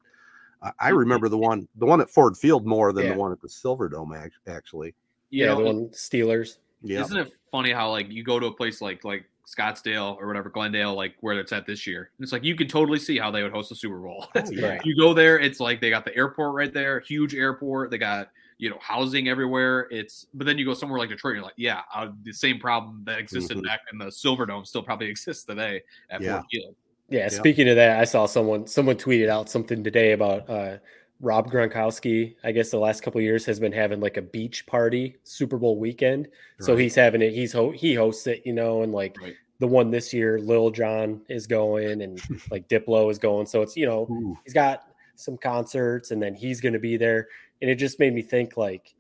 [0.80, 3.14] I, remember the one, the one at Ford Field more than yeah.
[3.14, 4.30] the one at the Silverdome.
[4.48, 4.94] Actually,
[5.30, 6.58] yeah, yeah the one Steelers.
[6.82, 10.28] Yeah, isn't it funny how like you go to a place like like Scottsdale or
[10.28, 12.12] whatever Glendale, like where it's at this year.
[12.18, 14.28] And it's like you can totally see how they would host a Super Bowl.
[14.36, 14.80] Oh, yeah.
[14.84, 17.92] you go there, it's like they got the airport right there, huge airport.
[17.92, 19.88] They got you know housing everywhere.
[19.90, 23.04] It's but then you go somewhere like Detroit, you're like, yeah, uh, the same problem
[23.06, 23.66] that existed mm-hmm.
[23.66, 26.34] back in the Silverdome still probably exists today at yeah.
[26.34, 26.76] Ford Field.
[27.10, 30.78] Yeah, speaking of that, I saw someone someone tweeted out something today about uh,
[31.20, 32.36] Rob Gronkowski.
[32.44, 35.80] I guess the last couple years has been having like a beach party Super Bowl
[35.80, 36.28] weekend.
[36.28, 36.66] Right.
[36.66, 37.34] So he's having it.
[37.34, 39.34] He's ho- he hosts it, you know, and like right.
[39.60, 43.48] the one this year, Lil Jon is going, and like Diplo is going.
[43.48, 44.38] So it's you know Ooh.
[44.44, 44.84] he's got
[45.16, 47.28] some concerts, and then he's going to be there,
[47.62, 48.94] and it just made me think like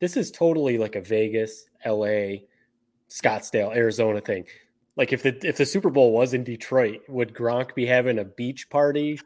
[0.00, 2.44] this is totally like a Vegas, L.A.,
[3.08, 4.44] Scottsdale, Arizona thing
[4.96, 8.24] like if the if the Super Bowl was in Detroit, would Gronk be having a
[8.24, 9.20] beach party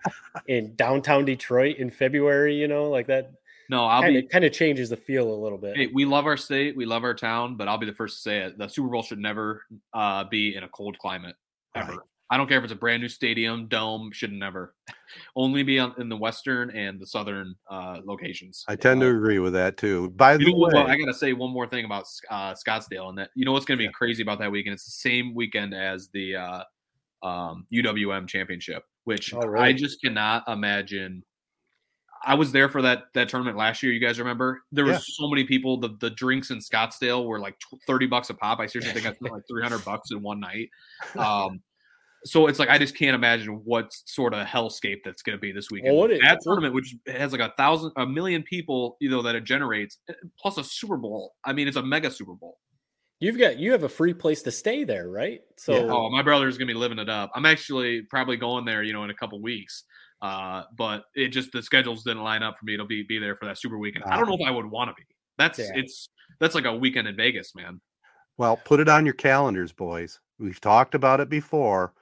[0.46, 2.54] in downtown Detroit in February?
[2.54, 3.32] You know, like that.
[3.70, 5.76] No, I'll kinda, be kind of changes the feel a little bit.
[5.76, 8.22] Hey, we love our state, we love our town, but I'll be the first to
[8.22, 8.56] say it.
[8.56, 9.62] The Super Bowl should never
[9.92, 11.36] uh, be in a cold climate
[11.74, 11.92] ever.
[11.92, 12.00] Right.
[12.30, 14.74] I don't care if it's a brand new stadium, dome, should never.
[15.36, 18.64] Only be on, in the western and the southern uh, locations.
[18.68, 20.10] I tend uh, to agree with that too.
[20.10, 23.30] By the way, well, I gotta say one more thing about uh, Scottsdale, and that
[23.34, 23.90] you know what's gonna be yeah.
[23.90, 24.74] crazy about that weekend?
[24.74, 26.62] It's the same weekend as the uh,
[27.22, 29.64] um, UWM championship, which oh, really?
[29.64, 31.22] I just cannot imagine.
[32.24, 33.92] I was there for that that tournament last year.
[33.92, 34.62] You guys remember?
[34.70, 35.14] There was yeah.
[35.24, 35.78] so many people.
[35.78, 37.56] The the drinks in Scottsdale were like
[37.86, 38.60] thirty bucks a pop.
[38.60, 40.68] I seriously think I spent like three hundred bucks in one night.
[41.16, 41.62] Um,
[42.24, 45.52] so it's like I just can't imagine what sort of hellscape that's going to be
[45.52, 45.96] this weekend.
[45.96, 49.44] Well, that tournament, which has like a thousand, a million people, you know, that it
[49.44, 51.34] generates, eh, plus a Super Bowl.
[51.44, 52.58] I mean, it's a mega Super Bowl.
[53.20, 55.40] You've got you have a free place to stay there, right?
[55.56, 55.92] So, yeah.
[55.92, 57.30] oh, my brother's gonna be living it up.
[57.34, 59.84] I'm actually probably going there, you know, in a couple weeks.
[60.20, 63.36] Uh, but it just the schedules didn't line up for me to be be there
[63.36, 64.04] for that Super Weekend.
[64.04, 65.06] I don't know if I would want to be.
[65.36, 65.70] That's yeah.
[65.74, 66.08] it's
[66.40, 67.80] that's like a weekend in Vegas, man.
[68.36, 70.20] Well, put it on your calendars, boys.
[70.38, 71.92] We've talked about it before.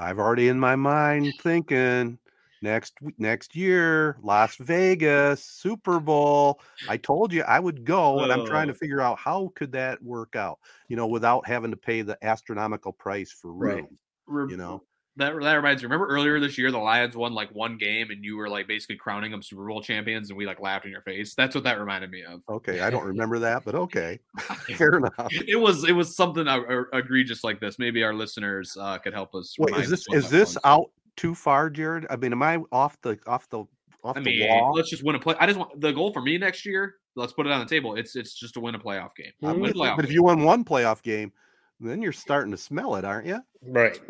[0.00, 2.18] I've already in my mind thinking
[2.62, 6.60] next next year, Las Vegas, Super Bowl.
[6.88, 8.76] I told you I would go, and I'm trying to oh.
[8.76, 12.92] figure out how could that work out, you know, without having to pay the astronomical
[12.92, 13.88] price for room.
[14.26, 14.50] Right.
[14.50, 14.82] You know,
[15.20, 15.86] that that reminds me.
[15.86, 18.96] Remember earlier this year, the Lions won like one game, and you were like basically
[18.96, 21.34] crowning them Super Bowl champions, and we like laughed in your face.
[21.34, 22.42] That's what that reminded me of.
[22.48, 24.18] Okay, I don't remember that, but okay,
[24.76, 25.28] fair enough.
[25.30, 27.78] It was it was something uh, uh, egregious like this.
[27.78, 29.54] Maybe our listeners uh, could help us.
[29.58, 30.58] Wait, is this is this was.
[30.64, 32.06] out too far, Jared?
[32.10, 33.64] I mean, am I off the off the
[34.02, 34.72] off I mean, the wall?
[34.74, 35.34] Let's just win a play.
[35.38, 36.96] I just want the goal for me next year.
[37.16, 37.96] Let's put it on the table.
[37.96, 39.32] It's it's just to win a playoff game.
[39.42, 39.60] Mm-hmm.
[39.60, 40.10] Win a playoff but game.
[40.10, 41.32] if you win one playoff game,
[41.80, 43.40] then you're starting to smell it, aren't you?
[43.62, 44.00] Right.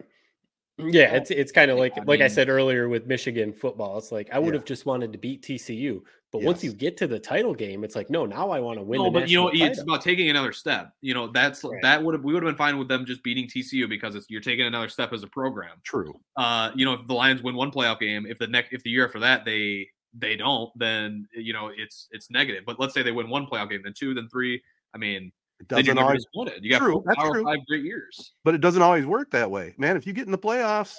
[0.89, 3.99] Yeah, it's it's kind of like I like mean, I said earlier with Michigan football.
[3.99, 4.59] It's like I would yeah.
[4.61, 6.03] have just wanted to beat TCU,
[6.33, 6.47] but yes.
[6.47, 9.03] once you get to the title game, it's like no, now I want to win.
[9.03, 9.67] No, but you know, title.
[9.67, 10.93] it's about taking another step.
[11.01, 11.81] You know, that's right.
[11.83, 14.27] that would have we would have been fine with them just beating TCU because it's
[14.29, 15.77] you're taking another step as a program.
[15.83, 16.19] True.
[16.37, 18.91] Uh, you know, if the Lions win one playoff game, if the next if the
[18.91, 22.65] year after that they they don't, then you know it's it's negative.
[22.65, 24.63] But let's say they win one playoff game, then two, then three.
[24.95, 26.65] I mean, it doesn't always it.
[26.65, 27.45] You got true, that's true.
[27.45, 29.97] five great years, but it doesn't always work that way, man.
[29.97, 30.95] If you get in the playoffs,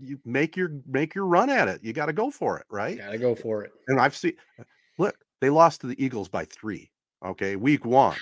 [0.00, 1.84] you make your make your run at it.
[1.84, 2.98] You got to go for it, right?
[2.98, 3.72] Got to go for it.
[3.88, 4.32] And I've seen,
[4.98, 6.90] look, they lost to the Eagles by three.
[7.24, 8.16] Okay, week one.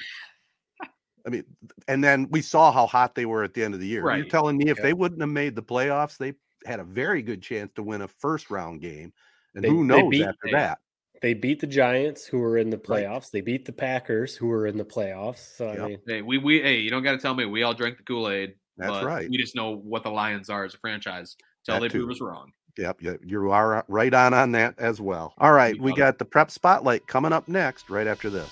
[1.26, 1.44] I mean,
[1.86, 4.02] and then we saw how hot they were at the end of the year.
[4.02, 4.18] Right.
[4.18, 4.82] You're telling me if yeah.
[4.82, 6.34] they wouldn't have made the playoffs, they
[6.66, 9.12] had a very good chance to win a first round game.
[9.54, 10.78] And they, who knows beat, after they, that?
[11.22, 13.12] They beat the Giants, who were in the playoffs.
[13.12, 13.30] Right.
[13.34, 15.56] They beat the Packers, who were in the playoffs.
[15.56, 15.78] So yep.
[15.80, 17.46] I mean, hey, we we hey, you don't got to tell me.
[17.46, 18.54] We all drank the Kool Aid.
[18.76, 19.30] That's right.
[19.30, 21.36] We just know what the Lions are as a franchise.
[21.64, 22.50] Tell they prove us wrong.
[22.76, 25.34] Yep, you are right on on that as well.
[25.38, 28.50] All right, we got the prep spotlight coming up next, right after this.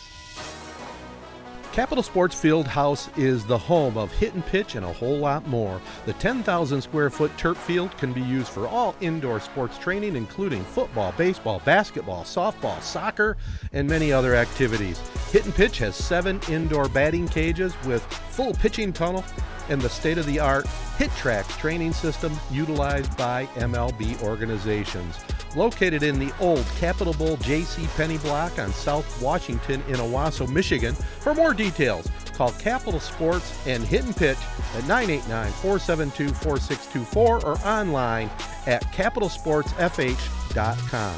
[1.72, 5.46] Capital Sports Field House is the home of hit and pitch and a whole lot
[5.46, 5.80] more.
[6.04, 10.64] The 10,000 square foot turf field can be used for all indoor sports training, including
[10.64, 13.36] football, baseball, basketball, softball, soccer,
[13.72, 14.98] and many other activities.
[15.30, 19.24] Hit and Pitch has seven indoor batting cages with full pitching tunnel
[19.68, 20.66] and the state of the art
[20.98, 25.20] HitTrax training system utilized by MLB organizations.
[25.56, 27.86] Located in the old Capitol Bowl J.C.
[27.96, 30.94] Penney block on South Washington in Owosso, Michigan.
[30.94, 34.38] For more details, call Capital Sports and Hit and Pitch
[34.76, 38.30] at 989 472 4624 or online
[38.66, 41.16] at capitalsportsfh.com.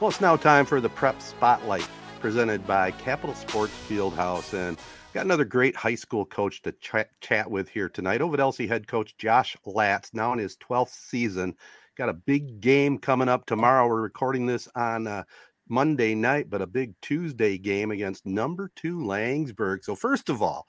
[0.00, 1.88] Well, it's now time for the Prep Spotlight
[2.20, 4.54] presented by Capital Sports Fieldhouse.
[4.54, 4.78] And
[5.14, 8.20] Got another great high school coach to ch- chat with here tonight.
[8.20, 11.54] Ovid Elsie head coach Josh Latz, now in his 12th season.
[11.96, 13.86] Got a big game coming up tomorrow.
[13.86, 15.22] We're recording this on uh,
[15.68, 19.84] Monday night, but a big Tuesday game against number two Laingsburg.
[19.84, 20.66] So, first of all,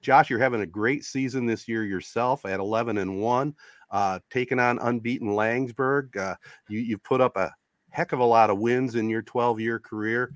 [0.00, 3.54] Josh, you're having a great season this year yourself at 11 and 1,
[3.90, 6.16] uh, taking on unbeaten Laingsburg.
[6.16, 6.36] Uh,
[6.70, 7.52] you, you've put up a
[7.90, 10.32] heck of a lot of wins in your 12 year career.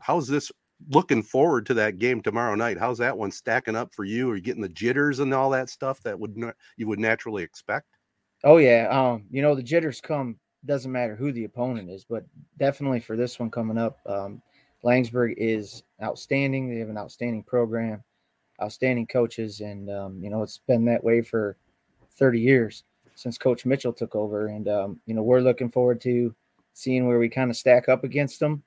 [0.00, 0.52] How's this
[0.90, 2.78] looking forward to that game tomorrow night.
[2.78, 4.30] How's that one stacking up for you?
[4.30, 6.36] Are you getting the jitters and all that stuff that would
[6.76, 7.86] you would naturally expect?
[8.44, 10.36] Oh yeah, um, you know the jitters come.
[10.64, 12.24] Doesn't matter who the opponent is, but
[12.58, 14.40] definitely for this one coming up, um,
[14.84, 16.68] Laingsburg is outstanding.
[16.68, 18.02] They have an outstanding program,
[18.60, 21.56] outstanding coaches, and um, you know it's been that way for
[22.16, 22.84] 30 years
[23.14, 24.48] since Coach Mitchell took over.
[24.48, 26.34] And um, you know we're looking forward to
[26.74, 28.62] seeing where we kind of stack up against them.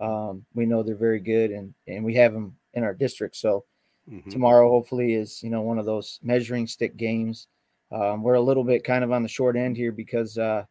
[0.00, 3.36] Um, we know they're very good, and and we have them in our district.
[3.36, 3.64] So
[4.10, 4.30] mm-hmm.
[4.30, 7.48] tomorrow, hopefully, is you know one of those measuring stick games.
[7.92, 10.64] Um, we're a little bit kind of on the short end here because uh,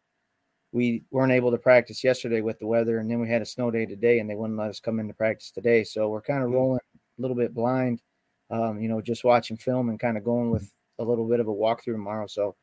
[0.72, 3.72] we weren't able to practice yesterday with the weather, and then we had a snow
[3.72, 5.84] day today, and they wouldn't let us come into practice today.
[5.84, 6.56] So we're kind of mm-hmm.
[6.56, 8.02] rolling a little bit blind,
[8.50, 11.48] um, you know, just watching film and kind of going with a little bit of
[11.48, 12.28] a walkthrough tomorrow.
[12.28, 12.56] So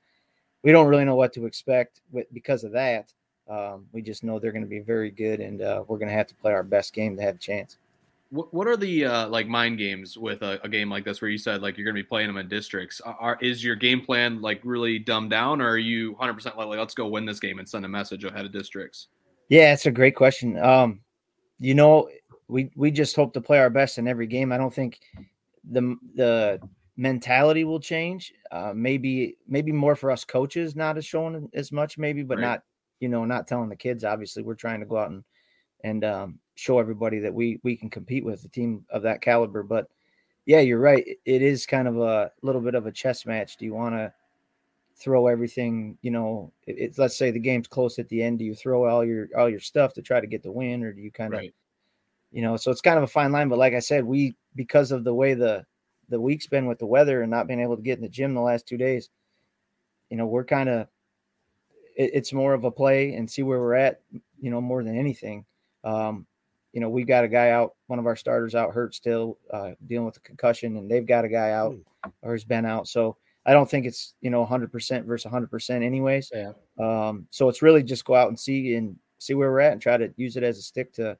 [0.62, 3.12] we don't really know what to expect with, because of that.
[3.48, 6.14] Um, we just know they're going to be very good, and uh, we're going to
[6.14, 7.78] have to play our best game to have a chance.
[8.30, 11.30] What, what are the uh, like mind games with a, a, game like this, where
[11.30, 13.00] you said like you're going to be playing them in districts?
[13.04, 16.66] Are, is your game plan like really dumbed down, or are you 100 percent like
[16.78, 19.08] let's go win this game and send a message ahead of districts?
[19.48, 20.58] Yeah, it's a great question.
[20.58, 21.00] Um,
[21.58, 22.08] you know,
[22.48, 24.52] we we just hope to play our best in every game.
[24.52, 25.00] I don't think
[25.70, 26.60] the the
[26.96, 28.32] mentality will change.
[28.50, 32.44] Uh, maybe maybe more for us coaches, not as showing as much, maybe, but right.
[32.44, 32.62] not
[33.00, 34.04] you know, not telling the kids.
[34.04, 35.24] Obviously, we're trying to go out and
[35.84, 39.62] and um, show everybody that we we can compete with a team of that caliber.
[39.62, 39.88] But
[40.46, 41.06] yeah, you're right.
[41.24, 43.56] It is kind of a little bit of a chess match.
[43.56, 44.12] Do you want to
[44.96, 45.98] throw everything?
[46.02, 48.38] You know, it's let's say the game's close at the end.
[48.38, 50.92] Do you throw all your all your stuff to try to get the win, or
[50.92, 51.54] do you kind of, right.
[52.32, 52.56] you know?
[52.56, 53.48] So it's kind of a fine line.
[53.48, 55.64] But like I said, we because of the way the
[56.08, 58.34] the week's been with the weather and not being able to get in the gym
[58.34, 59.10] the last two days,
[60.08, 60.88] you know, we're kind of
[61.96, 64.00] it, it's more of a play and see where we're at,
[64.40, 65.44] you know, more than anything.
[65.84, 66.26] Um,
[66.76, 69.70] you know, we got a guy out, one of our starters out hurt still, uh,
[69.86, 71.74] dealing with a concussion, and they've got a guy out
[72.20, 72.86] or has been out.
[72.86, 73.16] So
[73.46, 76.30] I don't think it's you know 100% versus 100% anyways.
[76.34, 76.52] Yeah.
[76.78, 79.80] Um, so it's really just go out and see and see where we're at and
[79.80, 81.16] try to use it as a stick to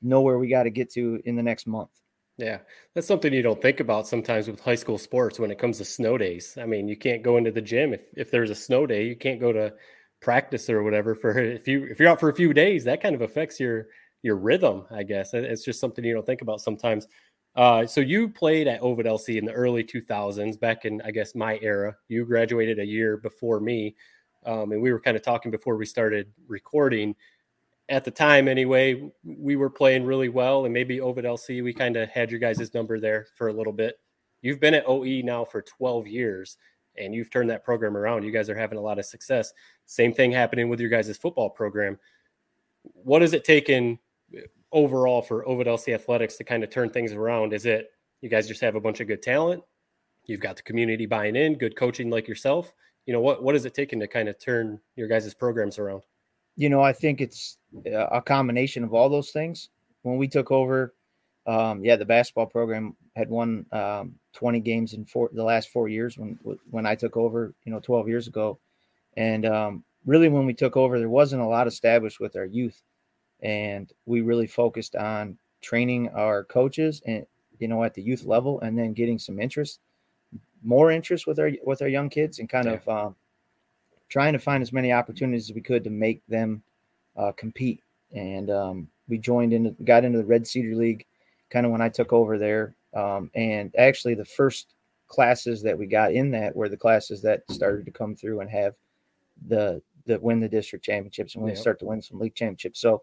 [0.00, 1.90] know where we got to get to in the next month.
[2.38, 2.60] Yeah,
[2.94, 5.84] that's something you don't think about sometimes with high school sports when it comes to
[5.84, 6.56] snow days.
[6.58, 9.14] I mean, you can't go into the gym if, if there's a snow day, you
[9.14, 9.74] can't go to
[10.22, 13.14] practice or whatever for if you if you're out for a few days, that kind
[13.14, 13.88] of affects your
[14.26, 15.32] your rhythm, I guess.
[15.32, 17.06] It's just something you don't think about sometimes.
[17.54, 21.34] Uh, so you played at Ovid Elsie in the early 2000s, back in I guess
[21.34, 21.96] my era.
[22.08, 23.96] You graduated a year before me,
[24.44, 27.14] um, and we were kind of talking before we started recording
[27.88, 31.96] at the time anyway, we were playing really well, and maybe Ovid Elsie, we kind
[31.96, 33.96] of had your guys' number there for a little bit.
[34.42, 36.56] You've been at OE now for 12 years,
[36.98, 38.24] and you've turned that program around.
[38.24, 39.52] You guys are having a lot of success.
[39.86, 41.98] Same thing happening with your guys' football program.
[42.82, 43.98] What has it taken
[44.72, 47.52] overall for Ovid Elsie Athletics to kind of turn things around?
[47.52, 49.62] Is it you guys just have a bunch of good talent?
[50.24, 52.74] You've got the community buying in, good coaching like yourself.
[53.06, 53.42] You know what?
[53.42, 56.02] What has it taken to kind of turn your guys' programs around?
[56.56, 59.68] you know, I think it's a combination of all those things.
[60.02, 60.94] When we took over,
[61.46, 65.88] um, yeah, the basketball program had won um, 20 games in four, the last four
[65.88, 66.38] years when
[66.70, 68.58] when I took over, you know, 12 years ago.
[69.16, 72.82] And um, really, when we took over, there wasn't a lot established with our youth,
[73.40, 77.26] and we really focused on training our coaches and
[77.58, 79.80] you know at the youth level, and then getting some interest,
[80.62, 82.72] more interest with our with our young kids, and kind yeah.
[82.72, 83.16] of um,
[84.08, 86.62] trying to find as many opportunities as we could to make them
[87.16, 87.82] uh, compete.
[88.14, 91.06] And um, we joined in, got into the Red Cedar League
[91.50, 92.74] kind of when I took over there.
[92.94, 94.74] Um, and actually, the first
[95.08, 98.50] classes that we got in that were the classes that started to come through and
[98.50, 98.74] have
[99.48, 101.58] the that win the district championships and we yep.
[101.58, 102.80] start to win some league championships.
[102.80, 103.02] So,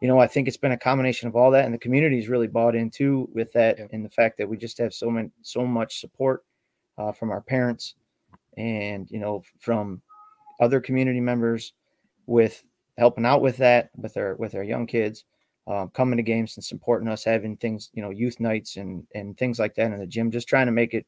[0.00, 2.46] you know, I think it's been a combination of all that, and the community's really
[2.46, 3.90] bought into with that, yep.
[3.92, 6.44] and the fact that we just have so many so much support
[6.98, 7.94] uh, from our parents,
[8.56, 10.00] and you know, from
[10.60, 11.72] other community members
[12.26, 12.64] with
[12.98, 15.24] helping out with that with our with our young kids
[15.66, 19.36] um, coming to games and supporting us having things you know youth nights and and
[19.38, 21.06] things like that in the gym just trying to make it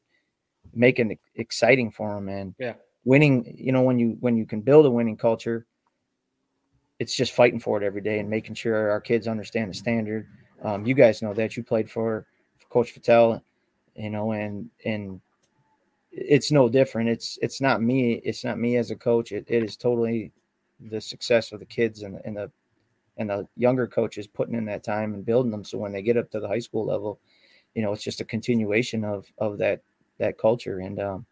[0.73, 2.73] make it exciting for them and yeah
[3.05, 5.65] winning you know when you when you can build a winning culture
[7.03, 10.27] it's just fighting for it every day and making sure our kids understand the standard
[10.63, 12.25] um, you guys know that you played for,
[12.57, 13.41] for coach Fattel
[13.95, 15.21] you know and and
[16.13, 17.09] it's no different.
[17.09, 18.13] It's it's not me.
[18.23, 19.31] It's not me as a coach.
[19.31, 20.31] It, it is totally
[20.79, 22.51] the success of the kids and, and the
[23.17, 25.63] and the younger coaches putting in that time and building them.
[25.63, 27.19] So when they get up to the high school level,
[27.73, 29.81] you know, it's just a continuation of of that
[30.19, 30.79] that culture.
[30.79, 31.25] And um,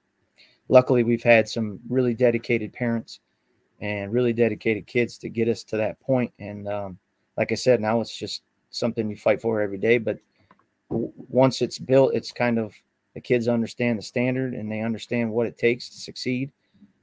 [0.67, 3.19] luckily, we've had some really dedicated parents
[3.81, 6.31] and really dedicated kids to get us to that point.
[6.39, 6.99] And um,
[7.35, 9.97] like I said, now it's just something you fight for every day.
[9.97, 10.19] But
[10.89, 12.73] w- once it's built, it's kind of
[13.15, 16.51] the kids understand the standard and they understand what it takes to succeed.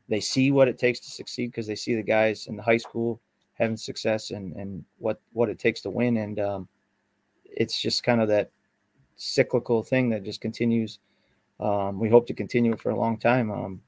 [0.09, 2.79] They see what it takes to succeed because they see the guys in the high
[2.79, 3.21] school
[3.55, 6.17] having success and and what what it takes to win.
[6.17, 6.69] And um,
[7.45, 8.51] it's just kind of that
[9.17, 11.01] cyclical thing that just continues.
[11.61, 13.51] Um, we hope to continue it for a long time.
[13.51, 13.83] Um,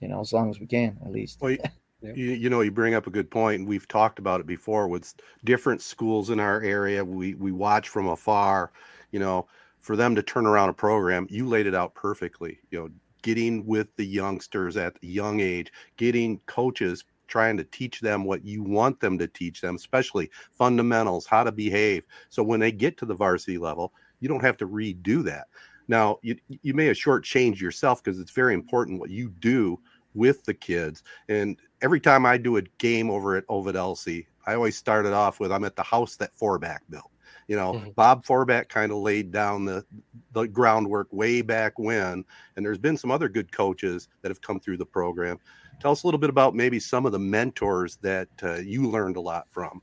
[0.00, 1.40] you know, as long as we can, at least.
[1.40, 1.56] Well,
[2.02, 3.66] you, you, know, you bring up a good point.
[3.66, 7.04] We've talked about it before with different schools in our area.
[7.04, 8.72] We we watch from afar.
[9.10, 9.46] You know,
[9.80, 12.58] for them to turn around a program, you laid it out perfectly.
[12.70, 12.90] You know,
[13.22, 18.44] getting with the youngsters at a young age, getting coaches trying to teach them what
[18.44, 22.04] you want them to teach them, especially fundamentals, how to behave.
[22.28, 25.46] So when they get to the varsity level, you don't have to redo that.
[25.86, 29.78] Now, you, you may have shortchanged yourself because it's very important what you do
[30.14, 31.02] with the kids.
[31.28, 35.40] And every time I do a game over at Ovid Elsie, I always started off
[35.40, 37.10] with I'm at the house that Forback built.
[37.48, 37.90] You know, mm-hmm.
[37.90, 39.84] Bob Forback kind of laid down the
[40.32, 44.60] the groundwork way back when, and there's been some other good coaches that have come
[44.60, 45.36] through the program.
[45.80, 49.16] Tell us a little bit about maybe some of the mentors that uh, you learned
[49.16, 49.82] a lot from.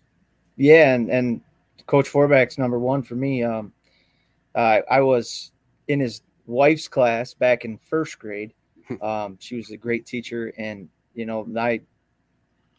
[0.56, 1.42] Yeah, and and
[1.88, 3.44] Coach Forback's number one for me.
[3.44, 3.74] Um,
[4.56, 5.52] uh, I was
[5.88, 8.54] in his wife's class back in first grade.
[9.02, 11.82] Um, she was a great teacher, and you know, my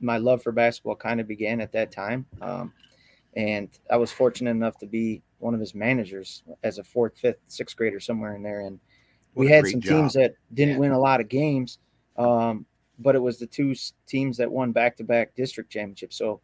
[0.00, 2.24] my love for basketball kind of began at that time.
[2.40, 2.72] Um,
[3.36, 7.38] and I was fortunate enough to be one of his managers as a fourth, fifth,
[7.46, 8.60] sixth grader somewhere in there.
[8.60, 8.80] And
[9.34, 9.92] what we had some job.
[9.92, 10.80] teams that didn't yeah.
[10.80, 11.78] win a lot of games,
[12.16, 12.64] um,
[12.98, 13.74] but it was the two
[14.06, 16.16] teams that won back-to-back district championships.
[16.16, 16.40] So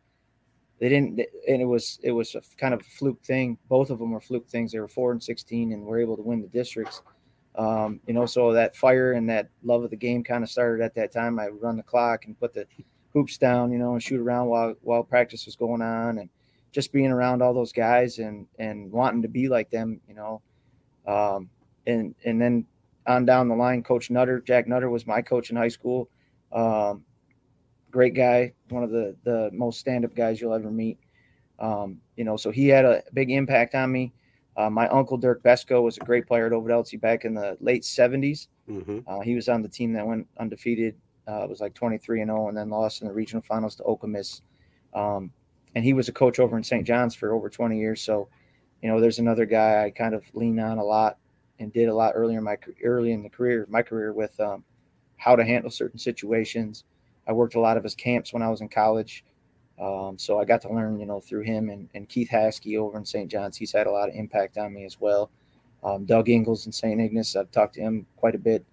[0.79, 3.57] they didn't, and it was it was a kind of a fluke thing.
[3.69, 4.73] Both of them were fluke things.
[4.73, 7.01] They were four and sixteen, and were able to win the districts.
[7.57, 10.83] Um, you know, so that fire and that love of the game kind of started
[10.83, 11.39] at that time.
[11.39, 12.67] I would run the clock and put the
[13.13, 16.29] hoops down, you know, and shoot around while while practice was going on, and
[16.73, 20.43] just being around all those guys and and wanting to be like them, you know.
[21.07, 21.49] Um,
[21.87, 22.67] and and then
[23.07, 26.09] on down the line, Coach Nutter, Jack Nutter was my coach in high school.
[26.53, 27.05] Um,
[27.91, 30.99] great guy, one of the the most stand up guys you'll ever meet.
[31.61, 34.13] Um, you know, so he had a big impact on me.
[34.57, 37.57] Uh, my uncle Dirk Besco was a great player at Ovid Elsie back in the
[37.61, 38.49] late 70s.
[38.71, 39.01] Mm-hmm.
[39.07, 40.95] Uh, he was on the team that went undefeated.
[41.27, 43.83] Uh, it was like 23 and 0, and then lost in the regional finals to
[43.83, 44.43] Okemos.
[44.95, 45.33] Um,
[45.75, 46.87] and he was a coach over in St.
[46.87, 48.01] John's for over 20 years.
[48.01, 48.29] So,
[48.83, 51.19] you know, there's another guy I kind of lean on a lot
[51.59, 54.65] and did a lot earlier in my early in the career, my career with um,
[55.17, 56.85] how to handle certain situations.
[57.27, 59.25] I worked a lot of his camps when I was in college.
[59.81, 62.97] Um, so I got to learn, you know, through him and, and Keith Haskey over
[62.97, 63.31] in St.
[63.31, 63.57] John's.
[63.57, 65.31] He's had a lot of impact on me as well.
[65.83, 67.01] Um, Doug Ingles in St.
[67.01, 68.64] Ignace, I've talked to him quite a bit.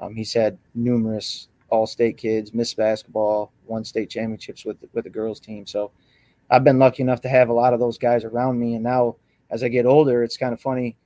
[0.00, 5.40] Um, he's had numerous all-state kids, miss basketball, won state championships with with the girls
[5.40, 5.66] team.
[5.66, 5.90] So
[6.50, 8.74] I've been lucky enough to have a lot of those guys around me.
[8.74, 9.16] And now,
[9.50, 10.96] as I get older, it's kind of funny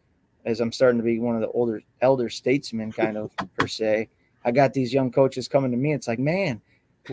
[0.44, 4.08] as I'm starting to be one of the older elder statesmen, kind of per se.
[4.44, 5.92] I got these young coaches coming to me.
[5.92, 6.60] It's like, man,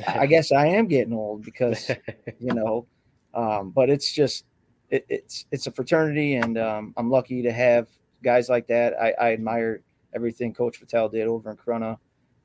[0.07, 1.89] I guess I am getting old because,
[2.39, 2.85] you know,
[3.33, 4.45] um, but it's just
[4.89, 7.87] it, it's it's a fraternity, and um, I'm lucky to have
[8.23, 8.93] guys like that.
[8.99, 9.81] I, I, admire
[10.15, 11.97] everything Coach Fattel did over in Corunna,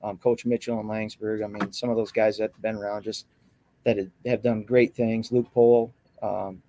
[0.02, 1.44] um, Coach Mitchell and Laingsburg.
[1.44, 3.26] I mean, some of those guys that have been around just
[3.84, 5.32] that have done great things.
[5.32, 6.62] Luke Pohl, um,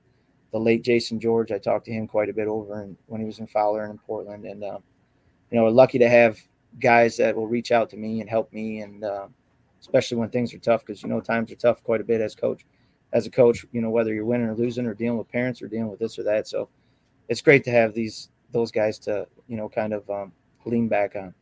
[0.51, 1.51] the late Jason George.
[1.51, 3.93] I talked to him quite a bit over and when he was in Fowler and
[3.93, 4.77] in Portland, and uh,
[5.51, 6.39] you know, we're lucky to have
[6.79, 9.03] guys that will reach out to me and help me and.
[9.03, 9.27] Uh,
[9.83, 12.33] especially when things are tough because you know times are tough quite a bit as
[12.33, 12.65] coach
[13.11, 15.67] as a coach you know whether you're winning or losing or dealing with parents or
[15.67, 16.47] dealing with this or that.
[16.47, 16.69] So
[17.27, 20.31] it's great to have these those guys to you know kind of um,
[20.65, 21.33] lean back on.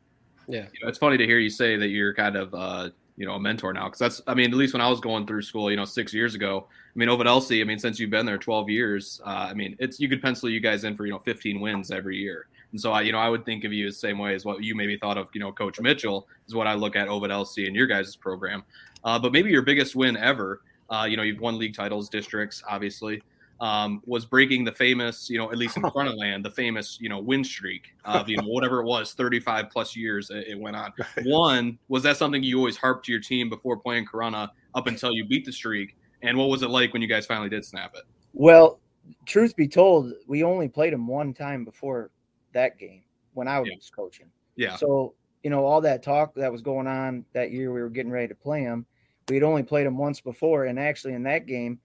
[0.48, 0.66] Yeah.
[0.74, 2.90] You know, it's funny to hear you say that you're kind of uh,
[3.22, 5.28] you know a mentor now because that's i mean at least when i was going
[5.28, 8.00] through school you know six years ago i mean over at elsie i mean since
[8.00, 10.96] you've been there 12 years uh, i mean it's you could pencil you guys in
[10.96, 13.64] for you know 15 wins every year and so I, you know, I would think
[13.64, 16.28] of you the same way as what you maybe thought of, you know, Coach Mitchell
[16.48, 18.64] is what I look at Ovid Elsie and your guys' program.
[19.04, 22.64] Uh, but maybe your biggest win ever, uh, you know, you've won league titles, districts,
[22.70, 23.22] obviously,
[23.60, 26.98] um, was breaking the famous, you know, at least in front of land, the famous,
[27.02, 30.60] you know, win streak of, you know, whatever it was, 35 plus years it, it
[30.60, 30.94] went on.
[31.24, 35.12] One, was that something you always harped to your team before playing Corunna up until
[35.12, 35.98] you beat the streak?
[36.22, 38.04] And what was it like when you guys finally did snap it?
[38.34, 38.80] Well,
[39.26, 42.12] truth be told, we only played them one time before
[42.54, 43.96] that game when I was yeah.
[43.96, 44.28] coaching.
[44.56, 44.76] Yeah.
[44.76, 48.12] So, you know, all that talk that was going on that year, we were getting
[48.12, 48.86] ready to play them.
[49.30, 50.66] We had only played them once before.
[50.66, 51.80] And actually, in that game,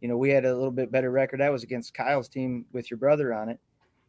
[0.00, 1.40] you know, we had a little bit better record.
[1.40, 3.60] That was against Kyle's team with your brother on it.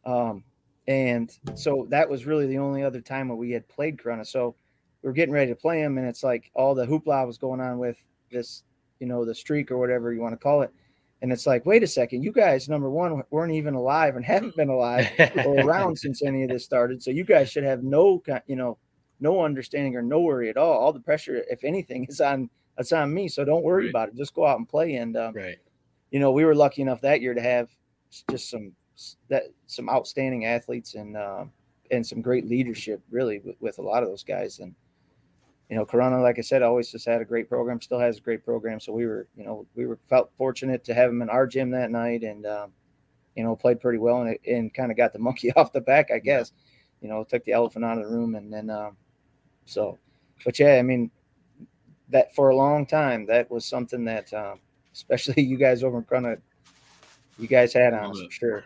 [0.04, 0.44] Um,
[0.88, 4.26] and so that was really the only other time where we had played Corunna.
[4.26, 4.56] So
[5.02, 7.60] we were getting ready to play him, and it's like all the hoopla was going
[7.60, 8.64] on with this,
[9.00, 10.72] you know, the streak or whatever you want to call it.
[11.22, 14.56] And it's like, wait a second, you guys, number one, weren't even alive and haven't
[14.56, 15.08] been alive
[15.46, 17.00] or around since any of this started.
[17.00, 18.76] So you guys should have no, you know,
[19.20, 20.72] no understanding or no worry at all.
[20.72, 23.28] All the pressure, if anything, is on it's on me.
[23.28, 23.90] So don't worry right.
[23.90, 24.16] about it.
[24.16, 24.96] Just go out and play.
[24.96, 25.58] And um, right.
[26.10, 27.70] you know, we were lucky enough that year to have
[28.28, 28.72] just some
[29.28, 31.44] that some outstanding athletes and uh,
[31.92, 34.58] and some great leadership, really, with, with a lot of those guys.
[34.58, 34.74] And
[35.72, 38.20] you know, Corunna, like I said, always just had a great program, still has a
[38.20, 38.78] great program.
[38.78, 41.70] So we were, you know, we were felt fortunate to have him in our gym
[41.70, 42.72] that night and, um,
[43.36, 46.10] you know, played pretty well and, and kind of got the monkey off the back,
[46.10, 46.52] I guess,
[47.00, 48.34] you know, took the elephant out of the room.
[48.34, 48.98] And then, um,
[49.64, 49.98] so,
[50.44, 51.10] but yeah, I mean,
[52.10, 54.60] that for a long time, that was something that, um,
[54.92, 56.38] especially you guys over in Corunna,
[57.38, 58.64] you guys had on us for sure.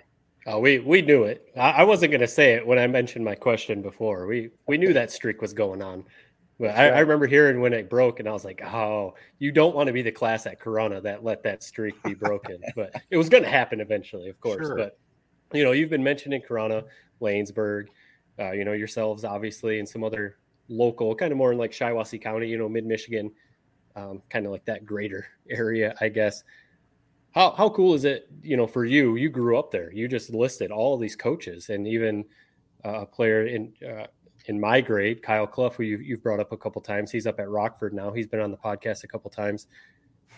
[0.49, 1.53] Oh, we we knew it.
[1.57, 4.27] I, I wasn't going to say it when I mentioned my question before.
[4.27, 6.05] We we knew that streak was going on.
[6.59, 9.75] Well, I, I, remember hearing when it broke, and I was like, "Oh, you don't
[9.75, 13.19] want to be the class at Corunna that let that streak be broken." but it
[13.19, 14.67] was going to happen eventually, of course.
[14.67, 14.77] Sure.
[14.77, 14.99] But
[15.53, 16.85] you know, you've been mentioning Corunna,
[17.21, 17.89] Laingsburg,
[18.39, 20.39] uh, you know, yourselves obviously, and some other
[20.69, 23.31] local, kind of more in like Shiawassee County, you know, mid Michigan,
[23.95, 26.43] um, kind of like that greater area, I guess.
[27.33, 29.17] How how cool is it, you know, for you?
[29.17, 29.93] You grew up there.
[29.93, 32.25] You just listed all these coaches, and even
[32.83, 34.07] uh, a player in uh,
[34.47, 37.41] in my grade, Kyle Clough, who you've, you've brought up a couple times, he's up
[37.41, 38.13] at Rockford now.
[38.13, 39.67] He's been on the podcast a couple times,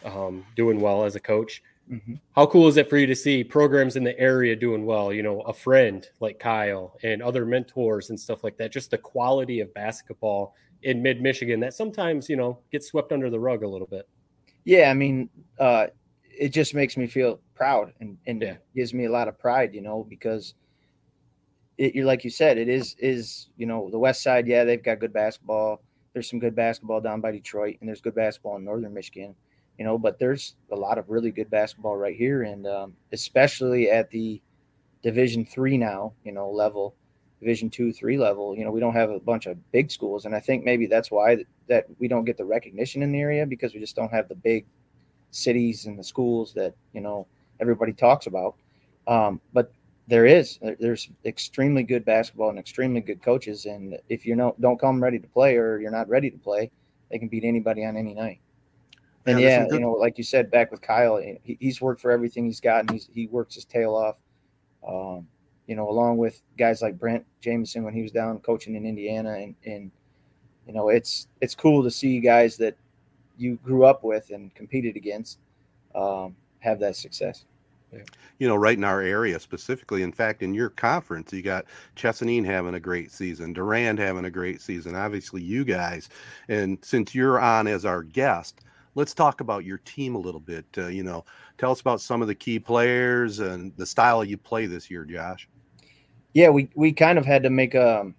[0.04, 1.62] um, doing well as a coach.
[1.90, 2.14] Mm-hmm.
[2.34, 5.12] How cool is it for you to see programs in the area doing well?
[5.12, 8.72] You know, a friend like Kyle and other mentors and stuff like that.
[8.72, 13.30] Just the quality of basketball in mid Michigan that sometimes, you know, gets swept under
[13.30, 14.08] the rug a little bit.
[14.64, 14.90] Yeah.
[14.90, 15.86] I mean, uh,
[16.24, 18.56] it just makes me feel proud and, and yeah.
[18.76, 20.54] gives me a lot of pride, you know, because–
[21.78, 24.46] it, you're like you said, it is is you know the West Side.
[24.46, 25.80] Yeah, they've got good basketball.
[26.12, 29.34] There's some good basketball down by Detroit, and there's good basketball in Northern Michigan.
[29.78, 33.90] You know, but there's a lot of really good basketball right here, and um, especially
[33.90, 34.42] at the
[35.02, 36.94] Division three now, you know, level.
[37.40, 38.56] Division two, three level.
[38.56, 41.12] You know, we don't have a bunch of big schools, and I think maybe that's
[41.12, 44.28] why that we don't get the recognition in the area because we just don't have
[44.28, 44.66] the big
[45.30, 47.28] cities and the schools that you know
[47.60, 48.56] everybody talks about.
[49.06, 49.72] Um, but
[50.08, 54.80] there is there's extremely good basketball and extremely good coaches, and if you know don't
[54.80, 56.70] come ready to play or you're not ready to play,
[57.10, 58.40] they can beat anybody on any night.
[59.26, 62.10] And yeah, yeah you know, like you said, back with Kyle, he, he's worked for
[62.10, 64.16] everything he's gotten got, he's, he works his tail off.
[64.86, 65.26] Um,
[65.66, 69.34] you know, along with guys like Brent Jameson when he was down coaching in Indiana,
[69.34, 69.90] and and
[70.66, 72.76] you know, it's it's cool to see guys that
[73.36, 75.38] you grew up with and competed against
[75.94, 77.44] um, have that success.
[77.92, 78.02] Yeah.
[78.38, 80.02] You know, right in our area specifically.
[80.02, 81.64] In fact, in your conference, you got
[81.96, 84.94] Chesaning having a great season, Durand having a great season.
[84.94, 86.08] Obviously, you guys.
[86.48, 88.60] And since you're on as our guest,
[88.94, 90.66] let's talk about your team a little bit.
[90.76, 91.24] Uh, you know,
[91.56, 95.04] tell us about some of the key players and the style you play this year,
[95.04, 95.48] Josh.
[96.34, 98.14] Yeah, we we kind of had to make a um,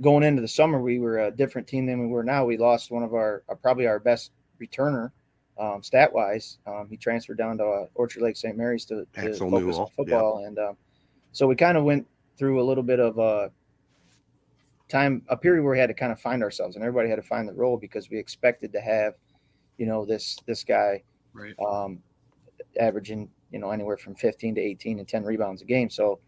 [0.00, 0.78] going into the summer.
[0.78, 2.44] We were a different team than we were now.
[2.44, 5.10] We lost one of our uh, probably our best returner
[5.58, 6.58] um, stat wise.
[6.66, 8.56] Um, he transferred down to uh, Orchard Lake St.
[8.56, 9.80] Mary's to, to focus Newell.
[9.80, 10.76] on football, and um,
[11.32, 12.06] so we kind of went
[12.38, 13.50] through a little bit of a
[14.88, 17.22] time, a period where we had to kind of find ourselves, and everybody had to
[17.22, 19.14] find the role because we expected to have,
[19.78, 21.02] you know, this this guy,
[21.32, 22.02] right, um,
[22.78, 25.88] averaging you know anywhere from 15 to 18 and 10 rebounds a game.
[25.90, 26.18] So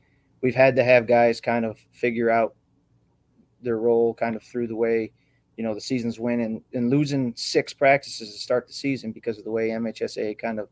[0.41, 2.55] we've had to have guys kind of figure out
[3.63, 5.11] their role kind of through the way
[5.59, 9.37] you know the season's win and, and losing six practices to start the season because
[9.37, 10.69] of the way MHSA kind of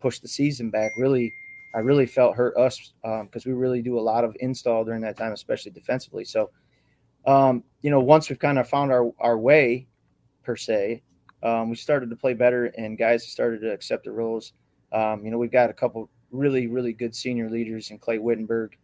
[0.00, 1.32] pushed the season back really
[1.76, 5.02] I really felt hurt us because um, we really do a lot of install during
[5.02, 6.24] that time, especially defensively.
[6.24, 6.50] So,
[7.26, 9.86] um, you know, once we've kind of found our, our way
[10.42, 11.02] per se,
[11.42, 14.54] um, we started to play better and guys started to accept the roles.
[14.90, 18.78] Um, you know, we've got a couple really, really good senior leaders in Clay Wittenberg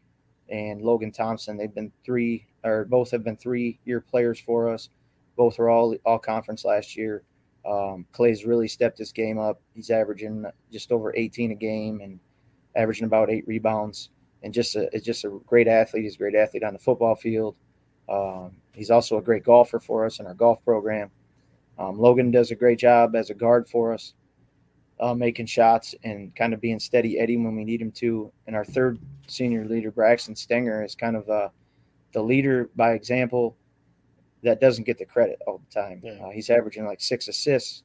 [0.51, 1.57] and Logan Thompson.
[1.57, 4.91] They've been three or both have been three year players for us.
[5.37, 7.23] Both were all all conference last year.
[7.65, 9.61] Um, Clay's really stepped his game up.
[9.75, 12.19] He's averaging just over 18 a game and
[12.75, 14.11] averaging about eight rebounds.
[14.43, 16.03] And just a, just a great athlete.
[16.03, 17.55] He's a great athlete on the football field.
[18.09, 21.11] Um, he's also a great golfer for us in our golf program.
[21.79, 24.15] Um, Logan does a great job as a guard for us,
[24.99, 28.33] uh, making shots and kind of being steady Eddie when we need him to.
[28.49, 31.49] And our third senior leader, Braxton Stenger, is kind of uh,
[32.13, 33.57] the leader by example
[34.43, 36.01] that doesn't get the credit all the time.
[36.03, 36.13] Yeah.
[36.25, 37.83] Uh, he's averaging like six assists.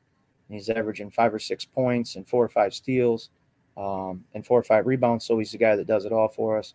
[0.50, 3.30] He's averaging five or six points and four or five steals
[3.76, 5.26] um, and four or five rebounds.
[5.26, 6.74] So he's the guy that does it all for us.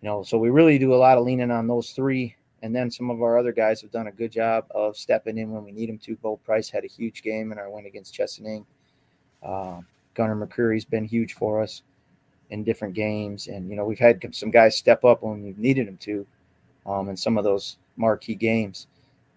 [0.00, 2.36] You know, so we really do a lot of leaning on those three.
[2.62, 5.50] And then some of our other guys have done a good job of stepping in
[5.50, 6.16] when we need them to.
[6.16, 8.64] Bo Price had a huge game in our win against Chesaning.
[9.42, 9.80] Uh,
[10.14, 11.82] Gunnar McCreary's been huge for us
[12.50, 13.48] in different games.
[13.48, 16.26] And, you know, we've had some guys step up when we've needed them to
[16.86, 18.86] um, in some of those marquee games.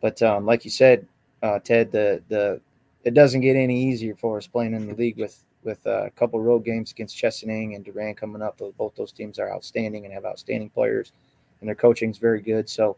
[0.01, 1.07] But um, like you said,
[1.43, 2.61] uh, Ted, the the
[3.03, 6.09] it doesn't get any easier for us playing in the league with with uh, a
[6.11, 8.59] couple road games against Chesaning and Durand coming up.
[8.77, 11.11] Both those teams are outstanding and have outstanding players,
[11.59, 12.69] and their coaching is very good.
[12.69, 12.97] So,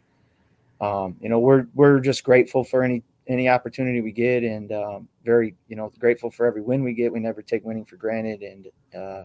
[0.81, 5.07] um, you know, we're we're just grateful for any any opportunity we get, and um,
[5.23, 7.13] very you know grateful for every win we get.
[7.13, 9.23] We never take winning for granted, and uh,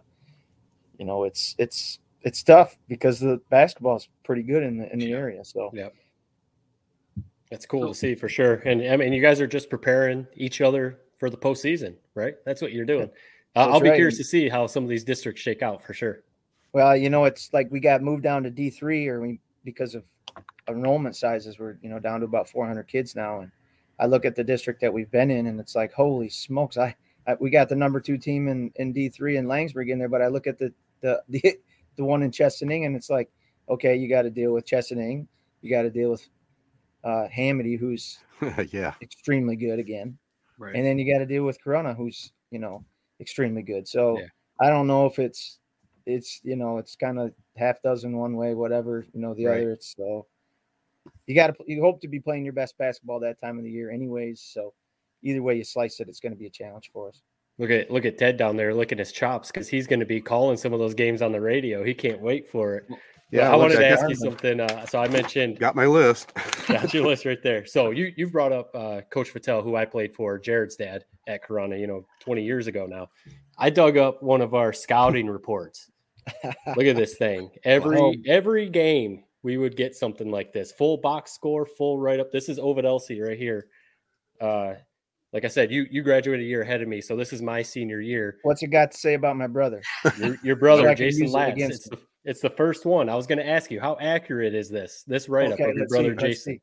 [0.99, 4.99] you know it's it's it's tough because the basketball is pretty good in the in
[4.99, 5.45] the area.
[5.45, 5.89] So yeah.
[7.55, 8.55] That's cool to see for sure.
[8.67, 12.35] And I mean, you guys are just preparing each other for the postseason, right?
[12.45, 13.09] That's what you're doing.
[13.55, 13.95] Uh, I'll be right.
[13.95, 16.25] curious to see how some of these districts shake out for sure.
[16.73, 19.95] Well, you know, it's like we got moved down to D three, or we because
[19.95, 20.03] of
[20.69, 23.43] enrollment sizes, we're you know down to about 400 kids now.
[23.43, 23.53] And
[24.01, 26.77] I look at the district that we've been in, and it's like, holy smokes!
[26.77, 26.93] I,
[27.29, 30.09] I we got the number two team in in D three in Laingsburg in there,
[30.09, 31.57] but I look at the the the,
[31.95, 33.31] the one in Chesaning, and it's like,
[33.69, 35.29] okay, you got to deal with Chesaning,
[35.63, 36.29] you got to deal with
[37.05, 38.19] uh, Hamady, who's
[38.71, 40.19] yeah extremely good again,
[40.59, 40.75] right.
[40.75, 42.85] and then you got to deal with Corunna, who's you know
[43.21, 43.87] extremely good.
[43.87, 44.27] So yeah.
[44.61, 45.59] I don't know if it's
[46.07, 49.61] it's you know it's kind of half dozen one way, whatever you know the right.
[49.61, 49.73] other.
[49.73, 50.27] It's so
[51.27, 53.71] you got to you hope to be playing your best basketball that time of the
[53.71, 54.41] year, anyways.
[54.41, 54.73] So
[55.23, 57.23] either way you slice it, it's going to be a challenge for us.
[57.59, 60.21] Look at look at Ted down there, looking his chops because he's going to be
[60.21, 61.85] calling some of those games on the radio.
[61.85, 62.89] He can't wait for it.
[63.31, 64.61] Yeah, I wanted to ask you something.
[64.61, 66.33] Uh, so I mentioned got my list.
[66.69, 67.67] got your list right there.
[67.67, 71.45] So you you brought up uh, Coach Fattel, who I played for, Jared's dad at
[71.45, 71.79] Corunna.
[71.81, 73.09] You know, twenty years ago now.
[73.59, 75.91] I dug up one of our scouting reports.
[76.45, 77.51] Look at this thing.
[77.65, 78.15] Every wow.
[78.27, 82.31] every game we would get something like this: full box score, full write up.
[82.31, 83.67] This is Ovid Elsie right here.
[84.41, 84.75] Uh,
[85.33, 87.63] like I said, you you graduated a year ahead of me, so this is my
[87.63, 88.39] senior year.
[88.43, 89.83] What's it got to say about my brother?
[90.19, 91.61] Your, your brother, Jason Latz.
[91.61, 93.09] It's the It's the first one.
[93.09, 95.05] I was going to ask you, how accurate is this?
[95.07, 96.61] This write up okay, of your brother see, Jason.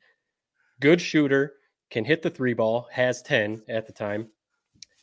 [0.80, 1.53] Good shooter,
[1.91, 4.28] can hit the three ball, has 10 at the time,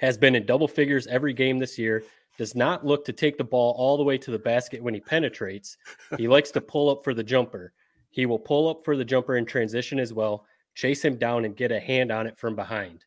[0.01, 2.03] has been in double figures every game this year,
[2.39, 5.01] does not look to take the ball all the way to the basket when he
[5.01, 5.77] penetrates.
[6.17, 7.73] He likes to pull up for the jumper.
[8.11, 11.57] He will pull up for the jumper in transition as well, chase him down and
[11.57, 13.05] get a hand on it from behind.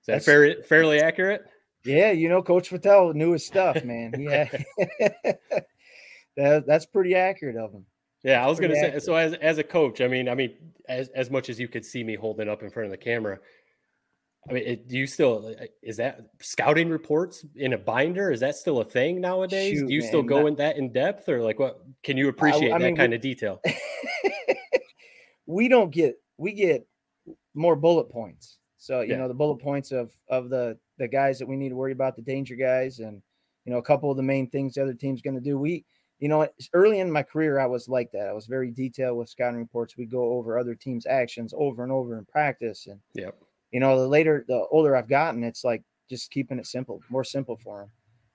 [0.00, 1.44] Is that fair, fairly accurate?
[1.84, 4.14] Yeah, you know, Coach Fattel knew his stuff, man.
[4.18, 4.48] Yeah,
[6.36, 7.84] that, that's pretty accurate of him.
[8.22, 8.98] Yeah, I was going to say.
[8.98, 10.52] So as as a coach, I mean, I mean,
[10.88, 13.38] as as much as you could see me holding up in front of the camera,
[14.48, 18.30] I mean, it, do you still is that scouting reports in a binder?
[18.30, 19.78] Is that still a thing nowadays?
[19.78, 21.80] Shoot, do you man, still go not, in that in depth, or like what?
[22.02, 23.60] Can you appreciate I, I that mean, kind we, of detail?
[25.46, 26.86] we don't get we get
[27.54, 28.58] more bullet points.
[28.76, 29.18] So you yeah.
[29.18, 32.16] know the bullet points of of the the guys that we need to worry about,
[32.16, 33.20] the danger guys, and
[33.64, 35.58] you know a couple of the main things the other team's going to do.
[35.58, 35.84] We,
[36.18, 38.28] you know, early in my career, I was like that.
[38.28, 39.96] I was very detailed with scouting reports.
[39.96, 43.36] We go over other teams' actions over and over in practice, and yep.
[43.72, 47.24] You know, the later, the older I've gotten, it's like just keeping it simple, more
[47.24, 47.88] simple for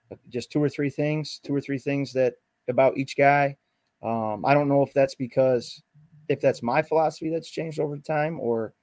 [0.10, 0.20] them.
[0.30, 2.34] Just two or three things, two or three things that
[2.68, 3.56] about each guy.
[4.04, 5.82] Um, I don't know if that's because
[6.28, 8.74] if that's my philosophy that's changed over time or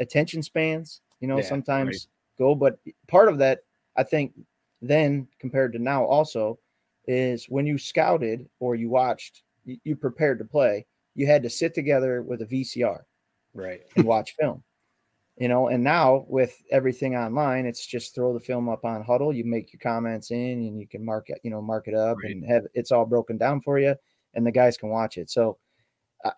[0.00, 2.06] attention spans, you know, yeah, sometimes right.
[2.38, 2.54] go.
[2.54, 3.60] But part of that,
[3.96, 4.32] I think,
[4.80, 6.58] then compared to now, also
[7.08, 11.50] is when you scouted or you watched, you, you prepared to play, you had to
[11.50, 13.00] sit together with a VCR,
[13.54, 14.62] right, and watch film.
[15.36, 19.34] You know, and now with everything online, it's just throw the film up on Hudl.
[19.34, 22.18] You make your comments in, and you can mark it, you know, mark it up,
[22.22, 22.32] right.
[22.32, 23.94] and have it's all broken down for you,
[24.34, 25.30] and the guys can watch it.
[25.30, 25.58] So,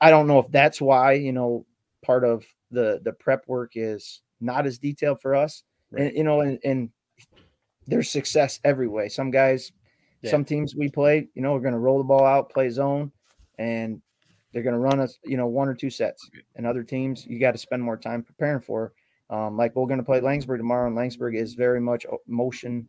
[0.01, 1.67] I don't know if that's why you know
[2.03, 5.63] part of the the prep work is not as detailed for us.
[5.91, 6.07] Right.
[6.07, 6.91] And, you know, and, and
[7.87, 9.09] there's success every way.
[9.09, 9.73] Some guys,
[10.23, 10.31] yeah.
[10.31, 13.11] some teams we play, you know, we're going to roll the ball out, play zone,
[13.59, 14.01] and
[14.53, 16.29] they're going to run us, you know, one or two sets.
[16.57, 18.93] And other teams, you got to spend more time preparing for.
[19.31, 22.87] Um, like we're going to play Laingsburg tomorrow, and Laingsburg is very much motion,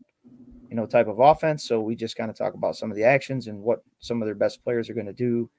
[0.70, 1.64] you know, type of offense.
[1.66, 4.26] So we just kind of talk about some of the actions and what some of
[4.26, 5.50] their best players are going to do,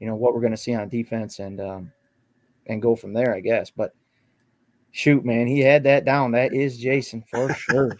[0.00, 1.92] you know, what we're going to see on defense, and um,
[2.66, 3.70] and go from there, I guess.
[3.70, 3.94] But
[4.94, 6.30] shoot, man, he had that down.
[6.30, 7.98] That is Jason for sure.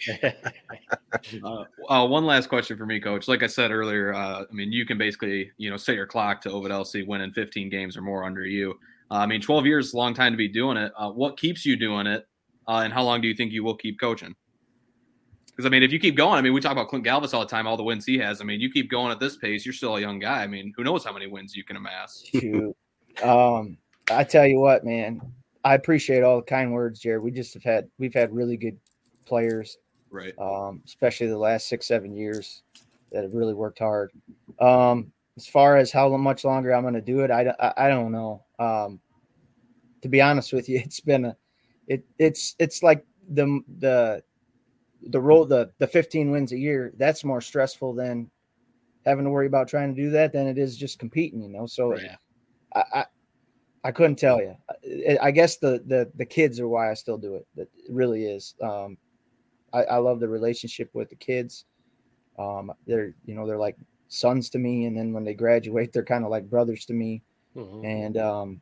[1.43, 3.27] uh, uh, one last question for me, Coach.
[3.27, 6.41] Like I said earlier, uh, I mean, you can basically, you know, set your clock
[6.43, 8.79] to Ovid Elsie winning 15 games or more under you.
[9.11, 10.93] Uh, I mean, 12 years is a long time to be doing it.
[10.97, 12.27] Uh, what keeps you doing it,
[12.69, 14.35] uh, and how long do you think you will keep coaching?
[15.47, 17.41] Because I mean, if you keep going, I mean, we talk about Clint Galvis all
[17.41, 18.41] the time, all the wins he has.
[18.41, 20.43] I mean, you keep going at this pace, you're still a young guy.
[20.43, 22.25] I mean, who knows how many wins you can amass?
[22.25, 22.77] Shoot.
[23.23, 23.79] Um,
[24.11, 25.21] I tell you what, man,
[25.65, 27.23] I appreciate all the kind words, Jared.
[27.23, 28.79] We just have had we've had really good
[29.25, 29.79] players,
[30.11, 30.35] right?
[30.39, 32.63] Um, especially the last six seven years
[33.11, 34.11] that have really worked hard.
[34.61, 37.89] Um, as far as how much longer I'm going to do it, I, I, I
[37.89, 38.45] don't know.
[38.59, 39.01] Um,
[40.03, 41.37] to be honest with you, it's been a
[41.87, 44.23] it it's it's like the the
[45.09, 46.93] the role the the 15 wins a year.
[46.97, 48.31] That's more stressful than
[49.07, 51.43] having to worry about trying to do that than it is just competing.
[51.43, 52.11] You know, so right.
[52.75, 53.05] I
[53.85, 54.57] I couldn't tell you.
[55.21, 57.47] I guess the the the kids are why I still do it.
[57.57, 58.55] It really is.
[58.63, 58.97] Um,
[59.75, 61.67] I, I love the relationship with the kids.
[62.39, 63.77] Um, they're you know they're like
[64.09, 67.23] sons to me, and then when they graduate, they're kind of like brothers to me.
[67.55, 67.85] Mm-hmm.
[67.85, 68.61] And um,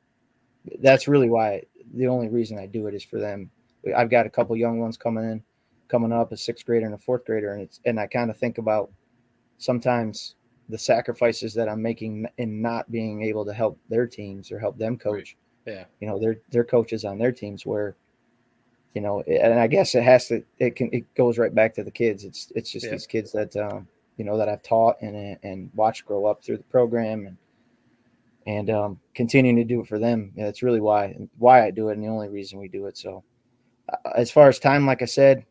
[0.80, 1.62] that's really why
[1.94, 3.50] the only reason I do it is for them.
[3.96, 5.42] I've got a couple young ones coming in,
[5.88, 8.36] coming up, a sixth grader and a fourth grader, and it's and I kind of
[8.36, 8.90] think about
[9.58, 10.34] sometimes
[10.68, 14.78] the sacrifices that I'm making in not being able to help their teams or help
[14.78, 15.36] them coach.
[15.66, 15.74] Right.
[15.74, 15.84] Yeah.
[16.00, 17.96] You know, they're they're coaches on their teams where,
[18.94, 21.84] you know, and I guess it has to it can it goes right back to
[21.84, 22.24] the kids.
[22.24, 22.92] It's it's just yeah.
[22.92, 23.86] these kids that um,
[24.16, 27.36] you know that I've taught and and watched grow up through the program and
[28.46, 30.32] and um, continuing to do it for them.
[30.34, 32.96] Yeah, that's really why why I do it and the only reason we do it.
[32.96, 33.22] So,
[33.88, 35.44] uh, as far as time, like I said,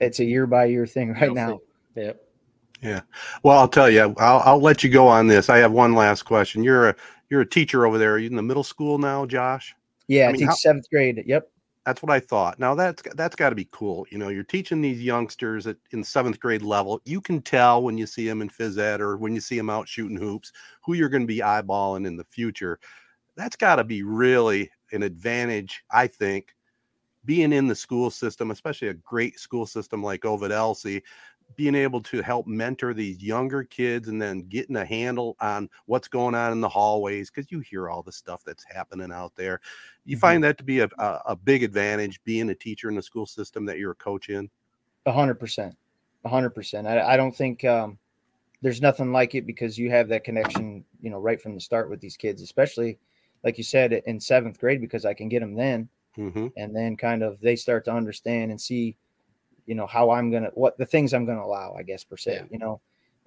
[0.00, 1.60] it's a year by year thing right now.
[1.96, 2.20] Yep.
[2.84, 3.00] Yeah.
[3.42, 5.48] Well, I'll tell you, I'll, I'll let you go on this.
[5.48, 6.62] I have one last question.
[6.62, 6.96] You're a
[7.30, 8.12] you're a teacher over there.
[8.12, 9.74] Are you in the middle school now, Josh?
[10.06, 11.24] Yeah, I, mean, I teach how, seventh grade.
[11.24, 11.50] Yep.
[11.86, 12.58] That's what I thought.
[12.58, 14.06] Now that's that's got to be cool.
[14.10, 17.00] You know, you're teaching these youngsters at in seventh grade level.
[17.06, 19.70] You can tell when you see them in phys ed or when you see them
[19.70, 20.52] out shooting hoops
[20.84, 22.78] who you're going to be eyeballing in the future.
[23.34, 26.54] That's got to be really an advantage, I think,
[27.24, 31.02] being in the school system, especially a great school system like Ovid Elsie,
[31.56, 36.08] being able to help mentor these younger kids and then getting a handle on what's
[36.08, 39.60] going on in the hallways because you hear all the stuff that's happening out there.
[40.04, 40.20] You mm-hmm.
[40.20, 43.26] find that to be a, a, a, big advantage being a teacher in the school
[43.26, 44.50] system that you're a coach in?
[45.06, 45.76] A hundred percent.
[46.24, 46.86] A hundred percent.
[46.86, 47.98] I don't think um,
[48.62, 51.90] there's nothing like it because you have that connection, you know, right from the start
[51.90, 52.98] with these kids, especially
[53.44, 55.86] like you said in seventh grade, because I can get them then,
[56.16, 56.46] mm-hmm.
[56.56, 58.96] and then kind of they start to understand and see,
[59.66, 62.34] you know, how I'm gonna what the things I'm gonna allow, I guess per se,
[62.34, 62.44] yeah.
[62.50, 62.80] you know,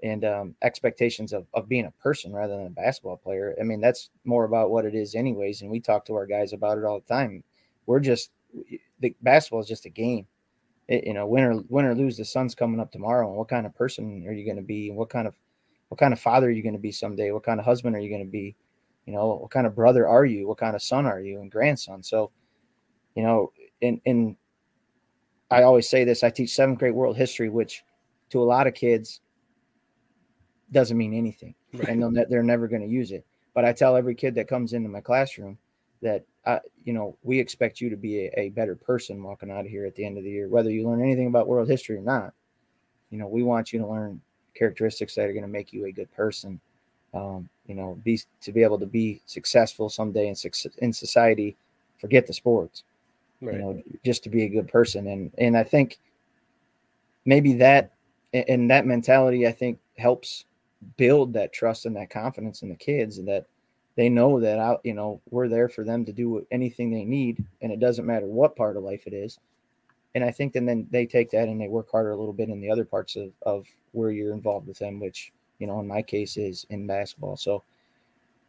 [0.04, 3.56] and um, expectations of of being a person rather than a basketball player.
[3.60, 5.62] I mean, that's more about what it is, anyways.
[5.62, 7.44] And we talk to our guys about it all the time.
[7.86, 8.32] We're just
[9.00, 10.28] the basketball is just a game
[10.88, 13.28] it, you know, win or win or lose, the sun's coming up tomorrow.
[13.28, 14.90] And what kind of person are you going to be?
[14.90, 15.36] And what kind of
[15.90, 17.32] what kind of father are you going to be someday?
[17.32, 18.56] What kind of husband are you going to be?
[19.06, 20.48] You know, what kind of brother are you?
[20.48, 22.04] What kind of son are you and grandson?
[22.04, 22.32] So,
[23.16, 24.38] you know, in in
[25.50, 27.84] I always say this, I teach seventh grade world history, which
[28.30, 29.22] to a lot of kids
[30.72, 31.56] doesn't mean anything.
[31.74, 31.90] Right.
[31.90, 33.26] And they're, they're never going to use it.
[33.54, 35.58] But I tell every kid that comes into my classroom
[36.02, 39.62] that I, you know, we expect you to be a, a, better person walking out
[39.62, 41.98] of here at the end of the year, whether you learn anything about world history
[41.98, 42.34] or not.
[43.10, 44.22] You know, we want you to learn
[44.54, 46.60] characteristics that are going to make you a good person.
[47.14, 50.36] Um, you know, be to be able to be successful someday in
[50.80, 51.56] in society.
[51.98, 52.84] Forget the sports.
[53.42, 53.56] Right.
[53.56, 56.00] You know, just to be a good person, and and I think
[57.26, 57.94] maybe that
[58.34, 60.46] and that mentality, I think, helps
[60.98, 63.46] build that trust and that confidence in the kids, and that
[63.98, 67.44] they know that out you know we're there for them to do anything they need
[67.62, 69.40] and it doesn't matter what part of life it is.
[70.16, 72.50] And i think then then they take that and they work harder a little bit
[72.50, 75.88] in the other parts of, of where you're involved with them which you know in
[75.88, 77.36] my case is in basketball.
[77.36, 77.64] So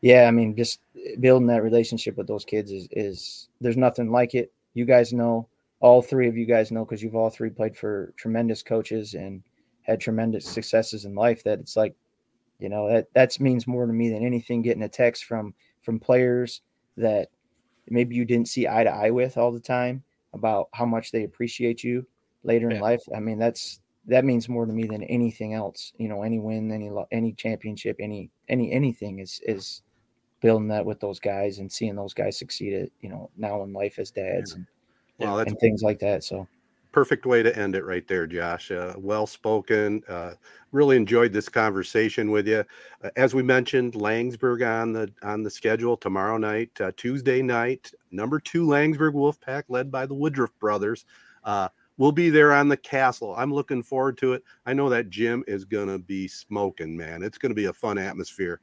[0.02, 0.80] yeah i mean just
[1.18, 5.48] building that relationship with those kids is is there's nothing like it you guys know
[5.80, 9.42] all three of you guys know because you've all three played for tremendous coaches and
[9.82, 11.94] had tremendous successes in life that it's like
[12.58, 14.62] you know that that means more to me than anything.
[14.62, 16.62] Getting a text from from players
[16.96, 17.28] that
[17.88, 20.02] maybe you didn't see eye to eye with all the time
[20.34, 22.06] about how much they appreciate you
[22.42, 22.76] later yeah.
[22.76, 23.02] in life.
[23.14, 25.92] I mean, that's that means more to me than anything else.
[25.98, 29.82] You know, any win, any any championship, any any anything is is
[30.40, 33.72] building that with those guys and seeing those guys succeed at you know now in
[33.72, 34.66] life as dads and,
[35.18, 36.24] well, and things like that.
[36.24, 36.46] So
[36.92, 38.70] perfect way to end it right there, Josh.
[38.70, 40.02] Uh, well spoken.
[40.08, 40.32] Uh,
[40.72, 42.64] really enjoyed this conversation with you.
[43.02, 47.92] Uh, as we mentioned, Laingsburg on the on the schedule tomorrow night, uh, Tuesday night.
[48.10, 51.04] Number two Laingsburg Wolfpack, led by the Woodruff brothers.
[51.44, 53.34] Uh, we'll be there on the castle.
[53.36, 54.42] I'm looking forward to it.
[54.66, 57.22] I know that gym is gonna be smoking, man.
[57.22, 58.60] It's gonna be a fun atmosphere.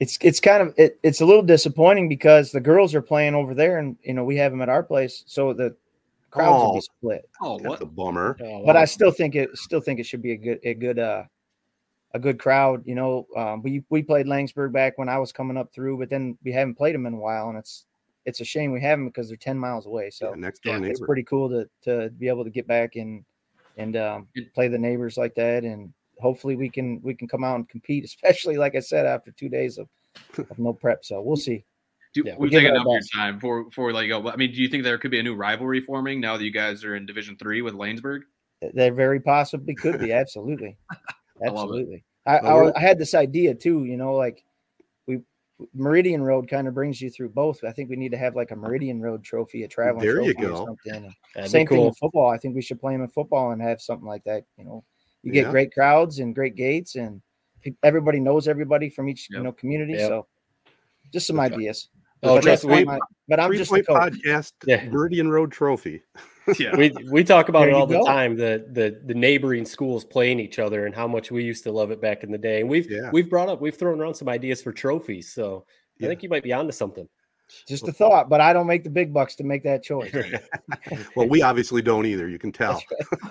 [0.00, 3.54] It's it's kind of it, it's a little disappointing because the girls are playing over
[3.54, 5.76] there, and you know we have them at our place, so the
[6.30, 7.28] crowds oh, will be split.
[7.40, 8.36] Oh, what a bummer!
[8.42, 10.98] Oh, but I still think it still think it should be a good a good
[10.98, 11.24] uh
[12.14, 12.82] a good crowd.
[12.84, 16.10] You know, um, we we played Laingsburg back when I was coming up through, but
[16.10, 17.86] then we haven't played them in a while, and it's
[18.24, 20.10] it's a shame we haven't because they're ten miles away.
[20.10, 22.96] So yeah, next door yeah, it's pretty cool to to be able to get back
[22.96, 23.24] and
[23.76, 25.92] and um, play the neighbors like that, and
[26.22, 29.48] hopefully we can we can come out and compete, especially like I said after two
[29.48, 29.88] days of,
[30.38, 31.04] of no prep.
[31.04, 31.64] So we'll see.
[32.14, 34.28] Do, yeah, we're taking up your time before before we let you go.
[34.28, 36.50] I mean, do you think there could be a new rivalry forming now that you
[36.50, 38.20] guys are in Division Three with Laingsburg?
[38.74, 40.12] There very possibly could be.
[40.12, 40.76] Absolutely,
[41.46, 42.04] absolutely.
[42.26, 43.84] I, I, I, had this idea too.
[43.84, 44.44] You know, like
[45.06, 45.20] we
[45.74, 47.64] Meridian Road kind of brings you through both.
[47.64, 50.06] I think we need to have like a Meridian Road trophy, a traveling.
[50.06, 50.76] There you go.
[51.46, 51.78] Same cool.
[51.78, 52.30] thing in football.
[52.30, 54.44] I think we should play them in football and have something like that.
[54.58, 54.84] You know,
[55.22, 55.50] you get yeah.
[55.50, 57.22] great crowds and great gates, and
[57.82, 59.38] everybody knows everybody from each yep.
[59.38, 59.92] you know community.
[59.94, 60.08] Yep.
[60.08, 60.26] So,
[61.12, 61.88] just some ideas.
[62.22, 62.84] Oh, trust me.
[63.28, 64.52] But I'm just a podcast.
[64.66, 64.84] Yeah.
[64.88, 66.02] Meridian Road Trophy.
[66.58, 68.36] yeah, we we talk about there it all the time.
[68.36, 71.90] The the the neighboring schools playing each other and how much we used to love
[71.90, 72.60] it back in the day.
[72.60, 73.10] And we've yeah.
[73.12, 75.32] we've brought up we've thrown around some ideas for trophies.
[75.32, 75.64] So
[75.98, 76.06] yeah.
[76.06, 77.08] I think you might be onto something.
[77.66, 80.14] Just a thought, but I don't make the big bucks to make that choice.
[81.16, 82.28] well, we obviously don't either.
[82.28, 82.82] You can tell.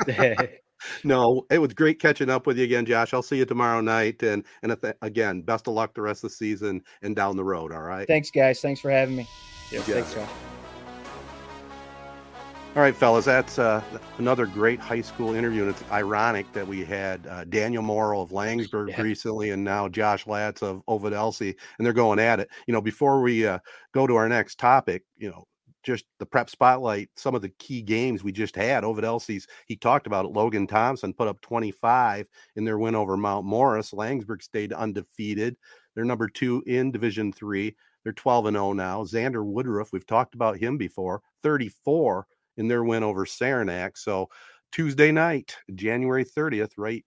[1.04, 3.14] no, it was great catching up with you again, Josh.
[3.14, 6.36] I'll see you tomorrow night, and and again, best of luck the rest of the
[6.36, 7.72] season and down the road.
[7.72, 8.08] All right.
[8.08, 8.62] Thanks, guys.
[8.62, 9.28] Thanks for having me.
[9.72, 10.30] Yeah, thanks, Josh.
[12.74, 13.84] All right, fellas, that's uh,
[14.18, 15.64] another great high school interview.
[15.64, 19.02] And it's ironic that we had uh, Daniel Morrow of Laingsburg yeah.
[19.02, 22.48] recently and now Josh Latz of Ovid Elsie, and they're going at it.
[22.68, 23.60] You know, before we uh,
[23.94, 25.44] go to our next topic, you know,
[25.84, 28.86] just the prep spotlight, some of the key games we just had.
[28.86, 30.32] Ovid Elsie's, he talked about it.
[30.32, 33.92] Logan Thompson put up 25 in their win over Mount Morris.
[33.92, 35.58] Laingsburg stayed undefeated.
[35.94, 37.76] They're number two in Division Three.
[38.06, 39.04] They're 12 and 0 now.
[39.04, 42.26] Xander Woodruff, we've talked about him before, 34
[42.58, 43.98] in their win over Saranac.
[43.98, 44.30] So
[44.72, 47.06] Tuesday night, January 30th, right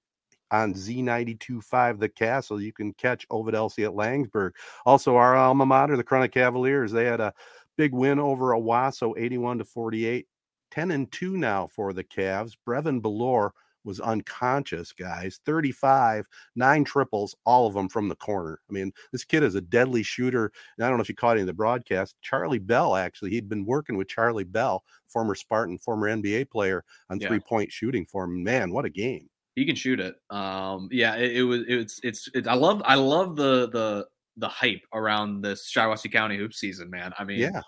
[0.51, 2.61] on Z92.5 The Castle.
[2.61, 4.53] You can catch Ovid Elsie at Laingsburg.
[4.87, 7.33] Also, our alma mater, the Corunna Cavaliers, they had a
[7.77, 10.27] big win over Owosso, 81 to 48.
[10.71, 12.57] 10 and 2 now for the Cavs.
[12.67, 13.53] Brevin Belor
[13.85, 15.41] was unconscious, guys.
[15.45, 18.61] 35, nine triples, all of them from the corner.
[18.69, 20.53] I mean, this kid is a deadly shooter.
[20.77, 22.17] And I don't know if you caught any of the broadcast.
[22.23, 27.21] Charlie Bell, actually, he'd been working with Charlie Bell, former Spartan, former NBA player, on
[27.21, 27.29] yeah.
[27.29, 28.43] three point shooting for him.
[28.43, 29.29] Man, what a game.
[29.57, 30.17] He can shoot it.
[30.31, 34.07] Um, yeah, it, it was it's it's it's I love I love the the
[34.37, 37.13] the hype around this Shiawassee County hoop season, man.
[37.19, 37.61] I mean, yeah,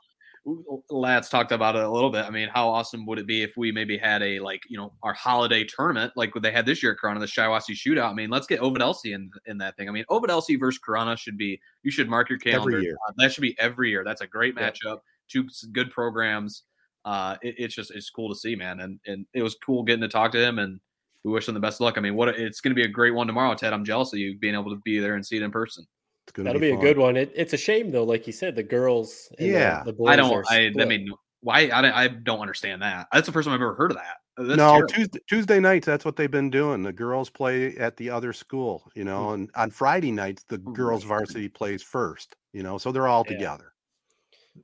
[0.91, 2.25] lads talked about it a little bit.
[2.25, 4.93] I mean, how awesome would it be if we maybe had a like you know
[5.03, 8.11] our holiday tournament like what they had this year at Corunna, the Shiawassee Shootout.
[8.11, 9.89] I mean, let's get Ovid Elsie in in that thing.
[9.89, 12.79] I mean, Ovid Elsie versus Corunna should be you should mark your calendar.
[12.79, 14.05] Uh, that should be every year.
[14.05, 14.77] That's a great matchup.
[14.85, 14.95] Yeah.
[15.29, 16.63] Two good programs.
[17.05, 20.03] Uh, it, it's just it's cool to see, man, and and it was cool getting
[20.03, 20.81] to talk to him, and
[21.25, 21.99] we wish him the best of luck.
[21.99, 23.73] I mean, what it's going to be a great one tomorrow, Ted.
[23.73, 25.87] I'm jealous of you being able to be there and see it in person.
[26.35, 27.17] That'll be, be a good one.
[27.17, 29.33] It, it's a shame though, like you said, the girls.
[29.39, 30.47] yeah, the, the boys I don't.
[30.51, 31.69] I, I mean, why?
[31.69, 33.09] I, I don't understand that.
[33.13, 34.17] That's the first time I've ever heard of that.
[34.37, 35.87] That's no, Tuesday, Tuesday nights.
[35.87, 36.83] That's what they've been doing.
[36.83, 39.35] The girls play at the other school, you know, mm-hmm.
[39.35, 42.37] and on Friday nights the girls varsity plays first.
[42.53, 43.33] You know, so they're all yeah.
[43.35, 43.73] together.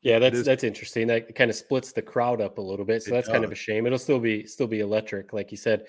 [0.02, 1.06] Yeah, that's is, that's interesting.
[1.06, 3.02] That kind of splits the crowd up a little bit.
[3.02, 3.32] So that's does.
[3.32, 3.86] kind of a shame.
[3.86, 5.84] It'll still be still be electric, like you said.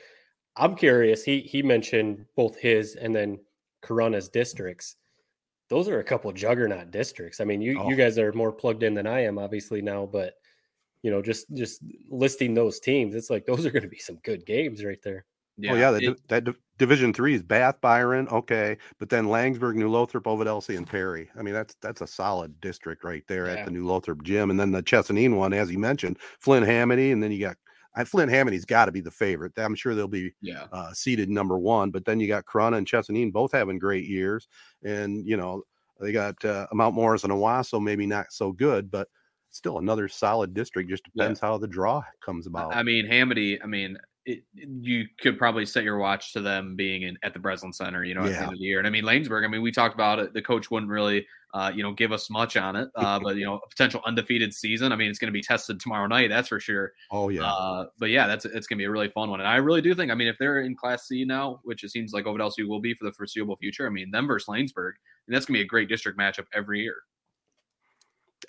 [0.56, 1.24] I'm curious.
[1.24, 3.40] He he mentioned both his and then
[3.82, 4.96] Corunna's districts
[5.74, 7.42] those are a couple juggernaut districts.
[7.42, 7.90] I mean, you oh.
[7.90, 10.36] you guys are more plugged in than I am, obviously now, but
[11.02, 14.20] you know, just just listing those teams, it's like those are going to be some
[14.24, 15.26] good games right there.
[15.58, 19.76] Yeah, oh yeah, that, it, that Division Three is Bath, Byron, okay, but then Laingsburg,
[19.76, 21.30] New Lothrop, Ovid Elsie, and Perry.
[21.38, 23.54] I mean, that's that's a solid district right there yeah.
[23.54, 27.12] at the New Lothrop gym, and then the Chesaning one, as you mentioned, Flint Hamady,
[27.12, 27.58] and then you got
[27.96, 29.54] I, Flint Hamady's got to be the favorite.
[29.58, 30.66] I'm sure they'll be yeah.
[30.72, 31.92] uh, seated number one.
[31.92, 34.48] But then you got Corunna and Chesaning both having great years,
[34.84, 35.64] and you know
[36.00, 39.08] they got uh, Mount Morris and Owosso maybe not so good, but
[39.52, 40.90] still another solid district.
[40.90, 41.50] Just depends yeah.
[41.50, 42.76] how the draw comes about.
[42.76, 43.60] I mean, Hamady.
[43.64, 47.40] I mean, it, you could probably set your watch to them being in at the
[47.40, 48.78] Breslin Center, you know, at the end of the year.
[48.78, 50.34] And I mean, Laingsburg, I mean, we talked about it.
[50.34, 53.46] The coach wouldn't really, uh, you know, give us much on it, uh, but you
[53.46, 54.92] know, a potential undefeated season.
[54.92, 56.94] I mean, it's going to be tested tomorrow night, that's for sure.
[57.12, 57.44] Oh yeah.
[57.44, 59.42] Uh, but yeah, that's it's going to be a really fun one.
[59.42, 61.90] And I really do think, I mean, if they're in Class C now, which it
[61.90, 64.94] seems like Ovid will be for the foreseeable future, I mean, them versus Laingsburg,
[65.28, 66.96] and that's going to be a great district matchup every year.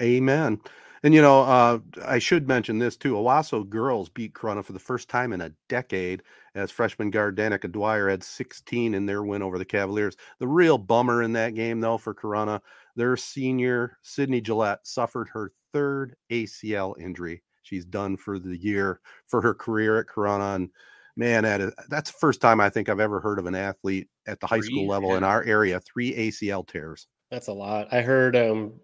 [0.00, 0.60] Amen.
[1.04, 3.12] And you know, uh, I should mention this too.
[3.12, 6.22] Owosso girls beat Corunna for the first time in a decade,
[6.54, 10.16] as freshman guard Danica Dwyer had 16 in their win over the Cavaliers.
[10.38, 12.62] The real bummer in that game, though, for Corunna,
[12.96, 17.42] their senior Sydney Gillette suffered her third ACL injury.
[17.64, 20.70] She's done for the year for her career at Corunna, and
[21.16, 24.08] man, that is, that's the first time I think I've ever heard of an athlete
[24.26, 25.18] at the high three, school level yeah.
[25.18, 27.08] in our area three ACL tears.
[27.30, 27.92] That's a lot.
[27.92, 28.74] I heard um,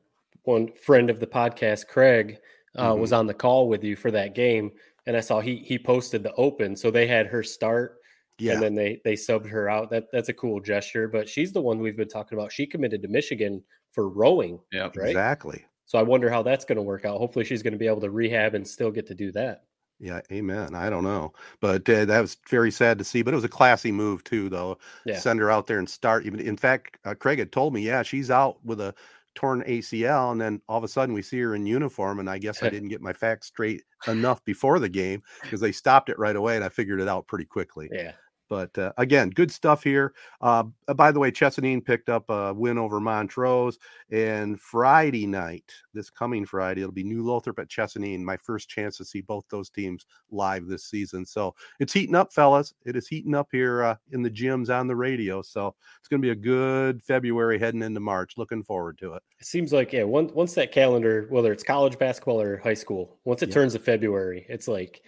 [0.45, 2.39] one friend of the podcast, Craig,
[2.77, 3.01] uh, mm-hmm.
[3.01, 4.73] was on the call with you for that game,
[5.07, 7.99] and I saw he he posted the open, so they had her start,
[8.39, 8.55] yeah.
[8.55, 9.91] and then they they subbed her out.
[9.91, 11.09] That that's a cool gesture.
[11.09, 12.53] But she's the one we've been talking about.
[12.53, 13.62] She committed to Michigan
[13.93, 14.61] for rowing.
[14.73, 15.09] Yeah, right?
[15.09, 15.65] exactly.
[15.87, 17.19] So I wonder how that's going to work out.
[17.19, 19.65] Hopefully, she's going to be able to rehab and still get to do that.
[19.99, 20.75] Yeah, amen.
[20.75, 23.21] I don't know, but uh, that was very sad to see.
[23.23, 24.79] But it was a classy move too, though.
[25.05, 25.19] Yeah.
[25.19, 26.25] Send her out there and start.
[26.25, 28.95] Even in fact, uh, Craig had told me, yeah, she's out with a
[29.35, 32.19] torn ACL, and then all of a sudden we see her in uniform.
[32.19, 35.73] And I guess I didn't get my facts straight enough before the game because they
[35.73, 37.89] stopped it right away, and I figured it out pretty quickly.
[37.93, 38.12] Yeah.
[38.51, 40.13] But uh, again, good stuff here.
[40.41, 40.65] Uh,
[40.97, 43.79] by the way, Chesaning picked up a win over Montrose.
[44.11, 48.21] And Friday night, this coming Friday, it'll be New Lothrop at Chesaning.
[48.23, 51.25] My first chance to see both those teams live this season.
[51.25, 52.75] So it's heating up, fellas.
[52.85, 55.43] It is heating up here uh, in the gyms on the radio.
[55.43, 58.33] So it's going to be a good February heading into March.
[58.37, 59.23] Looking forward to it.
[59.39, 63.17] It seems like, yeah, once, once that calendar, whether it's college basketball or high school,
[63.25, 63.55] once it yeah.
[63.55, 65.03] turns to February, it's like,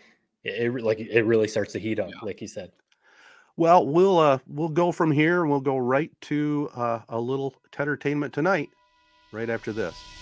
[0.45, 2.21] it, it, like it really starts to heat up, yeah.
[2.23, 2.71] like you said.
[3.57, 7.55] Well, we'll uh, we'll go from here and we'll go right to uh, a little
[7.79, 8.71] entertainment tonight,
[9.31, 10.22] right after this.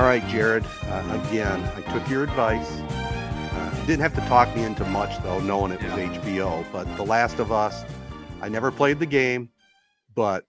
[0.00, 0.64] All right, Jared.
[0.84, 2.66] Uh, again, I took your advice.
[2.80, 6.08] Uh, didn't have to talk me into much, though, knowing it was yeah.
[6.20, 6.64] HBO.
[6.72, 7.84] But The Last of Us,
[8.40, 9.50] I never played the game,
[10.14, 10.46] but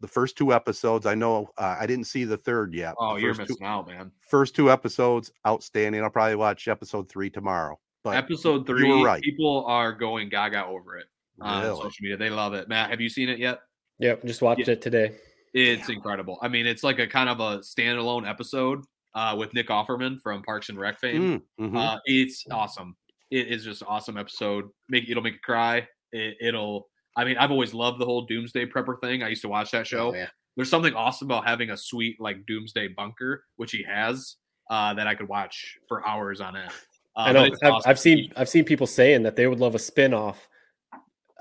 [0.00, 1.04] the first two episodes.
[1.04, 2.94] I know uh, I didn't see the third yet.
[2.98, 4.10] Oh, you're missing two, out, man.
[4.20, 6.02] First two episodes, outstanding.
[6.02, 7.78] I'll probably watch episode three tomorrow.
[8.04, 9.22] But episode you three, were right.
[9.22, 11.08] people are going gaga over it
[11.42, 11.76] on Really?
[11.76, 12.16] social media.
[12.16, 12.70] They love it.
[12.70, 13.60] Matt, have you seen it yet?
[13.98, 14.72] Yep, just watched Yeah.
[14.72, 15.12] it today.
[15.52, 16.38] It's incredible.
[16.40, 18.82] I mean, it's like a kind of a standalone episode
[19.14, 21.42] uh, with Nick Offerman from Parks and Rec fame.
[21.60, 21.78] Mm, mhm.
[21.78, 22.96] Uh, it's awesome.
[23.30, 24.64] It is just an awesome episode.
[24.88, 25.86] Make it'll make you cry.
[26.12, 26.88] It, it'll.
[27.16, 29.22] I mean, I've always loved the whole Doomsday Prepper thing.
[29.22, 30.10] I used to watch that show.
[30.10, 30.28] Oh, yeah.
[30.56, 34.36] There's something awesome about having a sweet like Doomsday bunker, which he has,
[34.70, 36.70] uh, that I could watch for hours on end.
[37.16, 37.42] Uh, I know.
[37.42, 37.90] but it's I've, awesome.
[37.90, 40.48] I've seen I've seen people saying that they would love a spin-off.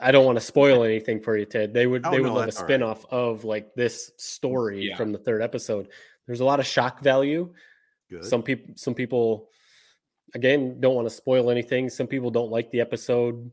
[0.01, 1.73] I don't want to spoil anything for you, Ted.
[1.73, 2.69] They would Oh, they would no, love a that's all right.
[2.69, 4.97] spin-off of like this story Yeah.
[4.97, 5.87] from the third episode.
[6.27, 7.53] There's a lot of shock value.
[8.09, 8.23] Good.
[8.25, 9.49] Some people some people
[10.35, 11.89] again don't want to spoil anything.
[11.89, 13.51] Some people don't like the episode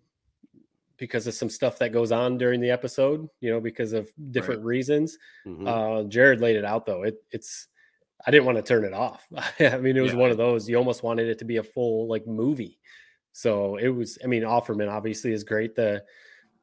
[0.96, 4.62] because of some stuff that goes on during the episode, you know, because of different
[4.62, 5.18] reasons.
[5.46, 5.66] Mhm.
[5.66, 7.02] Uh, Jared laid it out though.
[7.04, 7.68] It, it's
[8.26, 9.26] I didn't want to turn it off.
[9.60, 10.18] I mean, it was Yeah.
[10.18, 12.78] one of those you almost wanted it to be a full like movie.
[13.32, 14.18] So it was.
[14.24, 15.74] I mean, Offerman obviously is great.
[15.74, 16.04] The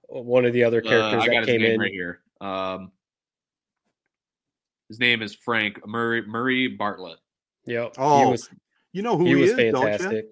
[0.10, 1.80] one of the other Uh, characters got that came in.
[1.80, 2.22] right here.
[2.42, 2.92] Um,
[4.90, 7.20] his name is Frank Murray Murray Bartlett.
[7.66, 7.96] Yep.
[7.98, 8.50] Oh, he was
[8.94, 10.24] you know who he he, was is, don't you?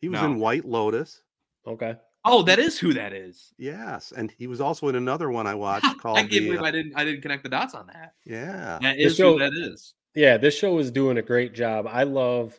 [0.00, 0.26] He was No.
[0.26, 1.22] in White Lotus.
[1.66, 1.96] Okay.
[2.24, 3.52] Oh, that is who that is.
[3.56, 6.18] Yes, and he was also in another one I watched called.
[6.18, 8.14] I can't the, believe uh, I didn't I didn't connect the dots on that.
[8.24, 9.94] yeah, That The is show- who that is.
[10.14, 11.86] Yeah, this show is doing a great job.
[11.86, 12.58] I love,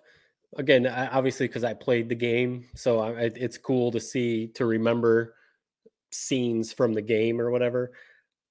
[0.58, 4.48] again, I, obviously because I played the game, so I, I- it's cool to see
[4.56, 5.34] to remember
[6.12, 7.92] scenes from the game or whatever.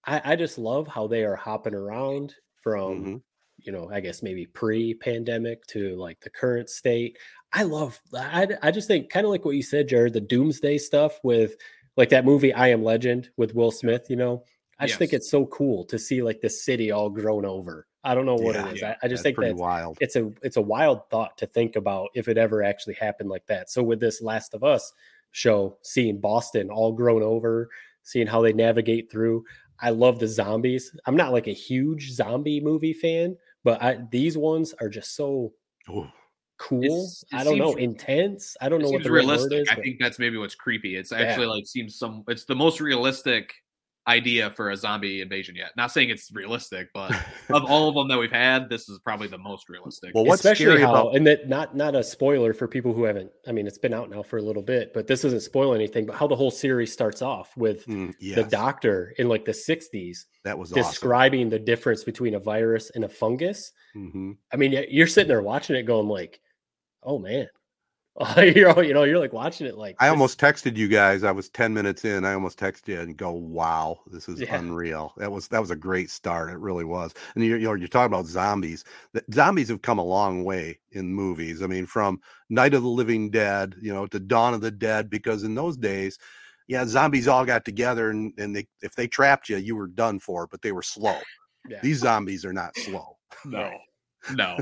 [0.04, 2.34] I, I just love how they are hopping around
[2.66, 3.22] from, Mhm.
[3.58, 7.16] you know, I guess maybe pre-pandemic to like the current state.
[7.52, 8.00] I love.
[8.12, 11.54] I I just think kind of like what you said, Jared, the Doomsday stuff with
[11.96, 14.06] like that movie I Am Legend with Will Smith.
[14.10, 14.42] You know,
[14.80, 17.86] I just think it's so cool to see like the city all grown over.
[18.02, 18.80] I don't know what Yeah, it is.
[18.80, 19.96] yeah, I, I just that's think that wild.
[20.00, 23.46] it's a it's a wild thought to think about if it ever actually happened like
[23.46, 23.70] that.
[23.70, 24.92] So with this Last of Us
[25.30, 27.68] show, seeing Boston all grown over,
[28.02, 29.44] seeing how they navigate through.
[29.80, 30.96] I love the zombies.
[31.06, 35.52] I'm not like a huge zombie movie fan, but I, these ones are just so
[35.90, 36.06] Ooh.
[36.58, 36.84] cool.
[36.84, 38.56] It's- it I don't know, intense.
[38.60, 39.60] I don't know what the right word realistic.
[39.62, 39.68] is.
[39.70, 40.96] I think that's maybe what's creepy.
[40.96, 41.18] It's Yeah.
[41.18, 42.24] actually like seems some.
[42.28, 43.52] It's the most realistic
[44.08, 45.70] idea for a zombie invasion yet.
[45.76, 47.10] Not saying it's realistic, but
[47.50, 50.14] of all of them that we've had, this is probably the most realistic.
[50.14, 53.04] Well, what's especially scary how about and that not not a spoiler for people who
[53.04, 55.74] haven't i mean it's been out now for a little bit but this doesn't spoil
[55.74, 59.52] anything but how the whole series starts off with Mm, the doctor in like the
[59.52, 60.82] 60s that was awesome.
[60.82, 65.42] describing the difference between a virus and a fungus hmm i mean you're sitting there
[65.42, 66.40] watching it going like
[67.02, 67.48] oh man
[68.38, 71.22] you're you know you're like watching it like I almost texted you guys.
[71.22, 72.24] I was ten minutes in.
[72.24, 74.56] I almost texted you and go, "Wow, this is Yeah.
[74.56, 76.50] unreal." That was that was a great start.
[76.50, 77.12] It really was.
[77.34, 78.84] And you're you know, you're talking about zombies.
[79.12, 81.62] The, zombies have come a long way in movies.
[81.62, 85.10] I mean, from Night of the Living Dead, you know, to Dawn of the Dead.
[85.10, 86.18] Because in those days,
[86.68, 90.20] yeah, zombies all got together and and they if they trapped you, you were done
[90.20, 90.46] for.
[90.46, 91.18] But they were slow.
[91.68, 91.80] Yeah.
[91.82, 93.18] These zombies are not slow.
[93.44, 93.70] no,
[94.32, 94.56] no,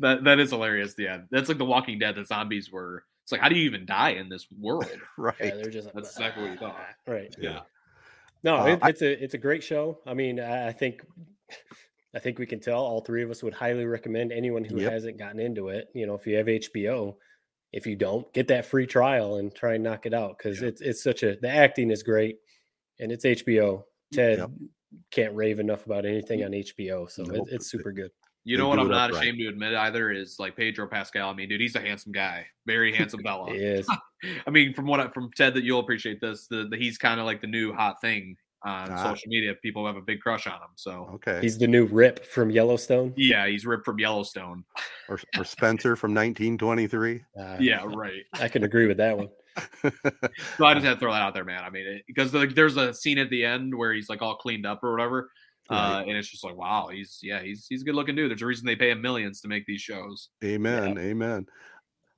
[0.00, 0.94] that that is hilarious.
[0.98, 2.16] Yeah, that's like The Walking Dead.
[2.16, 3.04] The zombies were.
[3.24, 4.86] It's like how do you even die in this world?
[5.18, 5.34] Right.
[5.40, 6.80] yeah, they're just That's exactly what you thought.
[7.06, 7.60] right Yeah.
[8.42, 10.00] No, Uh, it, it's a it's a great show.
[10.06, 11.02] I mean, I, I think
[12.14, 14.92] I think we can tell all three of us would highly recommend anyone who Yep.
[14.92, 15.88] hasn't gotten into it.
[15.94, 17.16] You know, if you have HBO,
[17.72, 20.80] if you don't, get that free trial and try and knock it out because it's
[20.80, 22.36] it's such a the acting is great
[22.98, 23.84] and it's HBO.
[24.12, 24.50] Ted Yep.
[25.12, 27.46] can't rave enough about anything on HBO, so Nope.
[27.48, 28.10] it, it's super good.
[28.44, 29.22] You know what I'm not upright.
[29.24, 31.28] ashamed to admit either is like Pedro Pascal.
[31.30, 33.50] I mean, dude, he's a handsome guy, very handsome fella.
[33.54, 33.88] It is.
[34.46, 36.46] I mean, from what I, from Ted, that you'll appreciate this.
[36.46, 39.02] The, the he's kind of like the new hot thing on Ah.
[39.12, 39.54] social media.
[39.62, 40.68] People have a big crush on him.
[40.76, 41.38] So Okay.
[41.40, 43.14] He's the new Rip from Yellowstone.
[43.16, 44.64] yeah, he's Rip from Yellowstone.
[45.08, 47.22] or, or Spencer from 1923.
[47.38, 48.22] Uh, Yeah, right.
[48.34, 49.28] I can agree with that one.
[49.82, 51.64] So I just had to throw that out there, man.
[51.64, 54.36] I mean, it, because like there's a scene at the end where he's like all
[54.36, 55.30] cleaned up or whatever,
[55.70, 58.30] uh, and it's just like, wow, he's yeah, he's he's a good looking dude.
[58.30, 60.30] There's a reason they pay him millions to make these shows.
[60.44, 60.98] Amen.
[60.98, 61.46] Amen.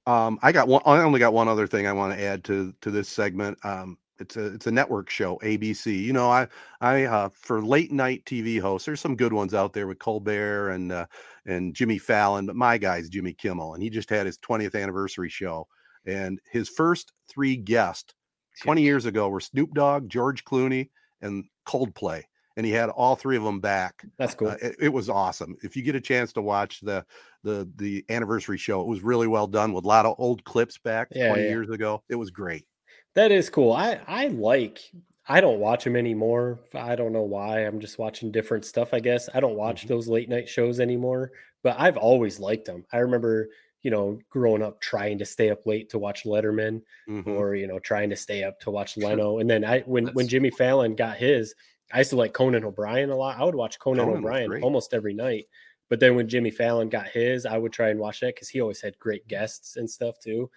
[0.06, 0.82] Um, I got one.
[0.84, 3.58] I only got one other thing I want to add to to this segment.
[3.64, 6.02] Um, it's a it's a network show, ABC.
[6.02, 6.48] You know, I
[6.80, 10.70] I uh, for late night TV hosts, there's some good ones out there with Colbert
[10.70, 11.06] and uh,
[11.46, 15.28] and Jimmy Fallon, but my guy's Jimmy Kimmel, and he just had his 20th anniversary
[15.28, 15.66] show,
[16.06, 18.14] and his first three guests
[18.62, 22.22] 20 years ago were Snoop Dogg, George Clooney, and Coldplay,
[22.56, 24.04] and he had all three of them back.
[24.18, 24.48] That's cool.
[24.48, 25.56] Uh, it, it was awesome.
[25.62, 27.04] If you get a chance to watch the
[27.42, 30.78] the the anniversary show, it was really well done with a lot of old clips
[30.78, 31.48] back Yeah, 20 yeah.
[31.48, 32.02] years ago.
[32.08, 32.66] It was great.
[33.14, 33.72] That is cool.
[33.72, 34.80] I I like
[35.28, 36.60] I don't watch them anymore.
[36.74, 37.60] I don't know why.
[37.60, 39.28] I'm just watching different stuff, I guess.
[39.32, 39.88] I don't watch mm-hmm.
[39.88, 41.30] those late night shows anymore,
[41.62, 42.84] but I've always liked them.
[42.92, 43.48] I remember,
[43.82, 47.30] you know, growing up trying to stay up late to watch Letterman mm-hmm.
[47.30, 49.38] or, you know, trying to stay up to watch Leno.
[49.38, 50.16] And then I when That's...
[50.16, 51.54] when Jimmy Fallon got his,
[51.92, 53.38] I used to like Conan O'Brien a lot.
[53.38, 55.46] I would watch Conan, Conan O'Brien almost every night.
[55.88, 58.60] But then when Jimmy Fallon got his, I would try and watch that because he
[58.60, 60.50] always had great guests and stuff too.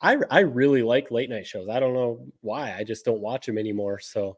[0.00, 1.68] I I really like late night shows.
[1.68, 2.74] I don't know why.
[2.76, 3.98] I just don't watch them anymore.
[3.98, 4.36] So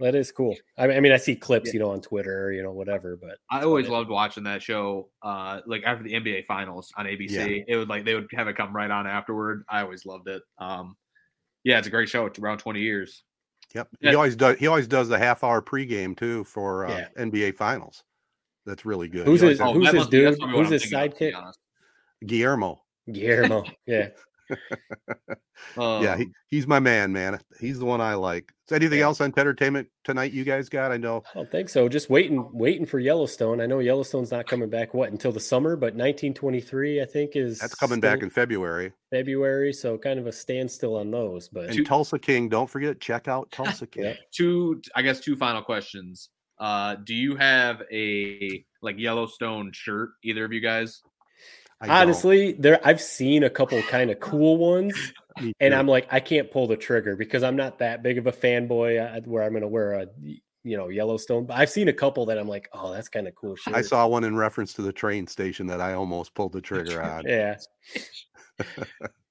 [0.00, 0.56] that is cool.
[0.76, 1.74] I mean, I, mean, I see clips, yeah.
[1.74, 3.16] you know, on Twitter, you know, whatever.
[3.16, 5.10] But I always loved watching that show.
[5.22, 7.64] Uh, like after the NBA Finals on ABC, yeah.
[7.68, 9.64] it would like they would have it come right on afterward.
[9.68, 10.42] I always loved it.
[10.58, 10.96] Um,
[11.62, 12.26] yeah, it's a great show.
[12.26, 13.22] It's around twenty years.
[13.74, 13.88] Yep.
[14.00, 14.10] Yeah.
[14.10, 14.58] He always does.
[14.58, 18.04] He always does the half hour pregame too for uh, NBA Finals.
[18.66, 19.26] That's really good.
[19.26, 19.60] Who's his?
[19.60, 20.40] Who's his dude?
[20.40, 21.34] Who's his sidekick?
[22.24, 22.82] Guillermo.
[23.12, 23.64] Guillermo.
[23.86, 24.08] Yeah.
[25.76, 27.40] yeah, he, um he's my man, man.
[27.60, 28.52] He's the one I like.
[28.66, 29.06] Is anything yeah.
[29.06, 30.92] else on entertainment tonight you guys got?
[30.92, 31.22] I know.
[31.32, 31.88] I don't think so.
[31.88, 33.60] Just waiting, waiting for Yellowstone.
[33.60, 37.58] I know Yellowstone's not coming back what until the summer, but 1923 I think is
[37.58, 38.92] that's coming back in February.
[39.10, 41.48] February, so kind of a standstill on those.
[41.48, 44.04] But and Tulsa King, don't forget check out Tulsa King.
[44.04, 44.14] yeah.
[44.32, 46.30] Two, I guess, two final questions.
[46.58, 50.10] Uh, do you have a like Yellowstone shirt?
[50.22, 51.02] Either of you guys?
[51.84, 52.62] I Honestly, don't.
[52.62, 54.94] there I've seen a couple kind of cool ones,
[55.60, 58.32] and I'm like, I can't pull the trigger because I'm not that big of a
[58.32, 61.46] fanboy uh, where I'm going to wear a you know Yellowstone.
[61.46, 63.56] But I've seen a couple that I'm like, oh, that's kind of cool.
[63.66, 67.02] I saw one in reference to the train station that I almost pulled the trigger
[67.02, 67.24] on.
[67.26, 67.56] yeah.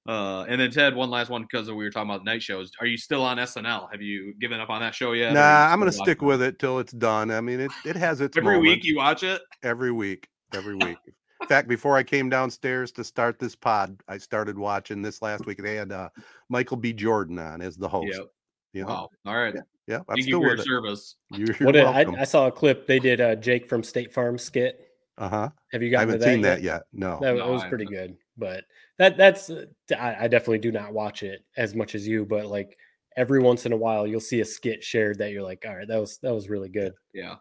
[0.06, 2.72] Uh, and then Ted, one last one because we were talking about night shows.
[2.82, 3.90] Are you still on SNL?
[3.90, 5.34] Have you given up on that show yet?
[5.34, 7.32] Nah, I'm gonna stick with it till it's done.
[7.32, 8.84] I mean, it it has its every week.
[8.84, 10.98] You watch it every week, every week.
[11.44, 15.45] In fact, before I came downstairs to start this pod, I started watching this last
[15.45, 15.61] week.
[15.61, 16.10] They had uh,
[16.48, 16.94] Michael B.
[16.94, 18.18] Jordan on as the host.
[18.18, 18.28] Yep.
[18.72, 18.88] You know?
[18.88, 19.10] Wow.
[19.26, 19.53] All right.
[19.53, 19.61] Yeah.
[19.88, 21.15] yeah I'm Thank still you for your service.
[21.32, 22.88] You're, what did, I, I, saw a clip.
[22.88, 24.88] They did a Jake from State Farm skit.
[25.18, 25.49] Uh huh.
[25.74, 26.56] Have you gotten I haven't that seen yet?
[26.56, 26.82] that yet?
[26.94, 27.20] No.
[27.22, 28.15] That, no, was pretty good.
[28.38, 28.64] But
[28.98, 29.65] that that's uh,
[29.99, 32.26] I, I definitely do not watch it as much as you.
[32.26, 32.78] But like
[33.18, 35.88] every once in a while, you'll see a skit shared that you're like, all right,
[35.88, 36.94] that was that was really good.
[37.14, 37.36] Yeah.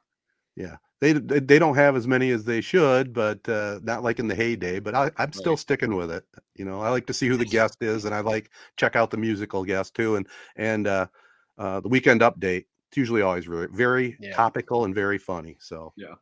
[0.57, 4.29] Yeah they they don't have as many as they should, but uh, not like in
[4.29, 4.79] the heyday.
[4.79, 5.59] But I, am still right.
[5.59, 6.24] sticking with it.
[6.55, 9.11] You know, I like to see who the guest is, and I like check out
[9.11, 11.07] the musical guest too, and and uh,
[11.59, 12.66] uh, the weekend update.
[12.89, 14.33] It's usually always very very yeah.
[14.33, 15.57] topical and very funny.
[15.59, 16.15] So yeah,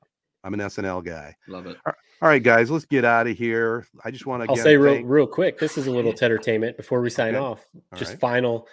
[0.43, 1.36] I'm an SNL guy.
[1.47, 1.77] Love it.
[1.85, 3.86] All right, guys, let's get out of here.
[4.02, 4.48] I just want to.
[4.48, 5.59] I'll say real real quick.
[5.59, 7.44] This is a little entertainment before we sign okay.
[7.44, 7.69] off.
[7.93, 8.20] All just right.
[8.20, 8.66] final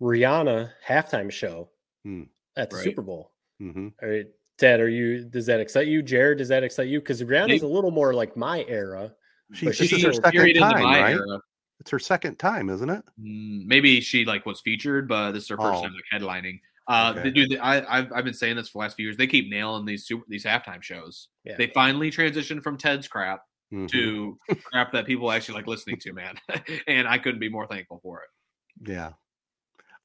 [0.00, 1.68] Rihanna halftime show
[2.02, 2.22] hmm.
[2.56, 2.84] at the right.
[2.84, 3.32] Super Bowl.
[3.60, 3.88] Mm-hmm.
[4.02, 4.26] All right
[4.60, 5.24] Ted, are you?
[5.24, 6.38] Does that excite you, Jared?
[6.38, 7.00] Does that excite you?
[7.00, 9.12] Because Rihanna's a little more like my era.
[9.52, 11.14] She, she's her second time, right?
[11.14, 11.40] Era.
[11.80, 13.02] It's her second time, isn't it?
[13.18, 15.82] Mm, maybe she like was featured, but this is her first oh.
[15.82, 16.60] time like headlining.
[16.86, 17.30] Uh, okay.
[17.30, 19.16] dude, I, I've I've been saying this for the last few years.
[19.16, 21.28] They keep nailing these super these halftime shows.
[21.44, 21.56] Yeah.
[21.56, 23.42] They finally transitioned from Ted's crap
[23.72, 23.86] mm-hmm.
[23.86, 26.34] to crap that people actually like listening to, man.
[26.86, 28.90] and I couldn't be more thankful for it.
[28.90, 29.12] Yeah,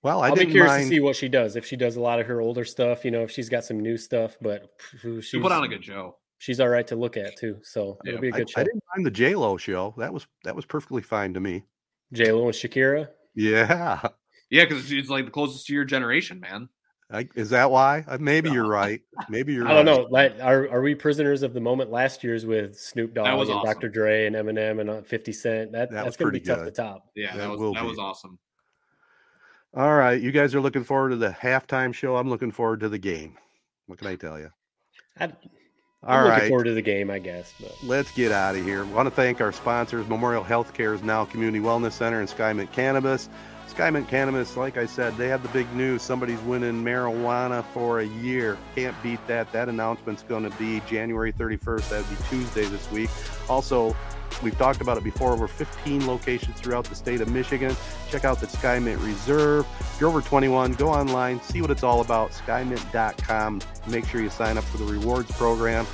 [0.06, 0.84] well, I will be curious mind...
[0.84, 1.56] to see what she does.
[1.56, 3.80] If she does a lot of her older stuff, you know, if she's got some
[3.80, 4.69] new stuff, but
[5.22, 6.18] she put on a good show.
[6.38, 7.57] She's all right to look at too.
[7.64, 8.10] So yeah.
[8.10, 8.61] it'll be a good I, show.
[8.61, 9.95] I didn't mind the J Lo show.
[9.98, 11.64] That was that was perfectly fine to me.
[12.14, 13.10] J Lo and Shakira.
[13.34, 14.07] Yeah.
[14.52, 16.69] Yeah, because she's like the closest to your generation, man.
[17.11, 18.06] I, is that why?
[18.07, 19.02] Uh, maybe you're right.
[19.27, 19.68] Maybe you're.
[19.68, 20.07] I don't know.
[20.11, 21.90] Like, are are we prisoners of the moment?
[21.90, 23.64] Last year's with Snoop Dogg and awesome.
[23.64, 23.90] Dr.
[23.90, 25.72] Dre and Eminem and uh, Fifty Cent.
[25.72, 26.56] That, that that's going to be good.
[26.57, 27.10] tough to top.
[27.15, 27.88] Yeah, that, that was that be.
[27.88, 28.38] was awesome.
[29.76, 32.15] All right, you guys are looking forward to the halftime show.
[32.15, 33.38] I'm looking forward to the game.
[33.88, 34.49] What can I tell you?
[35.19, 36.47] I, I'm looking right.
[36.47, 37.53] forward to the game, I guess.
[37.60, 37.76] But.
[37.84, 38.85] Let's get out of here.
[38.85, 43.27] I want to thank our sponsors, Memorial Healthcare's Now Community Wellness Center and Skymint Cannabis.
[43.76, 46.02] Skymint Cannabis, like I said, they have the big news.
[46.02, 48.57] Somebody's winning marijuana for a year.
[48.73, 49.52] Can't beat that.
[49.52, 51.89] That announcement's going to be January 31st.
[51.89, 53.10] That would be Tuesday this week.
[53.49, 53.95] Also,
[54.43, 57.76] We've talked about it before, over 15 locations throughout the state of Michigan.
[58.10, 59.65] Check out the Skymint Reserve.
[59.80, 63.61] If you're over 21, go online, see what it's all about, skymint.com.
[63.88, 65.88] Make sure you sign up for the rewards program.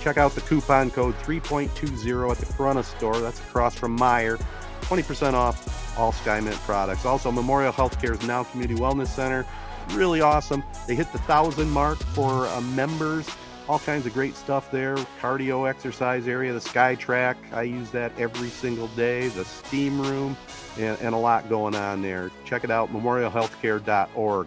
[0.00, 3.18] Check out the coupon code 3.20 at the Corunna store.
[3.18, 4.40] That's across from Meijer.
[4.88, 7.04] 20% off all Skymint products.
[7.04, 9.44] Also, Memorial Healthcare's Now Community Wellness Center.
[9.92, 10.62] Really awesome.
[10.86, 13.28] They hit the thousand mark for uh, members
[13.68, 14.96] all kinds of great stuff there.
[15.20, 17.36] Cardio exercise area, the Sky Track.
[17.52, 19.28] I use that every single day.
[19.28, 20.36] The steam room,
[20.78, 22.30] and, and a lot going on there.
[22.44, 24.46] Check it out, memorialhealthcare.org.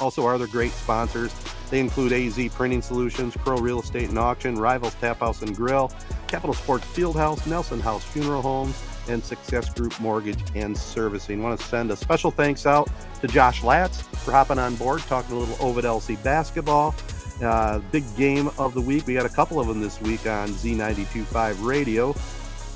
[0.00, 1.32] Also, our other great sponsors.
[1.70, 5.90] They include AZ Printing Solutions, Crow Real Estate and Auction, Rivals Tap House and Grill,
[6.26, 11.40] Capital Sports Fieldhouse, Nelson House Funeral Homes, and Success Group Mortgage and Servicing.
[11.40, 15.00] I want to send a special thanks out to Josh Latz for hopping on board,
[15.02, 16.94] talking a little Ovid Elsie basketball.
[17.42, 19.06] Uh, big game of the week.
[19.06, 22.14] We got a couple of them this week on Z92.5 Radio.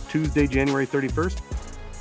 [0.08, 1.40] Tuesday, January 31st.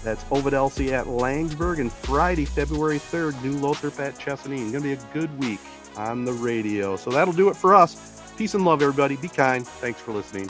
[0.04, 1.80] That's Ovid Elsie at Laingsburg.
[1.80, 4.72] And Friday, February 3rd, New Lothrop at Chesaning.
[4.72, 5.60] Going to be a good week
[5.98, 6.96] on the radio.
[6.96, 8.22] So that'll do it for us.
[8.38, 9.16] Peace and love, everybody.
[9.16, 9.66] Be kind.
[9.66, 10.50] Thanks for listening.